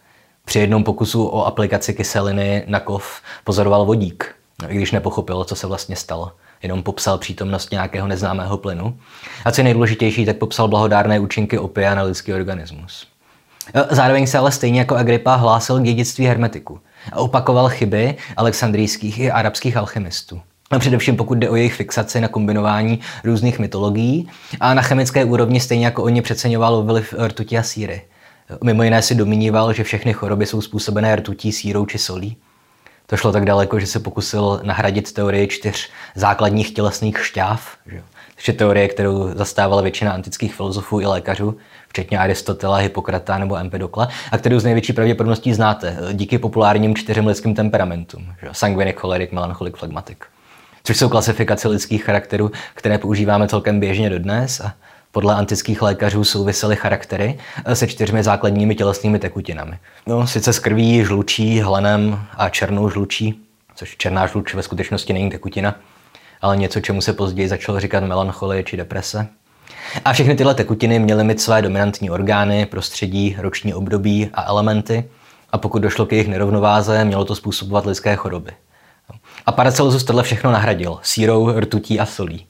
Při 0.45 0.59
jednom 0.59 0.83
pokusu 0.83 1.27
o 1.27 1.45
aplikaci 1.45 1.93
kyseliny 1.93 2.63
na 2.67 2.79
kov 2.79 3.21
pozoroval 3.43 3.85
vodík, 3.85 4.35
no, 4.61 4.71
i 4.71 4.75
když 4.75 4.91
nepochopil, 4.91 5.43
co 5.43 5.55
se 5.55 5.67
vlastně 5.67 5.95
stalo. 5.95 6.31
Jenom 6.63 6.83
popsal 6.83 7.17
přítomnost 7.17 7.71
nějakého 7.71 8.07
neznámého 8.07 8.57
plynu. 8.57 8.99
A 9.45 9.51
co 9.51 9.61
je 9.61 9.63
nejdůležitější, 9.63 10.25
tak 10.25 10.37
popsal 10.37 10.67
blahodárné 10.67 11.19
účinky 11.19 11.57
opia 11.59 11.95
na 11.95 12.03
lidský 12.03 12.33
organismus. 12.33 13.07
Zároveň 13.89 14.27
se 14.27 14.37
ale 14.37 14.51
stejně 14.51 14.79
jako 14.79 14.95
Agrippa 14.95 15.35
hlásil 15.35 15.79
k 15.79 15.83
dědictví 15.83 16.25
hermetiku 16.25 16.79
opakoval 17.15 17.69
chyby 17.69 18.15
alexandrijských 18.37 19.19
i 19.19 19.31
arabských 19.31 19.77
alchymistů. 19.77 20.41
A 20.71 20.79
především 20.79 21.17
pokud 21.17 21.37
jde 21.37 21.49
o 21.49 21.55
jejich 21.55 21.73
fixaci 21.73 22.21
na 22.21 22.27
kombinování 22.27 22.99
různých 23.23 23.59
mytologií 23.59 24.29
a 24.59 24.73
na 24.73 24.81
chemické 24.81 25.25
úrovni 25.25 25.59
stejně 25.59 25.85
jako 25.85 26.03
oni 26.03 26.21
přeceňoval 26.21 26.83
vliv 26.83 27.13
rtuti 27.27 27.57
a 27.57 27.63
síry. 27.63 28.01
Mimo 28.63 28.83
jiné 28.83 29.01
si 29.01 29.15
domníval, 29.15 29.73
že 29.73 29.83
všechny 29.83 30.13
choroby 30.13 30.45
jsou 30.45 30.61
způsobené 30.61 31.15
rtutí, 31.15 31.51
sírou 31.51 31.85
či 31.85 31.97
solí. 31.97 32.37
To 33.05 33.17
šlo 33.17 33.31
tak 33.31 33.45
daleko, 33.45 33.79
že 33.79 33.87
se 33.87 33.99
pokusil 33.99 34.59
nahradit 34.63 35.13
teorii 35.13 35.47
čtyř 35.47 35.89
základních 36.15 36.73
tělesných 36.73 37.25
šťáv, 37.25 37.77
že? 37.85 38.03
Je 38.47 38.53
teorie, 38.53 38.87
kterou 38.87 39.29
zastávala 39.33 39.81
většina 39.81 40.11
antických 40.11 40.55
filozofů 40.55 41.01
i 41.01 41.05
lékařů, 41.05 41.57
včetně 41.87 42.19
Aristotela, 42.19 42.77
Hippokrata 42.77 43.37
nebo 43.37 43.57
Empedokla, 43.57 44.07
a 44.31 44.37
kterou 44.37 44.59
z 44.59 44.63
největší 44.63 44.93
pravděpodobností 44.93 45.53
znáte 45.53 45.97
díky 46.13 46.37
populárním 46.37 46.95
čtyřem 46.95 47.27
lidským 47.27 47.55
temperamentům. 47.55 48.33
Sanguinic, 48.51 48.95
choleric, 48.95 49.31
melancholik, 49.31 49.77
phlegmatic. 49.77 50.17
Což 50.83 50.97
jsou 50.97 51.09
klasifikace 51.09 51.67
lidských 51.67 52.03
charakterů, 52.03 52.51
které 52.73 52.97
používáme 52.97 53.47
celkem 53.47 53.79
běžně 53.79 54.09
dodnes 54.09 54.59
a 54.59 54.73
podle 55.11 55.35
antických 55.35 55.81
lékařů 55.81 56.23
souvisely 56.23 56.75
charaktery 56.75 57.39
se 57.73 57.87
čtyřmi 57.87 58.23
základními 58.23 58.75
tělesnými 58.75 59.19
tekutinami. 59.19 59.77
No, 60.07 60.27
sice 60.27 60.53
s 60.53 60.59
krví, 60.59 61.03
žlučí, 61.03 61.61
hlenem 61.61 62.19
a 62.37 62.49
černou 62.49 62.89
žlučí, 62.89 63.41
což 63.75 63.97
černá 63.97 64.27
žluč 64.27 64.53
ve 64.53 64.63
skutečnosti 64.63 65.13
není 65.13 65.29
tekutina, 65.29 65.75
ale 66.41 66.57
něco, 66.57 66.79
čemu 66.79 67.01
se 67.01 67.13
později 67.13 67.47
začalo 67.47 67.79
říkat 67.79 68.03
melancholie 68.03 68.63
či 68.63 68.77
deprese. 68.77 69.27
A 70.05 70.13
všechny 70.13 70.35
tyhle 70.35 70.55
tekutiny 70.55 70.99
měly 70.99 71.23
mít 71.23 71.41
své 71.41 71.61
dominantní 71.61 72.09
orgány, 72.09 72.65
prostředí, 72.65 73.35
roční 73.39 73.73
období 73.73 74.29
a 74.33 74.43
elementy 74.43 75.09
a 75.51 75.57
pokud 75.57 75.81
došlo 75.81 76.05
k 76.05 76.11
jejich 76.11 76.27
nerovnováze, 76.27 77.05
mělo 77.05 77.25
to 77.25 77.35
způsobovat 77.35 77.85
lidské 77.85 78.15
choroby. 78.15 78.51
A 79.45 79.51
Paracelsus 79.51 80.03
tohle 80.03 80.23
všechno 80.23 80.51
nahradil 80.51 80.99
sírou, 81.01 81.59
rtutí 81.59 81.99
a 81.99 82.05
solí. 82.05 82.47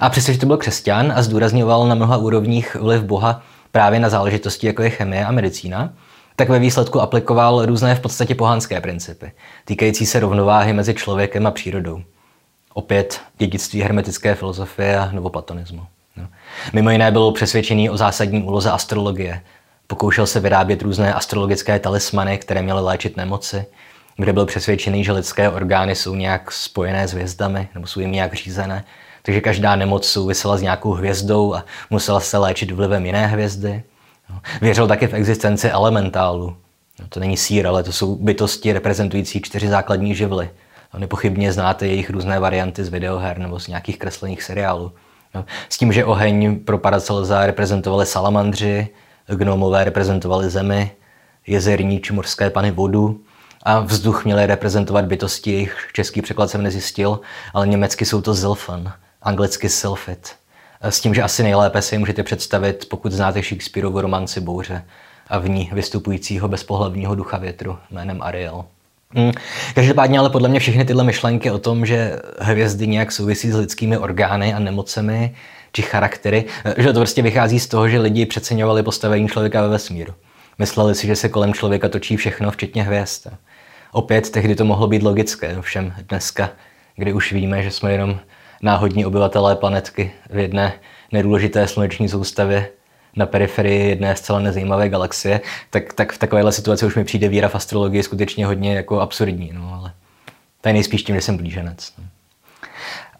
A 0.00 0.10
přestože 0.10 0.38
to 0.38 0.46
byl 0.46 0.56
křesťan 0.56 1.12
a 1.16 1.22
zdůrazňoval 1.22 1.88
na 1.88 1.94
mnoha 1.94 2.16
úrovních 2.16 2.74
vliv 2.74 3.02
Boha 3.02 3.42
právě 3.72 4.00
na 4.00 4.08
záležitosti, 4.08 4.66
jako 4.66 4.82
je 4.82 4.90
chemie 4.90 5.26
a 5.26 5.32
medicína, 5.32 5.92
tak 6.36 6.48
ve 6.48 6.58
výsledku 6.58 7.00
aplikoval 7.00 7.66
různé 7.66 7.94
v 7.94 8.00
podstatě 8.00 8.34
pohanské 8.34 8.80
principy, 8.80 9.32
týkající 9.64 10.06
se 10.06 10.20
rovnováhy 10.20 10.72
mezi 10.72 10.94
člověkem 10.94 11.46
a 11.46 11.50
přírodou. 11.50 12.02
Opět 12.74 13.20
dědictví 13.38 13.82
hermetické 13.82 14.34
filozofie 14.34 14.98
a 14.98 15.12
novoplatonismu. 15.12 15.86
No. 16.16 16.28
Mimo 16.72 16.90
jiné 16.90 17.10
byl 17.10 17.32
přesvědčený 17.32 17.90
o 17.90 17.96
zásadní 17.96 18.42
úloze 18.42 18.70
astrologie. 18.70 19.42
Pokoušel 19.86 20.26
se 20.26 20.40
vyrábět 20.40 20.82
různé 20.82 21.14
astrologické 21.14 21.78
talismany, 21.78 22.38
které 22.38 22.62
měly 22.62 22.82
léčit 22.82 23.16
nemoci, 23.16 23.64
kde 24.16 24.32
byl 24.32 24.46
přesvědčený, 24.46 25.04
že 25.04 25.12
lidské 25.12 25.50
orgány 25.50 25.94
jsou 25.94 26.14
nějak 26.14 26.52
spojené 26.52 27.08
s 27.08 27.12
hvězdami 27.12 27.68
nebo 27.74 27.86
jsou 27.86 28.00
jim 28.00 28.12
nějak 28.12 28.34
řízené. 28.34 28.84
Takže 29.22 29.40
každá 29.40 29.76
nemoc 29.76 30.08
souvisela 30.08 30.56
s 30.56 30.62
nějakou 30.62 30.92
hvězdou 30.92 31.54
a 31.54 31.64
musela 31.90 32.20
se 32.20 32.38
léčit 32.38 32.70
vlivem 32.70 33.06
jiné 33.06 33.26
hvězdy. 33.26 33.82
No. 34.30 34.40
Věřil 34.60 34.88
taky 34.88 35.06
v 35.06 35.14
existenci 35.14 35.70
elementálu, 35.70 36.56
No, 37.00 37.06
to 37.08 37.20
není 37.20 37.36
sír, 37.36 37.66
ale 37.66 37.82
to 37.82 37.92
jsou 37.92 38.16
bytosti 38.16 38.72
reprezentující 38.72 39.40
čtyři 39.42 39.68
základní 39.68 40.14
živly. 40.14 40.50
Nepochybně 40.98 41.52
znáte 41.52 41.86
jejich 41.86 42.10
různé 42.10 42.40
varianty 42.40 42.84
z 42.84 42.88
videoher 42.88 43.38
nebo 43.38 43.60
z 43.60 43.66
nějakých 43.68 43.98
kreslených 43.98 44.42
seriálů. 44.42 44.92
No, 45.34 45.44
s 45.68 45.78
tím, 45.78 45.92
že 45.92 46.04
oheň 46.04 46.58
pro 46.58 46.78
Paracelza 46.78 47.46
reprezentovali 47.46 48.06
salamandři, 48.06 48.88
gnomové 49.26 49.84
reprezentovali 49.84 50.50
zemi, 50.50 50.90
jezerní 51.46 52.00
či 52.00 52.12
morské 52.12 52.50
pany 52.50 52.70
vodu 52.70 53.20
a 53.62 53.80
vzduch 53.80 54.24
měly 54.24 54.46
reprezentovat 54.46 55.04
bytosti, 55.04 55.52
jejich 55.52 55.88
český 55.92 56.22
překlad 56.22 56.50
jsem 56.50 56.62
nezjistil, 56.62 57.20
ale 57.54 57.66
německy 57.66 58.04
jsou 58.04 58.20
to 58.20 58.34
Zilfan, 58.34 58.92
anglicky 59.22 59.68
Sylphid. 59.68 60.34
S 60.80 61.00
tím, 61.00 61.14
že 61.14 61.22
asi 61.22 61.42
nejlépe 61.42 61.82
si 61.82 61.98
můžete 61.98 62.22
představit, 62.22 62.86
pokud 62.90 63.12
znáte 63.12 63.42
Shakespeareovu 63.42 64.00
romanci 64.00 64.40
Bouře 64.40 64.84
a 65.28 65.38
v 65.38 65.48
ní 65.48 65.70
vystupujícího 65.72 66.48
bezpohlavního 66.48 67.14
ducha 67.14 67.38
větru 67.38 67.78
jménem 67.90 68.22
Ariel. 68.22 68.64
Hmm. 69.14 69.32
Každopádně 69.74 70.18
ale 70.18 70.30
podle 70.30 70.48
mě 70.48 70.60
všechny 70.60 70.84
tyhle 70.84 71.04
myšlenky 71.04 71.50
o 71.50 71.58
tom, 71.58 71.86
že 71.86 72.18
hvězdy 72.38 72.86
nějak 72.86 73.12
souvisí 73.12 73.50
s 73.50 73.56
lidskými 73.56 73.98
orgány 73.98 74.54
a 74.54 74.58
nemocemi 74.58 75.34
či 75.72 75.82
charaktery, 75.82 76.44
že 76.76 76.92
to 76.92 77.00
prostě 77.00 77.22
vychází 77.22 77.60
z 77.60 77.66
toho, 77.66 77.88
že 77.88 78.00
lidi 78.00 78.26
přeceňovali 78.26 78.82
postavení 78.82 79.28
člověka 79.28 79.62
ve 79.62 79.68
vesmíru. 79.68 80.14
Mysleli 80.58 80.94
si, 80.94 81.06
že 81.06 81.16
se 81.16 81.28
kolem 81.28 81.54
člověka 81.54 81.88
točí 81.88 82.16
všechno, 82.16 82.50
včetně 82.50 82.82
hvězd. 82.82 83.26
Opět 83.92 84.30
tehdy 84.30 84.54
to 84.54 84.64
mohlo 84.64 84.86
být 84.86 85.02
logické, 85.02 85.58
ovšem 85.58 85.94
dneska, 86.08 86.50
kdy 86.96 87.12
už 87.12 87.32
víme, 87.32 87.62
že 87.62 87.70
jsme 87.70 87.92
jenom 87.92 88.20
náhodní 88.62 89.06
obyvatelé 89.06 89.56
planetky 89.56 90.12
v 90.30 90.38
jedné 90.38 90.72
nedůležité 91.12 91.66
sluneční 91.66 92.08
soustavě 92.08 92.68
na 93.16 93.26
periferii 93.26 93.88
jedné 93.88 94.16
zcela 94.16 94.38
nezajímavé 94.38 94.88
galaxie, 94.88 95.40
tak, 95.70 95.92
tak 95.92 96.12
v 96.12 96.18
takovéhle 96.18 96.52
situaci 96.52 96.86
už 96.86 96.96
mi 96.96 97.04
přijde 97.04 97.28
víra 97.28 97.48
v 97.48 97.54
astrologii 97.54 98.02
skutečně 98.02 98.46
hodně 98.46 98.74
jako 98.74 99.00
absurdní. 99.00 99.50
No, 99.54 99.74
ale 99.80 99.92
to 100.60 100.68
je 100.68 100.72
nejspíš 100.72 101.02
tím, 101.02 101.14
že 101.14 101.20
jsem 101.20 101.36
blíženec. 101.36 101.92
No. 101.98 102.04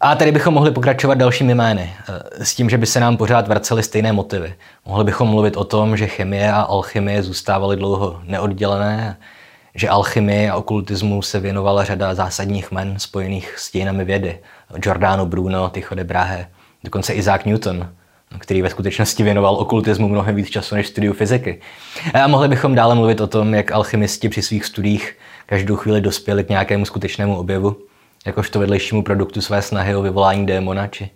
A 0.03 0.15
tady 0.15 0.31
bychom 0.31 0.53
mohli 0.53 0.71
pokračovat 0.71 1.17
dalšími 1.17 1.55
jmény, 1.55 1.93
eh, 2.39 2.45
s 2.45 2.55
tím, 2.55 2.69
že 2.69 2.77
by 2.77 2.85
se 2.85 2.99
nám 2.99 3.17
pořád 3.17 3.47
vracely 3.47 3.83
stejné 3.83 4.13
motivy. 4.13 4.53
Mohli 4.85 5.03
bychom 5.03 5.27
mluvit 5.27 5.57
o 5.57 5.63
tom, 5.63 5.97
že 5.97 6.07
chemie 6.07 6.51
a 6.51 6.61
alchymie 6.61 7.23
zůstávaly 7.23 7.75
dlouho 7.75 8.21
neoddělené, 8.23 9.17
že 9.75 9.89
alchymii 9.89 10.49
a 10.49 10.55
okultismu 10.55 11.21
se 11.21 11.39
věnovala 11.39 11.83
řada 11.83 12.15
zásadních 12.15 12.71
men 12.71 12.99
spojených 12.99 13.55
s 13.57 13.71
dějinami 13.71 14.05
vědy. 14.05 14.39
Giordano 14.75 15.25
Bruno, 15.25 15.69
Tycho 15.69 15.95
de 15.95 16.03
Brahe, 16.03 16.47
dokonce 16.83 17.13
Isaac 17.13 17.45
Newton, 17.45 17.89
který 18.39 18.61
ve 18.61 18.69
skutečnosti 18.69 19.23
věnoval 19.23 19.55
okultismu 19.55 20.09
mnohem 20.09 20.35
víc 20.35 20.49
času 20.49 20.75
než 20.75 20.87
studiu 20.87 21.13
fyziky. 21.13 21.61
A 22.23 22.27
mohli 22.27 22.47
bychom 22.47 22.75
dále 22.75 22.95
mluvit 22.95 23.21
o 23.21 23.27
tom, 23.27 23.53
jak 23.53 23.71
alchymisti 23.71 24.29
při 24.29 24.41
svých 24.41 24.65
studiích 24.65 25.17
každou 25.45 25.75
chvíli 25.75 26.01
dospěli 26.01 26.43
k 26.43 26.49
nějakému 26.49 26.85
skutečnému 26.85 27.37
objevu, 27.37 27.77
jakožto 28.25 28.59
vedlejšímu 28.59 29.03
produktu 29.03 29.41
své 29.41 29.61
snahy 29.61 29.95
o 29.95 30.01
vyvolání 30.01 30.45
démona 30.45 30.87
či 30.87 31.09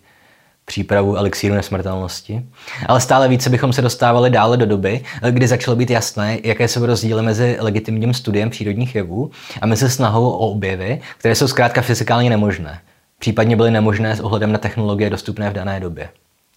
přípravu 0.64 1.16
elixíru 1.16 1.54
nesmrtelnosti. 1.54 2.42
Ale 2.86 3.00
stále 3.00 3.28
více 3.28 3.50
bychom 3.50 3.72
se 3.72 3.82
dostávali 3.82 4.30
dále 4.30 4.56
do 4.56 4.66
doby, 4.66 5.00
kdy 5.30 5.46
začalo 5.46 5.76
být 5.76 5.90
jasné, 5.90 6.38
jaké 6.44 6.68
jsou 6.68 6.86
rozdíly 6.86 7.22
mezi 7.22 7.56
legitimním 7.60 8.14
studiem 8.14 8.50
přírodních 8.50 8.94
jevů 8.94 9.30
a 9.60 9.66
mezi 9.66 9.90
snahou 9.90 10.30
o 10.30 10.48
objevy, 10.48 11.00
které 11.18 11.34
jsou 11.34 11.48
zkrátka 11.48 11.82
fyzikálně 11.82 12.30
nemožné. 12.30 12.80
Případně 13.18 13.56
byly 13.56 13.70
nemožné 13.70 14.16
s 14.16 14.20
ohledem 14.20 14.52
na 14.52 14.58
technologie 14.58 15.10
dostupné 15.10 15.50
v 15.50 15.52
dané 15.52 15.80
době. 15.80 16.08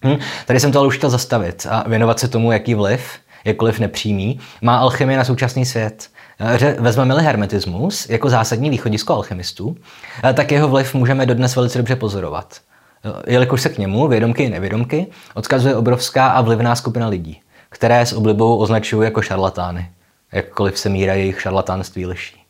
Hm, 0.04 0.18
tady 0.46 0.60
jsem 0.60 0.72
to 0.72 0.78
ale 0.78 0.88
už 0.88 0.96
chtěl 0.96 1.10
zastavit 1.10 1.66
a 1.70 1.88
věnovat 1.88 2.18
se 2.18 2.28
tomu, 2.28 2.52
jaký 2.52 2.74
vliv, 2.74 3.18
jakkoliv 3.44 3.78
nepřímý, 3.78 4.40
má 4.62 4.78
alchymie 4.78 5.18
na 5.18 5.24
současný 5.24 5.66
svět. 5.66 6.08
Vezmeme-li 6.78 7.22
hermetismus 7.22 8.08
jako 8.08 8.30
zásadní 8.30 8.70
východisko 8.70 9.14
alchymistů, 9.14 9.76
tak 10.34 10.52
jeho 10.52 10.68
vliv 10.68 10.94
můžeme 10.94 11.26
dodnes 11.26 11.56
velice 11.56 11.78
dobře 11.78 11.96
pozorovat. 11.96 12.60
Jelikož 13.26 13.60
se 13.60 13.68
k 13.68 13.78
němu, 13.78 14.08
vědomky 14.08 14.42
i 14.42 14.50
nevědomky, 14.50 15.06
odkazuje 15.34 15.76
obrovská 15.76 16.28
a 16.28 16.40
vlivná 16.40 16.76
skupina 16.76 17.08
lidí, 17.08 17.40
které 17.68 18.06
s 18.06 18.12
oblibou 18.12 18.56
označují 18.56 19.04
jako 19.04 19.22
šarlatány, 19.22 19.90
jakkoliv 20.32 20.78
se 20.78 20.88
míra 20.88 21.14
jejich 21.14 21.40
šarlatánství 21.40 22.06
liší. 22.06 22.40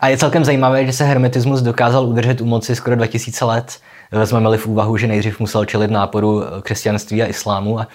A 0.00 0.08
je 0.08 0.18
celkem 0.18 0.44
zajímavé, 0.44 0.86
že 0.86 0.92
se 0.92 1.04
hermetismus 1.04 1.60
dokázal 1.60 2.06
udržet 2.06 2.40
u 2.40 2.44
moci 2.44 2.76
skoro 2.76 2.96
2000 2.96 3.44
let. 3.44 3.80
Vezmeme-li 4.12 4.58
v 4.58 4.66
úvahu, 4.66 4.96
že 4.96 5.06
nejdřív 5.06 5.40
musel 5.40 5.64
čelit 5.64 5.90
náporu 5.90 6.42
křesťanství 6.62 7.22
a 7.22 7.26
islámu 7.26 7.80
a 7.80 7.88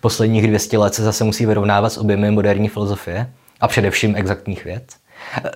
posledních 0.00 0.46
200 0.46 0.78
let 0.78 0.94
se 0.94 1.02
zase 1.02 1.24
musí 1.24 1.46
vyrovnávat 1.46 1.92
s 1.92 1.98
objemy 1.98 2.30
moderní 2.30 2.68
filozofie 2.68 3.30
a 3.60 3.68
především 3.68 4.16
exaktních 4.16 4.64
věd. 4.64 4.92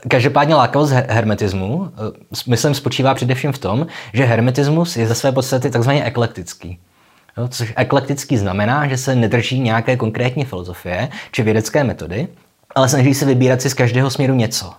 Každopádně 0.09 0.55
lákavost 0.55 0.93
hermetismu, 0.93 1.91
eh, 1.93 2.41
myslím, 2.47 2.75
spočívá 2.75 3.15
především 3.15 3.53
v 3.53 3.59
tom, 3.59 3.87
že 4.13 4.25
hermetismus 4.25 4.97
je 4.97 5.07
ze 5.07 5.15
své 5.15 5.33
podstaty 5.33 5.71
takzvaně 5.71 6.05
eklektický. 6.05 6.79
Jo, 7.37 7.49
což 7.49 7.73
eklektický 7.77 8.37
znamená, 8.37 8.89
že 8.89 8.97
se 8.97 9.15
nedrží 9.15 9.61
nějaké 9.61 9.97
konkrétní 9.97 10.45
filozofie 10.45 11.09
či 11.33 11.43
vědecké 11.43 11.85
metody, 11.85 12.29
ale 12.75 12.89
snaží 12.89 13.15
se 13.15 13.27
vybírat 13.27 13.63
si 13.63 13.71
z 13.71 13.75
každého 13.75 14.11
směru 14.11 14.35
něco. 14.35 14.73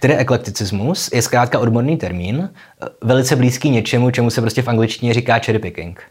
Tedy 0.00 0.16
eklekticismus 0.16 1.10
je 1.12 1.22
zkrátka 1.22 1.58
odborný 1.58 1.96
termín, 1.96 2.50
eh, 2.50 2.86
velice 3.02 3.36
blízký 3.36 3.70
něčemu, 3.70 4.10
čemu 4.10 4.30
se 4.30 4.40
prostě 4.40 4.62
v 4.62 4.68
angličtině 4.68 5.14
říká 5.14 5.38
cherry 5.38 5.58
picking. 5.58 6.02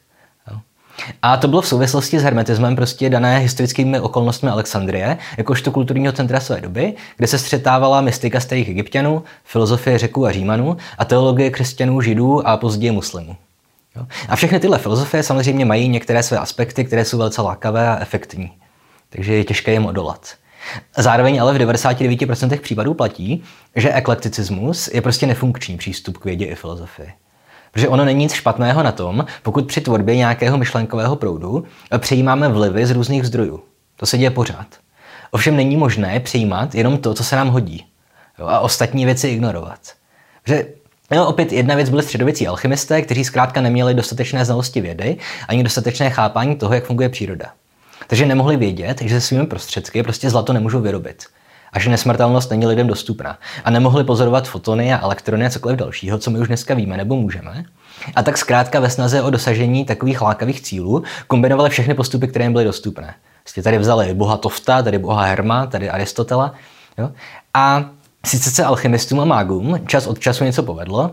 A 1.22 1.38
to 1.38 1.48
bylo 1.48 1.62
v 1.62 1.68
souvislosti 1.68 2.20
s 2.20 2.24
hermetismem 2.24 2.76
prostě 2.76 3.10
dané 3.10 3.40
historickými 3.40 4.00
okolnostmi 4.00 4.50
Alexandrie, 4.50 5.18
jakožto 5.38 5.72
kulturního 5.72 6.14
centra 6.14 6.40
své 6.40 6.62
doby, 6.62 6.94
kde 7.18 7.28
se 7.28 7.40
střetávala 7.40 8.02
mystika 8.02 8.40
starých 8.40 8.70
egyptianů, 8.70 9.24
filozofie 9.44 9.98
řeků 9.98 10.26
a 10.26 10.32
římanů 10.32 10.78
a 10.98 11.06
teologie 11.06 11.52
křesťanů, 11.52 12.02
židů 12.02 12.48
a 12.48 12.58
později 12.58 12.92
muslimů. 12.92 13.36
A 14.30 14.36
všechny 14.36 14.60
tyhle 14.60 14.78
filozofie 14.78 15.24
samozřejmě 15.24 15.66
mají 15.66 15.88
některé 15.88 16.24
své 16.24 16.38
aspekty, 16.38 16.86
které 16.86 17.06
jsou 17.06 17.18
velice 17.18 17.42
lákavé 17.42 17.90
a 17.90 18.00
efektní. 18.02 18.52
Takže 19.10 19.34
je 19.34 19.44
těžké 19.44 19.72
jim 19.72 19.86
odolat. 19.86 20.34
Zároveň 20.98 21.42
ale 21.42 21.54
v 21.54 21.58
99% 21.58 22.60
případů 22.60 22.94
platí, 22.94 23.44
že 23.76 23.94
eklekticismus 23.94 24.90
je 24.94 25.02
prostě 25.02 25.28
nefunkční 25.28 25.78
přístup 25.78 26.18
k 26.18 26.26
vědě 26.26 26.46
i 26.46 26.56
filozofii. 26.56 27.14
Protože 27.72 27.88
ono 27.88 28.06
není 28.06 28.20
nic 28.20 28.34
špatného 28.34 28.84
na 28.84 28.92
tom, 28.92 29.26
pokud 29.44 29.68
při 29.68 29.82
tvorbě 29.82 30.16
nějakého 30.16 30.58
myšlenkového 30.58 31.16
proudu 31.16 31.64
přejímáme 31.98 32.50
vlivy 32.50 32.86
z 32.86 32.92
různých 32.92 33.26
zdrojů. 33.26 33.64
To 33.96 34.06
se 34.06 34.18
děje 34.18 34.30
pořád. 34.30 34.68
Ovšem 35.32 35.56
není 35.56 35.78
možné 35.78 36.20
přijímat 36.20 36.76
jenom 36.76 36.98
to, 36.98 37.14
co 37.14 37.24
se 37.24 37.36
nám 37.36 37.50
hodí. 37.50 37.86
Jo, 38.40 38.48
a 38.48 38.60
ostatní 38.60 39.06
věci 39.06 39.28
ignorovat. 39.28 39.80
Protože 40.44 40.66
No, 41.12 41.28
opět 41.28 41.52
jedna 41.52 41.76
věc 41.76 41.90
byly 41.90 42.04
středověcí 42.04 42.48
alchymisté, 42.48 43.02
kteří 43.02 43.24
zkrátka 43.24 43.62
neměli 43.62 43.94
dostatečné 43.94 44.46
znalosti 44.46 44.82
vědy 44.82 45.18
ani 45.48 45.64
dostatečné 45.64 46.10
chápání 46.10 46.56
toho, 46.56 46.74
jak 46.74 46.86
funguje 46.86 47.10
příroda. 47.10 47.52
Takže 48.10 48.26
nemohli 48.26 48.58
vědět, 48.58 49.02
že 49.02 49.22
se 49.22 49.28
svými 49.28 49.48
prostředky 49.48 50.04
prostě 50.04 50.30
zlato 50.30 50.54
nemůžou 50.54 50.82
vyrobit 50.82 51.24
a 51.74 51.80
že 51.80 51.90
nesmrtelnost 51.90 52.52
není 52.52 52.68
lidem 52.68 52.88
dostupná. 52.88 53.38
A 53.64 53.70
nemohli 53.70 54.04
pozorovat 54.04 54.48
fotony 54.48 54.94
a 54.94 55.00
elektrony 55.00 55.46
a 55.46 55.50
cokoliv 55.50 55.78
dalšího, 55.78 56.18
co 56.18 56.32
my 56.32 56.40
už 56.40 56.48
dneska 56.48 56.74
víme 56.74 56.98
nebo 56.98 57.16
můžeme. 57.16 57.64
A 58.16 58.24
tak 58.24 58.38
zkrátka 58.38 58.80
ve 58.80 58.90
snaze 58.90 59.22
o 59.22 59.30
dosažení 59.30 59.86
takových 59.86 60.22
lákavých 60.22 60.62
cílů 60.62 61.04
kombinovali 61.28 61.70
všechny 61.70 61.94
postupy, 61.94 62.28
které 62.28 62.46
jim 62.46 62.52
byly 62.52 62.66
dostupné. 62.66 63.16
Vlastně 63.46 63.64
tady 63.64 63.78
vzali 63.78 64.14
boha 64.14 64.38
Tofta, 64.38 64.82
tady 64.82 64.98
boha 64.98 65.24
Herma, 65.24 65.66
tady 65.66 65.90
Aristotela. 65.90 66.54
Jo? 66.98 67.12
A 67.54 67.86
sice 68.26 68.52
se 68.52 68.64
alchymistům 68.64 69.20
a 69.20 69.26
mágům 69.26 69.80
čas 69.88 70.08
od 70.08 70.20
času 70.20 70.44
něco 70.44 70.64
povedlo, 70.64 71.12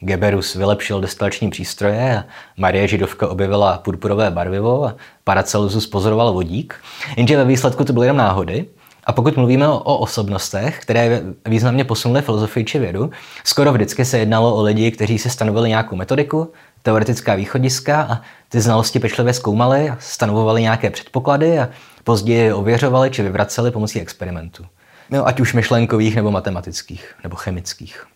Geberus 0.00 0.54
vylepšil 0.54 1.00
destilační 1.00 1.50
přístroje 1.50 2.24
Marie 2.56 2.88
Židovka 2.88 3.28
objevila 3.28 3.78
purpurové 3.78 4.30
barvivo 4.30 4.84
a 4.84 4.94
Paracelsus 5.24 5.86
pozoroval 5.86 6.32
vodík, 6.32 6.74
jenže 7.16 7.36
ve 7.36 7.44
výsledku 7.44 7.84
to 7.84 7.92
byly 7.92 8.06
jenom 8.06 8.16
náhody 8.16 8.66
a 9.04 9.12
pokud 9.12 9.36
mluvíme 9.36 9.68
o, 9.68 9.78
o 9.78 9.98
osobnostech, 9.98 10.78
které 10.80 11.22
významně 11.46 11.84
posunuly 11.84 12.22
filozofii 12.22 12.64
či 12.64 12.78
vědu, 12.78 13.10
skoro 13.44 13.72
vždycky 13.72 14.04
se 14.04 14.18
jednalo 14.18 14.56
o 14.56 14.62
lidi, 14.62 14.90
kteří 14.90 15.18
si 15.18 15.30
stanovili 15.30 15.68
nějakou 15.68 15.96
metodiku, 15.96 16.52
teoretická 16.82 17.34
východiska 17.34 18.02
a 18.02 18.20
ty 18.48 18.60
znalosti 18.60 18.98
pečlivě 18.98 19.32
zkoumali, 19.32 19.92
stanovovali 19.98 20.62
nějaké 20.62 20.90
předpoklady 20.90 21.58
a 21.58 21.68
později 22.04 22.52
ověřovali 22.52 23.10
či 23.10 23.22
vyvraceli 23.22 23.70
pomocí 23.70 24.00
experimentů. 24.00 24.66
No, 25.10 25.26
ať 25.26 25.40
už 25.40 25.54
myšlenkových 25.54 26.16
nebo 26.16 26.30
matematických 26.30 27.14
nebo 27.22 27.36
chemických. 27.36 28.06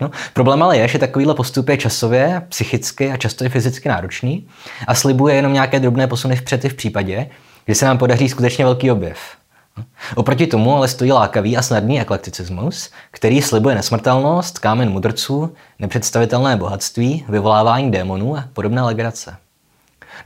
No, 0.00 0.10
problém 0.32 0.62
ale 0.62 0.78
je, 0.78 0.88
že 0.88 0.98
takovýhle 0.98 1.34
postup 1.34 1.68
je 1.68 1.76
časově, 1.76 2.42
psychicky 2.48 3.10
a 3.10 3.16
často 3.16 3.44
i 3.44 3.48
fyzicky 3.48 3.88
náročný 3.88 4.48
a 4.86 4.94
slibuje 4.94 5.34
jenom 5.34 5.52
nějaké 5.52 5.80
drobné 5.80 6.06
posuny 6.06 6.36
vpřed 6.36 6.64
i 6.64 6.68
v 6.68 6.74
případě, 6.74 7.26
že 7.68 7.74
se 7.74 7.86
nám 7.86 7.98
podaří 7.98 8.28
skutečně 8.28 8.64
velký 8.64 8.90
objev. 8.90 9.18
Oproti 10.14 10.46
tomu 10.46 10.76
ale 10.76 10.88
stojí 10.88 11.12
lákavý 11.12 11.56
a 11.56 11.62
snadný 11.62 12.00
eklekticismus, 12.00 12.90
který 13.10 13.42
slibuje 13.42 13.74
nesmrtelnost, 13.74 14.58
kámen 14.58 14.90
mudrců, 14.90 15.54
nepředstavitelné 15.78 16.56
bohatství, 16.56 17.24
vyvolávání 17.28 17.90
démonů 17.90 18.36
a 18.36 18.44
podobné 18.52 18.82
legrace. 18.82 19.36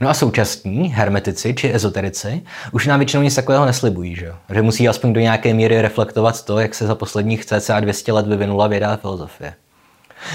No 0.01 0.09
a 0.09 0.13
současní 0.13 0.87
hermetici 0.87 1.53
či 1.53 1.73
ezoterici 1.73 2.43
už 2.71 2.87
nám 2.87 2.99
většinou 2.99 3.23
nic 3.23 3.35
takového 3.35 3.65
neslibují, 3.65 4.15
že, 4.15 4.33
že 4.53 4.61
musí 4.61 4.89
aspoň 4.89 5.13
do 5.13 5.19
nějaké 5.19 5.53
míry 5.53 5.81
reflektovat 5.81 6.45
to, 6.45 6.59
jak 6.59 6.75
se 6.75 6.87
za 6.87 6.95
posledních 6.95 7.45
cca 7.45 7.79
200 7.79 8.11
let 8.11 8.27
vyvinula 8.27 8.67
věda 8.67 8.93
a 8.93 8.97
filozofie. 8.97 9.53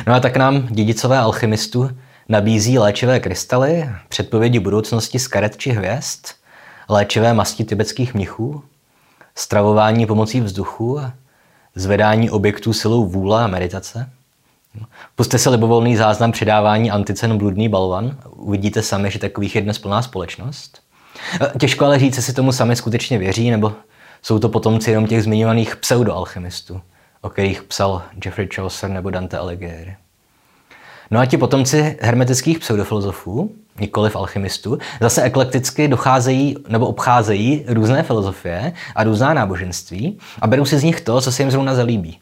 No 0.07 0.15
a 0.15 0.21
tak 0.21 0.37
nám 0.37 0.67
dědicové 0.67 1.19
alchymistů 1.19 1.91
nabízí 2.29 2.79
léčivé 2.79 3.21
krystaly, 3.21 3.91
předpovědi 4.09 4.59
budoucnosti 4.59 5.19
z 5.19 5.29
karet 5.29 5.57
či 5.57 5.71
hvězd, 5.71 6.27
léčivé 6.89 7.35
masti 7.35 7.65
tibetských 7.65 8.15
mnichů, 8.15 8.63
stravování 9.35 10.07
pomocí 10.07 10.41
vzduchu 10.41 11.01
zvedání 11.75 12.31
objektů 12.31 12.73
silou 12.73 13.05
vůle 13.07 13.45
a 13.45 13.47
meditace. 13.47 14.11
Puste 15.17 15.39
si 15.39 15.49
libovolný 15.49 15.97
záznam 15.97 16.33
předávání 16.33 16.91
anticen 16.91 17.39
bludný 17.39 17.69
balvan. 17.69 18.17
Uvidíte 18.31 18.83
sami, 18.83 19.11
že 19.11 19.19
takových 19.19 19.55
je 19.55 19.63
dnes 19.63 19.79
plná 19.79 20.03
společnost. 20.03 20.81
Těžko 21.61 21.85
ale 21.85 21.99
říct, 21.99 22.25
si 22.25 22.33
tomu 22.33 22.53
sami 22.53 22.77
skutečně 22.77 23.19
věří, 23.19 23.51
nebo 23.51 23.73
jsou 24.23 24.39
to 24.39 24.49
potomci 24.49 24.91
jenom 24.91 25.07
těch 25.07 25.23
zmiňovaných 25.23 25.77
pseudoalchymistů, 25.77 26.81
o 27.21 27.31
kterých 27.31 27.63
psal 27.63 28.03
Geoffrey 28.13 28.49
Chaucer 28.55 28.91
nebo 28.91 29.11
Dante 29.11 29.39
Alighieri. 29.39 29.97
No 31.11 31.21
a 31.21 31.27
ti 31.27 31.37
potomci 31.37 31.99
hermetických 32.01 32.59
pseudofilozofů, 32.59 33.53
nikoliv 33.81 34.17
alchymistů, 34.17 34.79
zase 35.01 35.23
eklekticky 35.23 35.89
docházejí 35.89 36.57
nebo 36.69 36.87
obcházejí 36.87 37.65
různé 37.69 38.03
filozofie 38.03 38.73
a 38.95 39.05
různá 39.05 39.35
náboženství 39.35 40.19
a 40.41 40.47
berou 40.47 40.65
si 40.65 40.79
z 40.79 40.83
nich 40.83 41.01
to, 41.01 41.21
co 41.21 41.33
se 41.33 41.43
jim 41.43 41.51
zrovna 41.51 41.75
zalíbí. 41.75 42.19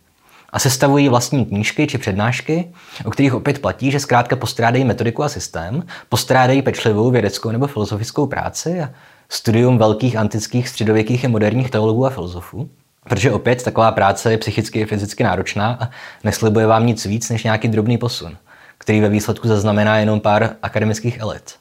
A 0.50 0.58
sestavují 0.58 1.08
vlastní 1.08 1.46
knížky 1.46 1.86
či 1.86 1.98
přednášky, 1.98 2.70
o 3.04 3.10
kterých 3.10 3.34
opět 3.34 3.58
platí, 3.58 3.90
že 3.90 4.00
zkrátka 4.00 4.36
postrádají 4.36 4.84
metodiku 4.84 5.22
a 5.22 5.28
systém, 5.28 5.82
postrádají 6.08 6.62
pečlivou 6.62 7.10
vědeckou 7.10 7.50
nebo 7.50 7.66
filozofickou 7.66 8.26
práci 8.26 8.80
a 8.80 8.90
studium 9.28 9.78
velkých 9.78 10.16
antických, 10.16 10.68
středověkých 10.68 11.24
a 11.24 11.28
moderních 11.28 11.70
teologů 11.70 12.06
a 12.06 12.10
filozofů. 12.10 12.70
Protože 13.08 13.32
opět 13.32 13.62
taková 13.62 13.92
práce 13.92 14.30
je 14.30 14.38
psychicky 14.38 14.82
a 14.82 14.86
fyzicky 14.86 15.24
náročná 15.24 15.78
a 15.80 15.88
neslibuje 16.24 16.66
vám 16.66 16.86
nic 16.86 17.06
víc 17.06 17.30
než 17.30 17.44
nějaký 17.44 17.68
drobný 17.68 17.98
posun 17.98 18.36
který 18.78 19.00
ve 19.00 19.08
výsledku 19.08 19.48
zaznamená 19.48 19.98
jenom 19.98 20.20
pár 20.20 20.50
akademických 20.62 21.20
elit. 21.20 21.54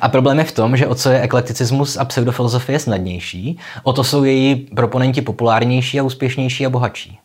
A 0.00 0.08
problém 0.08 0.38
je 0.38 0.44
v 0.44 0.52
tom, 0.52 0.76
že 0.76 0.86
o 0.86 0.94
co 0.94 1.10
je 1.10 1.20
eklekticismus 1.20 1.96
a 1.96 2.04
pseudofilozofie 2.04 2.78
snadnější, 2.78 3.58
o 3.82 3.92
to 3.92 4.04
jsou 4.04 4.24
její 4.24 4.54
proponenti 4.56 5.22
populárnější 5.22 6.00
a 6.00 6.02
úspěšnější 6.02 6.66
a 6.66 6.70
bohatší. 6.70 7.18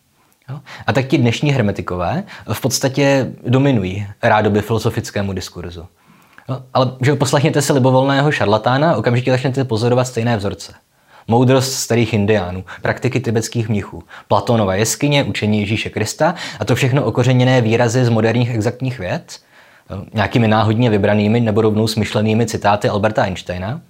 A 0.88 0.94
tak 0.94 1.08
ti 1.08 1.18
dnešní 1.18 1.52
hermetikové 1.52 2.24
v 2.54 2.62
podstatě 2.62 3.32
dominují 3.48 4.08
rádoby 4.24 4.62
filozofickému 4.62 5.34
diskurzu. 5.34 5.86
Jo? 6.50 6.62
Ale 6.74 6.92
že 7.02 7.16
poslechněte 7.16 7.62
si 7.62 7.74
libovolného 7.74 8.32
šarlatána, 8.32 8.96
okamžitě 8.96 9.32
začnete 9.32 9.64
pozorovat 9.64 10.08
stejné 10.08 10.38
vzorce 10.38 10.74
moudrost 11.28 11.74
starých 11.74 12.14
indiánů, 12.14 12.64
praktiky 12.82 13.20
tibetských 13.20 13.70
mnichů, 13.70 14.04
Platonova 14.28 14.76
jeskyně, 14.76 15.24
učení 15.24 15.60
Ježíše 15.60 15.90
Krista 15.90 16.36
a 16.60 16.66
to 16.66 16.76
všechno 16.76 17.04
okořeněné 17.06 17.62
výrazy 17.62 18.06
z 18.06 18.10
moderních 18.10 18.56
exaktních 18.56 19.00
věd, 19.00 19.40
eh, 19.92 20.06
nějakými 20.14 20.48
náhodně 20.48 20.90
vybranými 20.90 21.40
nebo 21.40 21.62
rovnou 21.62 21.88
smyšlenými 21.88 22.46
citáty 22.46 22.90
Alberta 22.90 23.24
Einsteina, 23.24 23.82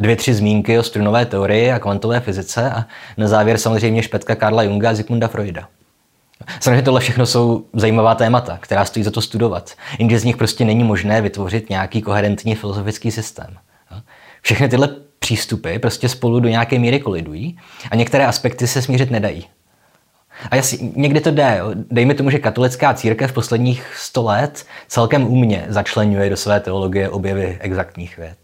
dvě, 0.00 0.16
tři 0.16 0.34
zmínky 0.34 0.78
o 0.78 0.82
strunové 0.82 1.26
teorii 1.26 1.72
a 1.72 1.78
kvantové 1.78 2.20
fyzice 2.20 2.70
a 2.70 2.84
na 3.16 3.28
závěr 3.28 3.58
samozřejmě 3.58 4.02
špetka 4.02 4.34
Karla 4.34 4.62
Junga 4.62 4.90
a 4.90 4.94
Zygmunda 4.94 5.28
Freuda. 5.28 5.68
Samozřejmě 6.60 6.82
tohle 6.82 7.00
všechno 7.00 7.26
jsou 7.26 7.64
zajímavá 7.72 8.14
témata, 8.14 8.58
která 8.60 8.84
stojí 8.84 9.04
za 9.04 9.10
to 9.10 9.20
studovat, 9.20 9.72
jenže 9.98 10.18
z 10.18 10.24
nich 10.24 10.36
prostě 10.36 10.64
není 10.64 10.84
možné 10.84 11.20
vytvořit 11.20 11.70
nějaký 11.70 12.02
koherentní 12.02 12.54
filozofický 12.54 13.10
systém. 13.10 13.56
Všechny 14.42 14.68
tyhle 14.68 14.88
přístupy 15.22 15.78
prostě 15.78 16.08
spolu 16.08 16.40
do 16.40 16.48
nějaké 16.48 16.78
míry 16.78 17.00
kolidují 17.00 17.58
a 17.90 17.96
některé 17.96 18.26
aspekty 18.26 18.66
se 18.66 18.82
smířit 18.82 19.10
nedají. 19.10 19.46
A 20.50 20.56
jasně, 20.56 20.78
někdy 20.96 21.20
to 21.20 21.30
jde. 21.30 21.56
Jo. 21.58 21.70
Dejme 21.90 22.14
tomu, 22.14 22.30
že 22.30 22.38
katolická 22.38 22.94
církev 22.94 23.30
v 23.30 23.34
posledních 23.34 23.94
sto 23.96 24.22
let 24.22 24.66
celkem 24.88 25.26
umně 25.26 25.64
začlenuje 25.68 26.30
do 26.30 26.36
své 26.36 26.60
teologie 26.60 27.08
objevy 27.08 27.58
exaktních 27.60 28.16
věd. 28.16 28.36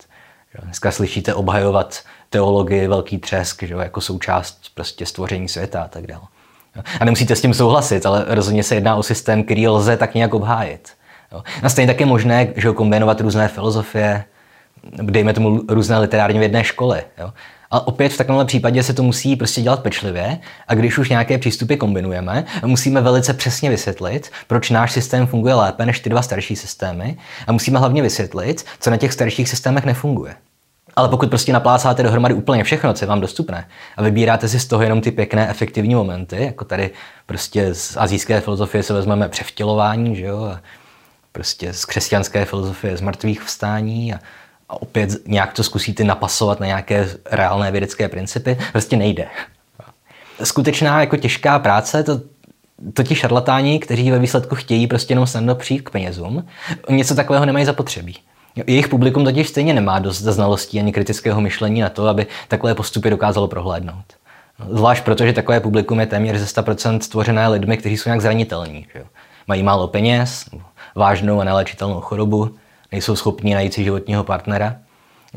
Dneska 0.62 0.90
slyšíte 0.90 1.34
obhajovat 1.34 2.00
teologii 2.30 2.88
velký 2.88 3.18
třesk 3.18 3.62
že 3.62 3.74
jako 3.74 4.00
součást 4.00 4.58
prostě 4.74 5.06
stvoření 5.06 5.48
světa 5.48 5.82
a 5.82 5.88
tak 5.88 6.06
dále. 6.06 6.22
A 7.00 7.04
nemusíte 7.04 7.36
s 7.36 7.40
tím 7.40 7.54
souhlasit, 7.54 8.06
ale 8.06 8.24
rozhodně 8.28 8.62
se 8.62 8.74
jedná 8.74 8.96
o 8.96 9.02
systém, 9.02 9.44
který 9.44 9.68
lze 9.68 9.96
tak 9.96 10.14
nějak 10.14 10.34
obhájit. 10.34 10.88
Jo. 11.32 11.42
A 11.62 11.68
stejně 11.68 11.92
tak 11.92 12.00
je 12.00 12.06
možné 12.06 12.48
že 12.56 12.72
kombinovat 12.72 13.20
různé 13.20 13.48
filozofie, 13.48 14.24
dejme 15.02 15.32
tomu 15.32 15.62
různé 15.68 15.98
literárně 15.98 16.40
vědné 16.40 16.64
školy. 16.64 17.02
Jo? 17.18 17.32
A 17.70 17.86
opět 17.86 18.12
v 18.12 18.16
takovémhle 18.16 18.44
případě 18.44 18.82
se 18.82 18.94
to 18.94 19.02
musí 19.02 19.36
prostě 19.36 19.62
dělat 19.62 19.82
pečlivě 19.82 20.38
a 20.68 20.74
když 20.74 20.98
už 20.98 21.08
nějaké 21.08 21.38
přístupy 21.38 21.74
kombinujeme, 21.74 22.44
musíme 22.64 23.00
velice 23.00 23.34
přesně 23.34 23.70
vysvětlit, 23.70 24.30
proč 24.46 24.70
náš 24.70 24.92
systém 24.92 25.26
funguje 25.26 25.54
lépe 25.54 25.86
než 25.86 26.00
ty 26.00 26.10
dva 26.10 26.22
starší 26.22 26.56
systémy 26.56 27.16
a 27.46 27.52
musíme 27.52 27.78
hlavně 27.78 28.02
vysvětlit, 28.02 28.64
co 28.80 28.90
na 28.90 28.96
těch 28.96 29.12
starších 29.12 29.48
systémech 29.48 29.84
nefunguje. 29.84 30.34
Ale 30.96 31.08
pokud 31.08 31.28
prostě 31.28 31.52
naplácáte 31.52 32.02
dohromady 32.02 32.34
úplně 32.34 32.64
všechno, 32.64 32.92
co 32.94 33.04
je 33.04 33.08
vám 33.08 33.20
dostupné, 33.20 33.68
a 33.96 34.02
vybíráte 34.02 34.48
si 34.48 34.60
z 34.60 34.66
toho 34.66 34.82
jenom 34.82 35.00
ty 35.00 35.10
pěkné, 35.10 35.48
efektivní 35.50 35.94
momenty, 35.94 36.44
jako 36.44 36.64
tady 36.64 36.90
prostě 37.26 37.74
z 37.74 37.96
azijské 37.96 38.40
filozofie 38.40 38.82
se 38.82 38.92
vezmeme 38.92 39.28
převtělování, 39.28 40.16
že 40.16 40.24
jo, 40.24 40.44
a 40.44 40.60
prostě 41.32 41.72
z 41.72 41.84
křesťanské 41.84 42.44
filozofie 42.44 42.96
z 42.96 43.00
mrtvých 43.00 43.42
vstání 43.42 44.14
a 44.14 44.18
a 44.68 44.82
opět 44.82 45.10
nějak 45.26 45.52
to 45.52 45.62
zkusíte 45.62 46.04
napasovat 46.04 46.60
na 46.60 46.66
nějaké 46.66 47.08
reálné 47.30 47.70
vědecké 47.70 48.08
principy, 48.08 48.58
prostě 48.72 48.96
nejde. 48.96 49.26
Skutečná 50.44 51.00
jako 51.00 51.16
těžká 51.16 51.58
práce, 51.58 52.02
to, 52.02 52.20
to 52.94 53.02
ti 53.02 53.14
šarlatáni, 53.14 53.78
kteří 53.78 54.10
ve 54.10 54.18
výsledku 54.18 54.54
chtějí 54.54 54.86
prostě 54.86 55.12
jenom 55.12 55.26
snadno 55.26 55.54
přijít 55.54 55.82
k 55.82 55.90
penězům, 55.90 56.46
něco 56.90 57.14
takového 57.14 57.46
nemají 57.46 57.64
zapotřebí. 57.64 58.16
Jejich 58.66 58.88
publikum 58.88 59.24
totiž 59.24 59.48
stejně 59.48 59.74
nemá 59.74 59.98
dost 59.98 60.18
znalostí 60.18 60.78
ani 60.78 60.92
kritického 60.92 61.40
myšlení 61.40 61.80
na 61.80 61.88
to, 61.88 62.06
aby 62.06 62.26
takové 62.48 62.74
postupy 62.74 63.10
dokázalo 63.10 63.48
prohlédnout. 63.48 64.04
Zvlášť 64.70 65.04
proto, 65.04 65.26
že 65.26 65.32
takové 65.32 65.60
publikum 65.60 66.00
je 66.00 66.06
téměř 66.06 66.36
ze 66.36 66.60
100% 66.62 67.00
stvořené 67.00 67.48
lidmi, 67.48 67.76
kteří 67.76 67.96
jsou 67.96 68.08
nějak 68.08 68.20
zranitelní. 68.20 68.86
Že? 68.94 69.04
Mají 69.46 69.62
málo 69.62 69.88
peněz, 69.88 70.44
vážnou 70.94 71.40
a 71.40 71.44
neléčitelnou 71.44 72.00
chorobu, 72.00 72.54
nejsou 72.92 73.16
schopni 73.16 73.54
najít 73.54 73.74
si 73.74 73.84
životního 73.84 74.24
partnera. 74.24 74.76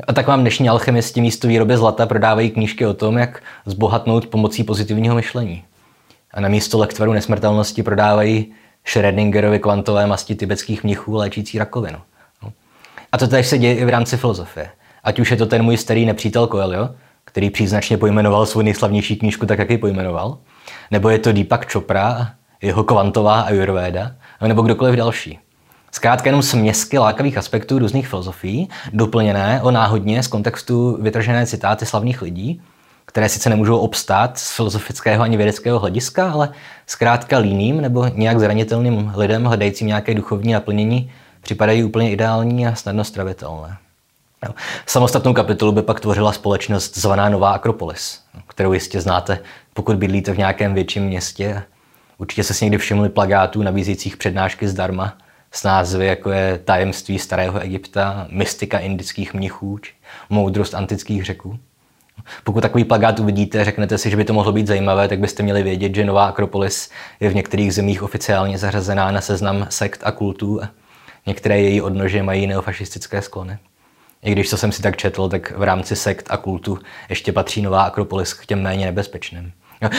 A 0.08 0.12
tak 0.12 0.26
vám 0.26 0.40
dnešní 0.40 0.68
alchemisti 0.68 1.20
místo 1.20 1.48
výroby 1.48 1.76
zlata 1.76 2.06
prodávají 2.06 2.50
knížky 2.50 2.86
o 2.86 2.94
tom, 2.94 3.18
jak 3.18 3.42
zbohatnout 3.66 4.26
pomocí 4.26 4.64
pozitivního 4.64 5.14
myšlení. 5.14 5.64
A 6.34 6.40
na 6.40 6.48
místo 6.48 6.78
lektvaru 6.78 7.12
nesmrtelnosti 7.12 7.82
prodávají 7.82 8.52
Schrödingerovi 8.86 9.58
kvantové 9.58 10.06
masti 10.06 10.34
tibetských 10.34 10.84
mnichů 10.84 11.14
léčící 11.14 11.58
rakovinu. 11.58 11.98
No. 12.42 12.52
A 13.12 13.18
to 13.18 13.28
tež 13.28 13.46
se 13.46 13.58
děje 13.58 13.76
i 13.76 13.84
v 13.84 13.88
rámci 13.88 14.16
filozofie. 14.16 14.70
Ať 15.04 15.18
už 15.18 15.30
je 15.30 15.36
to 15.36 15.46
ten 15.46 15.62
můj 15.62 15.76
starý 15.76 16.06
nepřítel 16.06 16.46
Coelho, 16.46 16.94
který 17.24 17.50
příznačně 17.50 17.98
pojmenoval 17.98 18.46
svou 18.46 18.62
nejslavnější 18.62 19.16
knížku 19.16 19.46
tak, 19.46 19.58
jak 19.58 19.70
ji 19.70 19.78
pojmenoval, 19.78 20.38
nebo 20.90 21.08
je 21.08 21.18
to 21.18 21.32
Deepak 21.32 21.72
Chopra, 21.72 22.32
jeho 22.62 22.84
kvantová 22.84 23.40
ayurveda, 23.40 24.12
nebo 24.48 24.62
kdokoliv 24.62 24.94
další. 24.94 25.38
Zkrátka 25.94 26.28
jenom 26.28 26.42
směsky 26.42 26.98
lákavých 26.98 27.38
aspektů 27.38 27.78
různých 27.78 28.08
filozofií, 28.08 28.68
doplněné 28.92 29.62
o 29.62 29.70
náhodně 29.70 30.22
z 30.22 30.26
kontextu 30.26 30.98
vytržené 31.00 31.46
citáty 31.46 31.86
slavných 31.86 32.22
lidí, 32.22 32.62
které 33.04 33.28
sice 33.28 33.50
nemůžou 33.50 33.78
obstát 33.78 34.38
z 34.38 34.56
filozofického 34.56 35.22
ani 35.22 35.36
vědeckého 35.36 35.78
hlediska, 35.78 36.32
ale 36.32 36.52
zkrátka 36.86 37.38
líným 37.38 37.80
nebo 37.80 38.06
nějak 38.14 38.40
zranitelným 38.40 39.12
lidem 39.16 39.44
hledajícím 39.44 39.86
nějaké 39.86 40.14
duchovní 40.14 40.52
naplnění 40.52 41.12
připadají 41.40 41.84
úplně 41.84 42.10
ideální 42.10 42.66
a 42.66 42.74
snadno 42.74 43.04
stravitelné. 43.04 43.76
Samostatnou 44.86 45.32
kapitolu 45.32 45.72
by 45.72 45.82
pak 45.82 46.00
tvořila 46.00 46.32
společnost 46.32 46.98
zvaná 46.98 47.28
Nová 47.28 47.50
Akropolis, 47.50 48.20
kterou 48.48 48.72
jistě 48.72 49.00
znáte, 49.00 49.38
pokud 49.74 49.96
bydlíte 49.96 50.32
v 50.32 50.38
nějakém 50.38 50.74
větším 50.74 51.04
městě. 51.04 51.62
Určitě 52.18 52.44
se 52.44 52.54
s 52.54 52.60
někdy 52.60 52.78
všimli 52.78 53.08
plagátů 53.08 53.62
nabízejících 53.62 54.16
přednášky 54.16 54.68
zdarma 54.68 55.16
s 55.52 55.62
názvy 55.62 56.06
jako 56.06 56.30
je 56.30 56.58
Tajemství 56.64 57.18
starého 57.18 57.60
Egypta, 57.60 58.26
Mystika 58.30 58.78
indických 58.78 59.34
mnichů, 59.34 59.78
či 59.78 59.92
Moudrost 60.30 60.74
antických 60.74 61.24
řeků. 61.24 61.58
Pokud 62.44 62.60
takový 62.60 62.84
plagát 62.84 63.20
uvidíte, 63.20 63.64
řeknete 63.64 63.98
si, 63.98 64.10
že 64.10 64.16
by 64.16 64.24
to 64.24 64.32
mohlo 64.32 64.52
být 64.52 64.66
zajímavé, 64.66 65.08
tak 65.08 65.18
byste 65.18 65.42
měli 65.42 65.62
vědět, 65.62 65.94
že 65.94 66.04
Nová 66.04 66.26
Akropolis 66.26 66.90
je 67.20 67.28
v 67.28 67.34
některých 67.34 67.74
zemích 67.74 68.02
oficiálně 68.02 68.58
zařazená 68.58 69.10
na 69.10 69.20
seznam 69.20 69.66
sekt 69.70 70.00
a 70.04 70.12
kultů 70.12 70.62
a 70.62 70.70
některé 71.26 71.60
její 71.60 71.80
odnože 71.80 72.22
mají 72.22 72.46
neofašistické 72.46 73.22
sklony. 73.22 73.58
I 74.22 74.32
když, 74.32 74.50
co 74.50 74.56
jsem 74.56 74.72
si 74.72 74.82
tak 74.82 74.96
četl, 74.96 75.28
tak 75.28 75.52
v 75.56 75.62
rámci 75.62 75.96
sekt 75.96 76.26
a 76.30 76.36
kultu 76.36 76.78
ještě 77.08 77.32
patří 77.32 77.62
Nová 77.62 77.82
Akropolis 77.82 78.34
k 78.34 78.46
těm 78.46 78.62
méně 78.62 78.86
nebezpečným. 78.86 79.52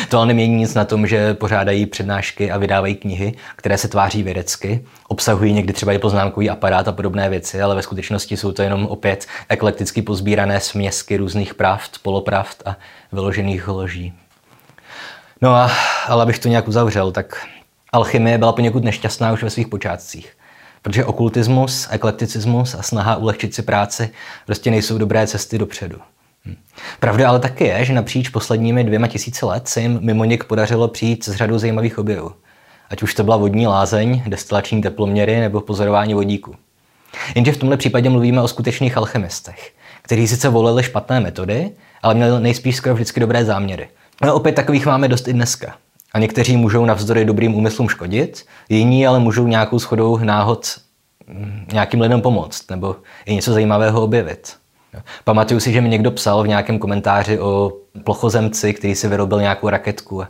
To 0.10 0.18
ale 0.18 0.26
nemění 0.26 0.56
nic 0.56 0.74
na 0.74 0.86
tom, 0.86 1.08
že 1.08 1.34
pořádají 1.34 1.86
přednášky 1.86 2.52
a 2.52 2.58
vydávají 2.58 2.96
knihy, 2.96 3.34
které 3.56 3.78
se 3.78 3.88
tváří 3.88 4.24
vědecky, 4.24 4.86
obsahují 5.08 5.54
někdy 5.54 5.74
třeba 5.74 5.94
i 5.94 6.00
poznámkový 6.00 6.50
aparát 6.50 6.88
a 6.88 6.92
podobné 6.92 7.30
věci, 7.30 7.62
ale 7.62 7.76
ve 7.76 7.82
skutečnosti 7.82 8.38
jsou 8.38 8.52
to 8.52 8.62
jenom 8.62 8.86
opět 8.86 9.28
eklekticky 9.50 10.02
pozbírané 10.02 10.60
směsky 10.60 11.18
různých 11.18 11.54
pravd, 11.54 12.00
polopravd 12.02 12.64
a 12.66 12.78
vyložených 13.12 13.68
loží. 13.68 14.14
No 15.42 15.56
a, 15.56 15.72
ale 16.08 16.24
abych 16.24 16.40
to 16.40 16.48
nějak 16.48 16.68
uzavřel, 16.68 17.12
tak 17.12 17.48
alchymie 17.92 18.38
byla 18.38 18.54
poněkud 18.54 18.84
nešťastná 18.84 19.32
už 19.32 19.44
ve 19.44 19.50
svých 19.50 19.68
počátcích. 19.68 20.38
Protože 20.82 21.06
okultismus, 21.06 21.88
eklekticismus 21.92 22.76
a 22.76 22.82
snaha 22.82 23.16
ulehčit 23.16 23.56
si 23.56 23.62
práci 23.62 24.10
prostě 24.46 24.72
nejsou 24.72 24.98
dobré 24.98 25.28
cesty 25.28 25.58
dopředu. 25.58 25.98
Pravda 27.00 27.30
ale 27.30 27.40
taky 27.40 27.64
je, 27.64 27.86
že 27.86 27.94
napříč 27.94 28.30
posledními 28.30 28.84
dvěma 28.84 29.08
tisíci 29.08 29.46
let 29.46 29.68
se 29.68 29.82
jim 29.82 30.00
mimo 30.02 30.26
něk 30.26 30.44
podařilo 30.44 30.88
přijít 30.88 31.24
s 31.24 31.36
řadou 31.36 31.58
zajímavých 31.58 32.00
objevů. 32.00 32.32
Ať 32.90 33.04
už 33.04 33.14
to 33.14 33.24
byla 33.24 33.38
vodní 33.38 33.68
lázeň, 33.68 34.24
destilační 34.28 34.82
teploměry 34.82 35.40
nebo 35.40 35.62
pozorování 35.62 36.14
vodíku. 36.14 36.56
Jenže 37.36 37.52
v 37.52 37.58
tomhle 37.58 37.78
případě 37.78 38.10
mluvíme 38.10 38.42
o 38.42 38.48
skutečných 38.48 38.98
alchymistech, 38.98 39.74
kteří 40.02 40.28
sice 40.28 40.50
volili 40.50 40.84
špatné 40.84 41.20
metody, 41.20 41.72
ale 42.02 42.14
měli 42.14 42.42
nejspíš 42.42 42.76
skoro 42.76 42.96
vždycky 42.96 43.20
dobré 43.20 43.46
záměry. 43.46 43.90
No 44.24 44.36
opět 44.36 44.56
takových 44.56 44.86
máme 44.86 45.08
dost 45.08 45.28
i 45.28 45.34
dneska. 45.34 45.76
A 46.14 46.20
někteří 46.20 46.58
můžou 46.58 46.86
navzdory 46.86 47.26
dobrým 47.26 47.56
úmyslům 47.56 47.90
škodit, 47.90 48.46
jiní 48.70 49.08
ale 49.08 49.20
můžou 49.20 49.48
nějakou 49.48 49.80
schodou 49.80 50.18
náhod 50.18 50.68
hm, 51.28 51.66
nějakým 51.74 52.02
lidem 52.02 52.22
pomoct 52.22 52.70
nebo 52.72 52.96
i 53.26 53.36
něco 53.36 53.54
zajímavého 53.54 54.04
objevit. 54.04 54.63
Pamatuju 55.24 55.60
si, 55.60 55.74
že 55.74 55.82
mi 55.82 55.90
někdo 55.90 56.12
psal 56.12 56.44
v 56.44 56.48
nějakém 56.48 56.80
komentáři 56.80 57.40
o 57.40 57.74
plochozemci, 58.04 58.74
který 58.74 58.96
si 58.96 59.08
vyrobil 59.08 59.42
nějakou 59.42 59.70
raketku 59.70 60.24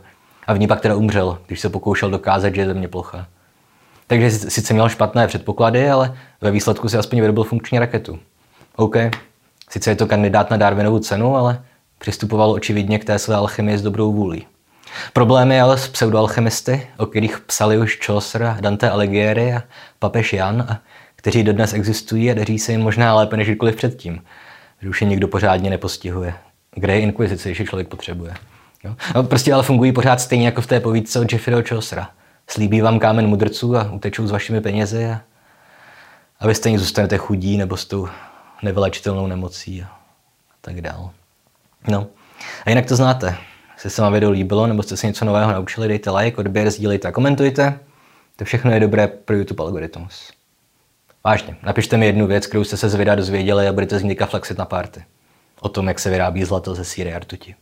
a 0.46 0.54
v 0.54 0.58
ní 0.58 0.66
pak 0.66 0.80
teda 0.80 0.96
umřel, 0.96 1.38
když 1.46 1.60
se 1.60 1.68
pokoušel 1.68 2.10
dokázat, 2.10 2.54
že 2.54 2.60
je 2.60 2.66
země 2.66 2.88
plocha. 2.88 3.26
Takže 4.06 4.30
sice 4.30 4.74
měl 4.74 4.88
špatné 4.88 5.26
předpoklady, 5.26 5.90
ale 5.90 6.16
ve 6.40 6.50
výsledku 6.50 6.88
si 6.88 6.96
aspoň 6.96 7.20
vyrobil 7.20 7.44
funkční 7.44 7.78
raketu. 7.78 8.18
OK, 8.76 8.96
sice 9.70 9.90
je 9.90 9.96
to 9.96 10.06
kandidát 10.06 10.50
na 10.50 10.56
Darwinovu 10.56 10.98
cenu, 10.98 11.36
ale 11.36 11.62
přistupoval 11.98 12.50
očividně 12.50 12.98
k 12.98 13.04
té 13.04 13.18
své 13.18 13.34
alchymii 13.36 13.78
s 13.78 13.82
dobrou 13.82 14.12
vůlí. 14.12 14.46
Problémy 15.12 15.60
ale 15.60 15.78
s 15.78 15.88
pseudoalchemisty, 15.88 16.86
o 16.98 17.06
kterých 17.06 17.40
psali 17.40 17.78
už 17.78 17.98
Chaucer, 18.06 18.56
Dante 18.60 18.90
Alighieri 18.90 19.52
a 19.54 19.62
papež 19.98 20.32
Jan, 20.32 20.66
a 20.68 20.80
kteří 21.16 21.42
dodnes 21.42 21.72
existují 21.72 22.30
a 22.30 22.34
daří 22.34 22.58
se 22.58 22.72
jim 22.72 22.80
možná 22.80 23.14
lépe 23.14 23.36
než 23.36 23.48
kdykoliv 23.48 23.76
předtím 23.76 24.20
že 24.84 24.90
už 24.90 25.02
je 25.02 25.08
nikdo 25.08 25.28
pořádně 25.28 25.70
nepostihuje. 25.70 26.34
Kde 26.74 26.94
je 26.94 27.00
inkvizice, 27.00 27.48
když 27.50 27.68
člověk 27.68 27.88
potřebuje. 27.88 28.34
Jo? 28.84 28.96
No, 29.14 29.22
prostě 29.22 29.52
ale 29.52 29.62
fungují 29.62 29.92
pořád 29.92 30.20
stejně 30.20 30.46
jako 30.46 30.60
v 30.60 30.66
té 30.66 30.80
povídce 30.80 31.20
od 31.20 31.32
Jeffreyho 31.32 31.62
Chaucera. 31.68 32.10
Slíbí 32.48 32.80
vám 32.80 32.98
kámen 32.98 33.26
mudrců 33.26 33.76
a 33.76 33.92
utečou 33.92 34.26
s 34.26 34.30
vašimi 34.30 34.60
penězi 34.60 35.06
a, 35.06 35.20
a 36.40 36.46
vy 36.46 36.54
stejně 36.54 36.78
zůstanete 36.78 37.16
chudí 37.16 37.56
nebo 37.56 37.76
s 37.76 37.84
tou 37.84 38.08
nevylečitelnou 38.62 39.26
nemocí 39.26 39.82
a 39.82 39.88
tak 40.60 40.80
dál. 40.80 41.10
No. 41.88 42.06
A 42.64 42.70
jinak 42.70 42.86
to 42.86 42.96
znáte. 42.96 43.36
Jestli 43.74 43.90
se 43.90 44.02
vám 44.02 44.12
video 44.12 44.30
líbilo 44.30 44.66
nebo 44.66 44.82
jste 44.82 44.96
se 44.96 45.06
něco 45.06 45.24
nového 45.24 45.52
naučili, 45.52 45.88
dejte 45.88 46.10
like, 46.10 46.36
odběr, 46.36 46.70
sdílejte 46.70 47.08
a 47.08 47.12
komentujte. 47.12 47.78
To 48.36 48.44
všechno 48.44 48.70
je 48.70 48.80
dobré 48.80 49.06
pro 49.06 49.36
YouTube 49.36 49.64
algoritmus. 49.64 50.32
Vážně, 51.26 51.56
napište 51.62 51.96
mi 51.96 52.06
jednu 52.06 52.26
věc, 52.26 52.46
kterou 52.46 52.64
jste 52.64 52.76
se 52.76 52.88
z 52.88 52.94
videa 52.94 53.14
dozvěděli 53.14 53.68
a 53.68 53.72
budete 53.72 53.98
z 53.98 54.02
ní 54.02 54.16
flexit 54.26 54.58
na 54.58 54.64
party. 54.64 55.04
O 55.60 55.68
tom, 55.68 55.88
jak 55.88 55.98
se 55.98 56.10
vyrábí 56.10 56.44
zlato 56.44 56.74
ze 56.74 56.84
síry 56.84 57.14
a 57.14 57.18
rtuti. 57.18 57.54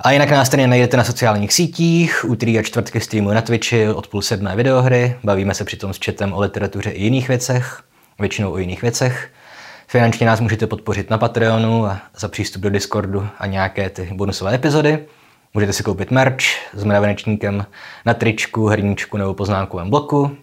A 0.00 0.10
jinak 0.10 0.30
nás 0.30 0.48
tady 0.48 0.66
najdete 0.66 0.96
na 0.96 1.04
sociálních 1.04 1.52
sítích, 1.52 2.24
úterý 2.28 2.58
a 2.58 2.62
čtvrtky 2.62 3.00
streamu 3.00 3.32
na 3.32 3.40
Twitchi 3.40 3.88
od 3.88 4.06
půl 4.06 4.22
sedmé 4.22 4.56
videohry, 4.56 5.16
bavíme 5.24 5.54
se 5.54 5.64
přitom 5.64 5.94
s 5.94 5.98
chatem 6.04 6.32
o 6.32 6.40
literatuře 6.40 6.90
i 6.90 7.02
jiných 7.02 7.28
věcech, 7.28 7.82
většinou 8.18 8.52
o 8.52 8.58
jiných 8.58 8.82
věcech. 8.82 9.30
Finančně 9.86 10.26
nás 10.26 10.40
můžete 10.40 10.66
podpořit 10.66 11.10
na 11.10 11.18
Patreonu 11.18 11.86
a 11.86 12.00
za 12.16 12.28
přístup 12.28 12.62
do 12.62 12.70
Discordu 12.70 13.28
a 13.38 13.46
nějaké 13.46 13.90
ty 13.90 14.10
bonusové 14.14 14.54
epizody. 14.54 15.04
Můžete 15.54 15.72
si 15.72 15.82
koupit 15.82 16.10
merch 16.10 16.44
s 16.74 16.84
mravenečníkem 16.84 17.66
na 18.06 18.14
tričku, 18.14 18.66
hrníčku 18.66 19.16
nebo 19.16 19.34
poznámkovém 19.34 19.90
bloku. 19.90 20.36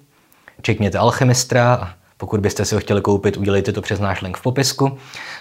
Čekněte 0.61 0.97
Alchemistra 0.97 1.73
a 1.73 2.00
pokud 2.21 2.39
byste 2.39 2.65
si 2.65 2.75
ho 2.75 2.81
chtěli 2.81 3.01
koupit, 3.01 3.37
udělejte 3.37 3.71
to 3.71 3.81
přes 3.81 3.99
náš 3.99 4.21
link 4.21 4.37
v 4.37 4.41
popisku. 4.41 4.97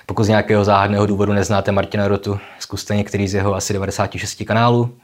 Pokud 0.06 0.24
z 0.24 0.28
nějakého 0.28 0.64
záhadného 0.64 1.06
důvodu 1.06 1.32
neznáte 1.32 1.72
Martina 1.72 2.08
Rotu, 2.08 2.38
zkuste 2.58 2.96
některý 2.96 3.28
z 3.28 3.34
jeho 3.34 3.54
asi 3.54 3.72
96 3.72 4.42
kanálů. 4.46 4.94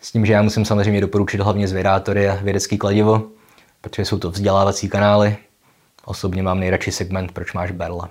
S 0.00 0.12
tím, 0.12 0.26
že 0.26 0.32
já 0.32 0.42
musím 0.42 0.64
samozřejmě 0.64 1.00
doporučit 1.00 1.40
hlavně 1.40 1.68
zvědátory 1.68 2.28
a 2.28 2.38
vědecký 2.42 2.78
kladivo, 2.78 3.22
protože 3.80 4.04
jsou 4.04 4.18
to 4.18 4.30
vzdělávací 4.30 4.88
kanály. 4.88 5.36
Osobně 6.04 6.42
mám 6.42 6.60
nejradši 6.60 6.92
segment 6.92 7.32
Proč 7.32 7.52
máš 7.52 7.70
berla. 7.70 8.08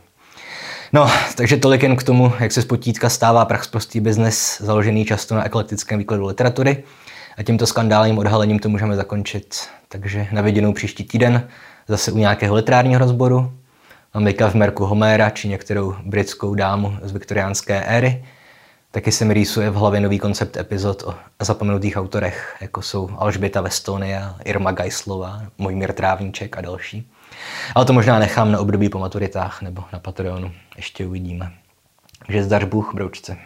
No, 0.94 1.12
takže 1.36 1.58
tolik 1.58 1.84
jen 1.84 1.96
k 1.96 2.04
tomu, 2.04 2.34
jak 2.40 2.52
se 2.52 2.62
z 2.62 2.66
potítka 2.66 3.10
stává 3.10 3.46
prachsprostý 3.46 4.00
biznes, 4.00 4.62
založený 4.62 5.06
často 5.06 5.36
na 5.36 5.46
eklektickém 5.46 6.00
výkladu 6.00 6.26
literatury. 6.26 6.84
A 7.38 7.44
tímto 7.44 7.66
skandálním 7.66 8.18
odhalením 8.18 8.60
to 8.60 8.70
můžeme 8.70 8.96
zakončit. 8.96 9.68
Takže 9.90 10.28
na 10.32 10.42
viděnou 10.42 10.74
příští 10.74 11.04
týden 11.04 11.48
zase 11.88 12.12
u 12.12 12.18
nějakého 12.18 12.56
literárního 12.56 13.00
rozboru. 13.00 13.54
Mám 14.14 14.26
v 14.50 14.54
Merku 14.54 14.86
Homéra 14.86 15.30
či 15.30 15.48
některou 15.48 15.96
britskou 16.06 16.56
dámu 16.56 16.98
z 17.02 17.12
viktoriánské 17.12 17.84
éry. 17.84 18.26
Taky 18.92 19.12
se 19.12 19.26
mi 19.26 19.34
rýsuje 19.34 19.70
v 19.70 19.76
hlavě 19.76 20.00
nový 20.00 20.20
koncept 20.20 20.58
epizod 20.58 21.04
o 21.04 21.16
zapomenutých 21.42 21.98
autorech, 21.98 22.56
jako 22.62 22.82
jsou 22.82 23.10
Alžběta 23.18 23.62
Vestonia, 23.62 24.36
Irma 24.46 24.72
Geislová, 24.72 25.42
Mojmír 25.58 25.94
Trávníček 25.94 26.58
a 26.58 26.62
další. 26.62 27.12
Ale 27.76 27.86
to 27.86 27.94
možná 27.94 28.20
nechám 28.20 28.52
na 28.52 28.60
období 28.60 28.90
po 28.90 29.00
maturitách 29.00 29.62
nebo 29.62 29.84
na 29.94 30.00
Patreonu. 30.00 30.52
Ještě 30.76 31.06
uvidíme. 31.06 31.52
Takže 32.26 32.44
zdař 32.44 32.64
Bůh, 32.64 32.94
broučce. 32.94 33.38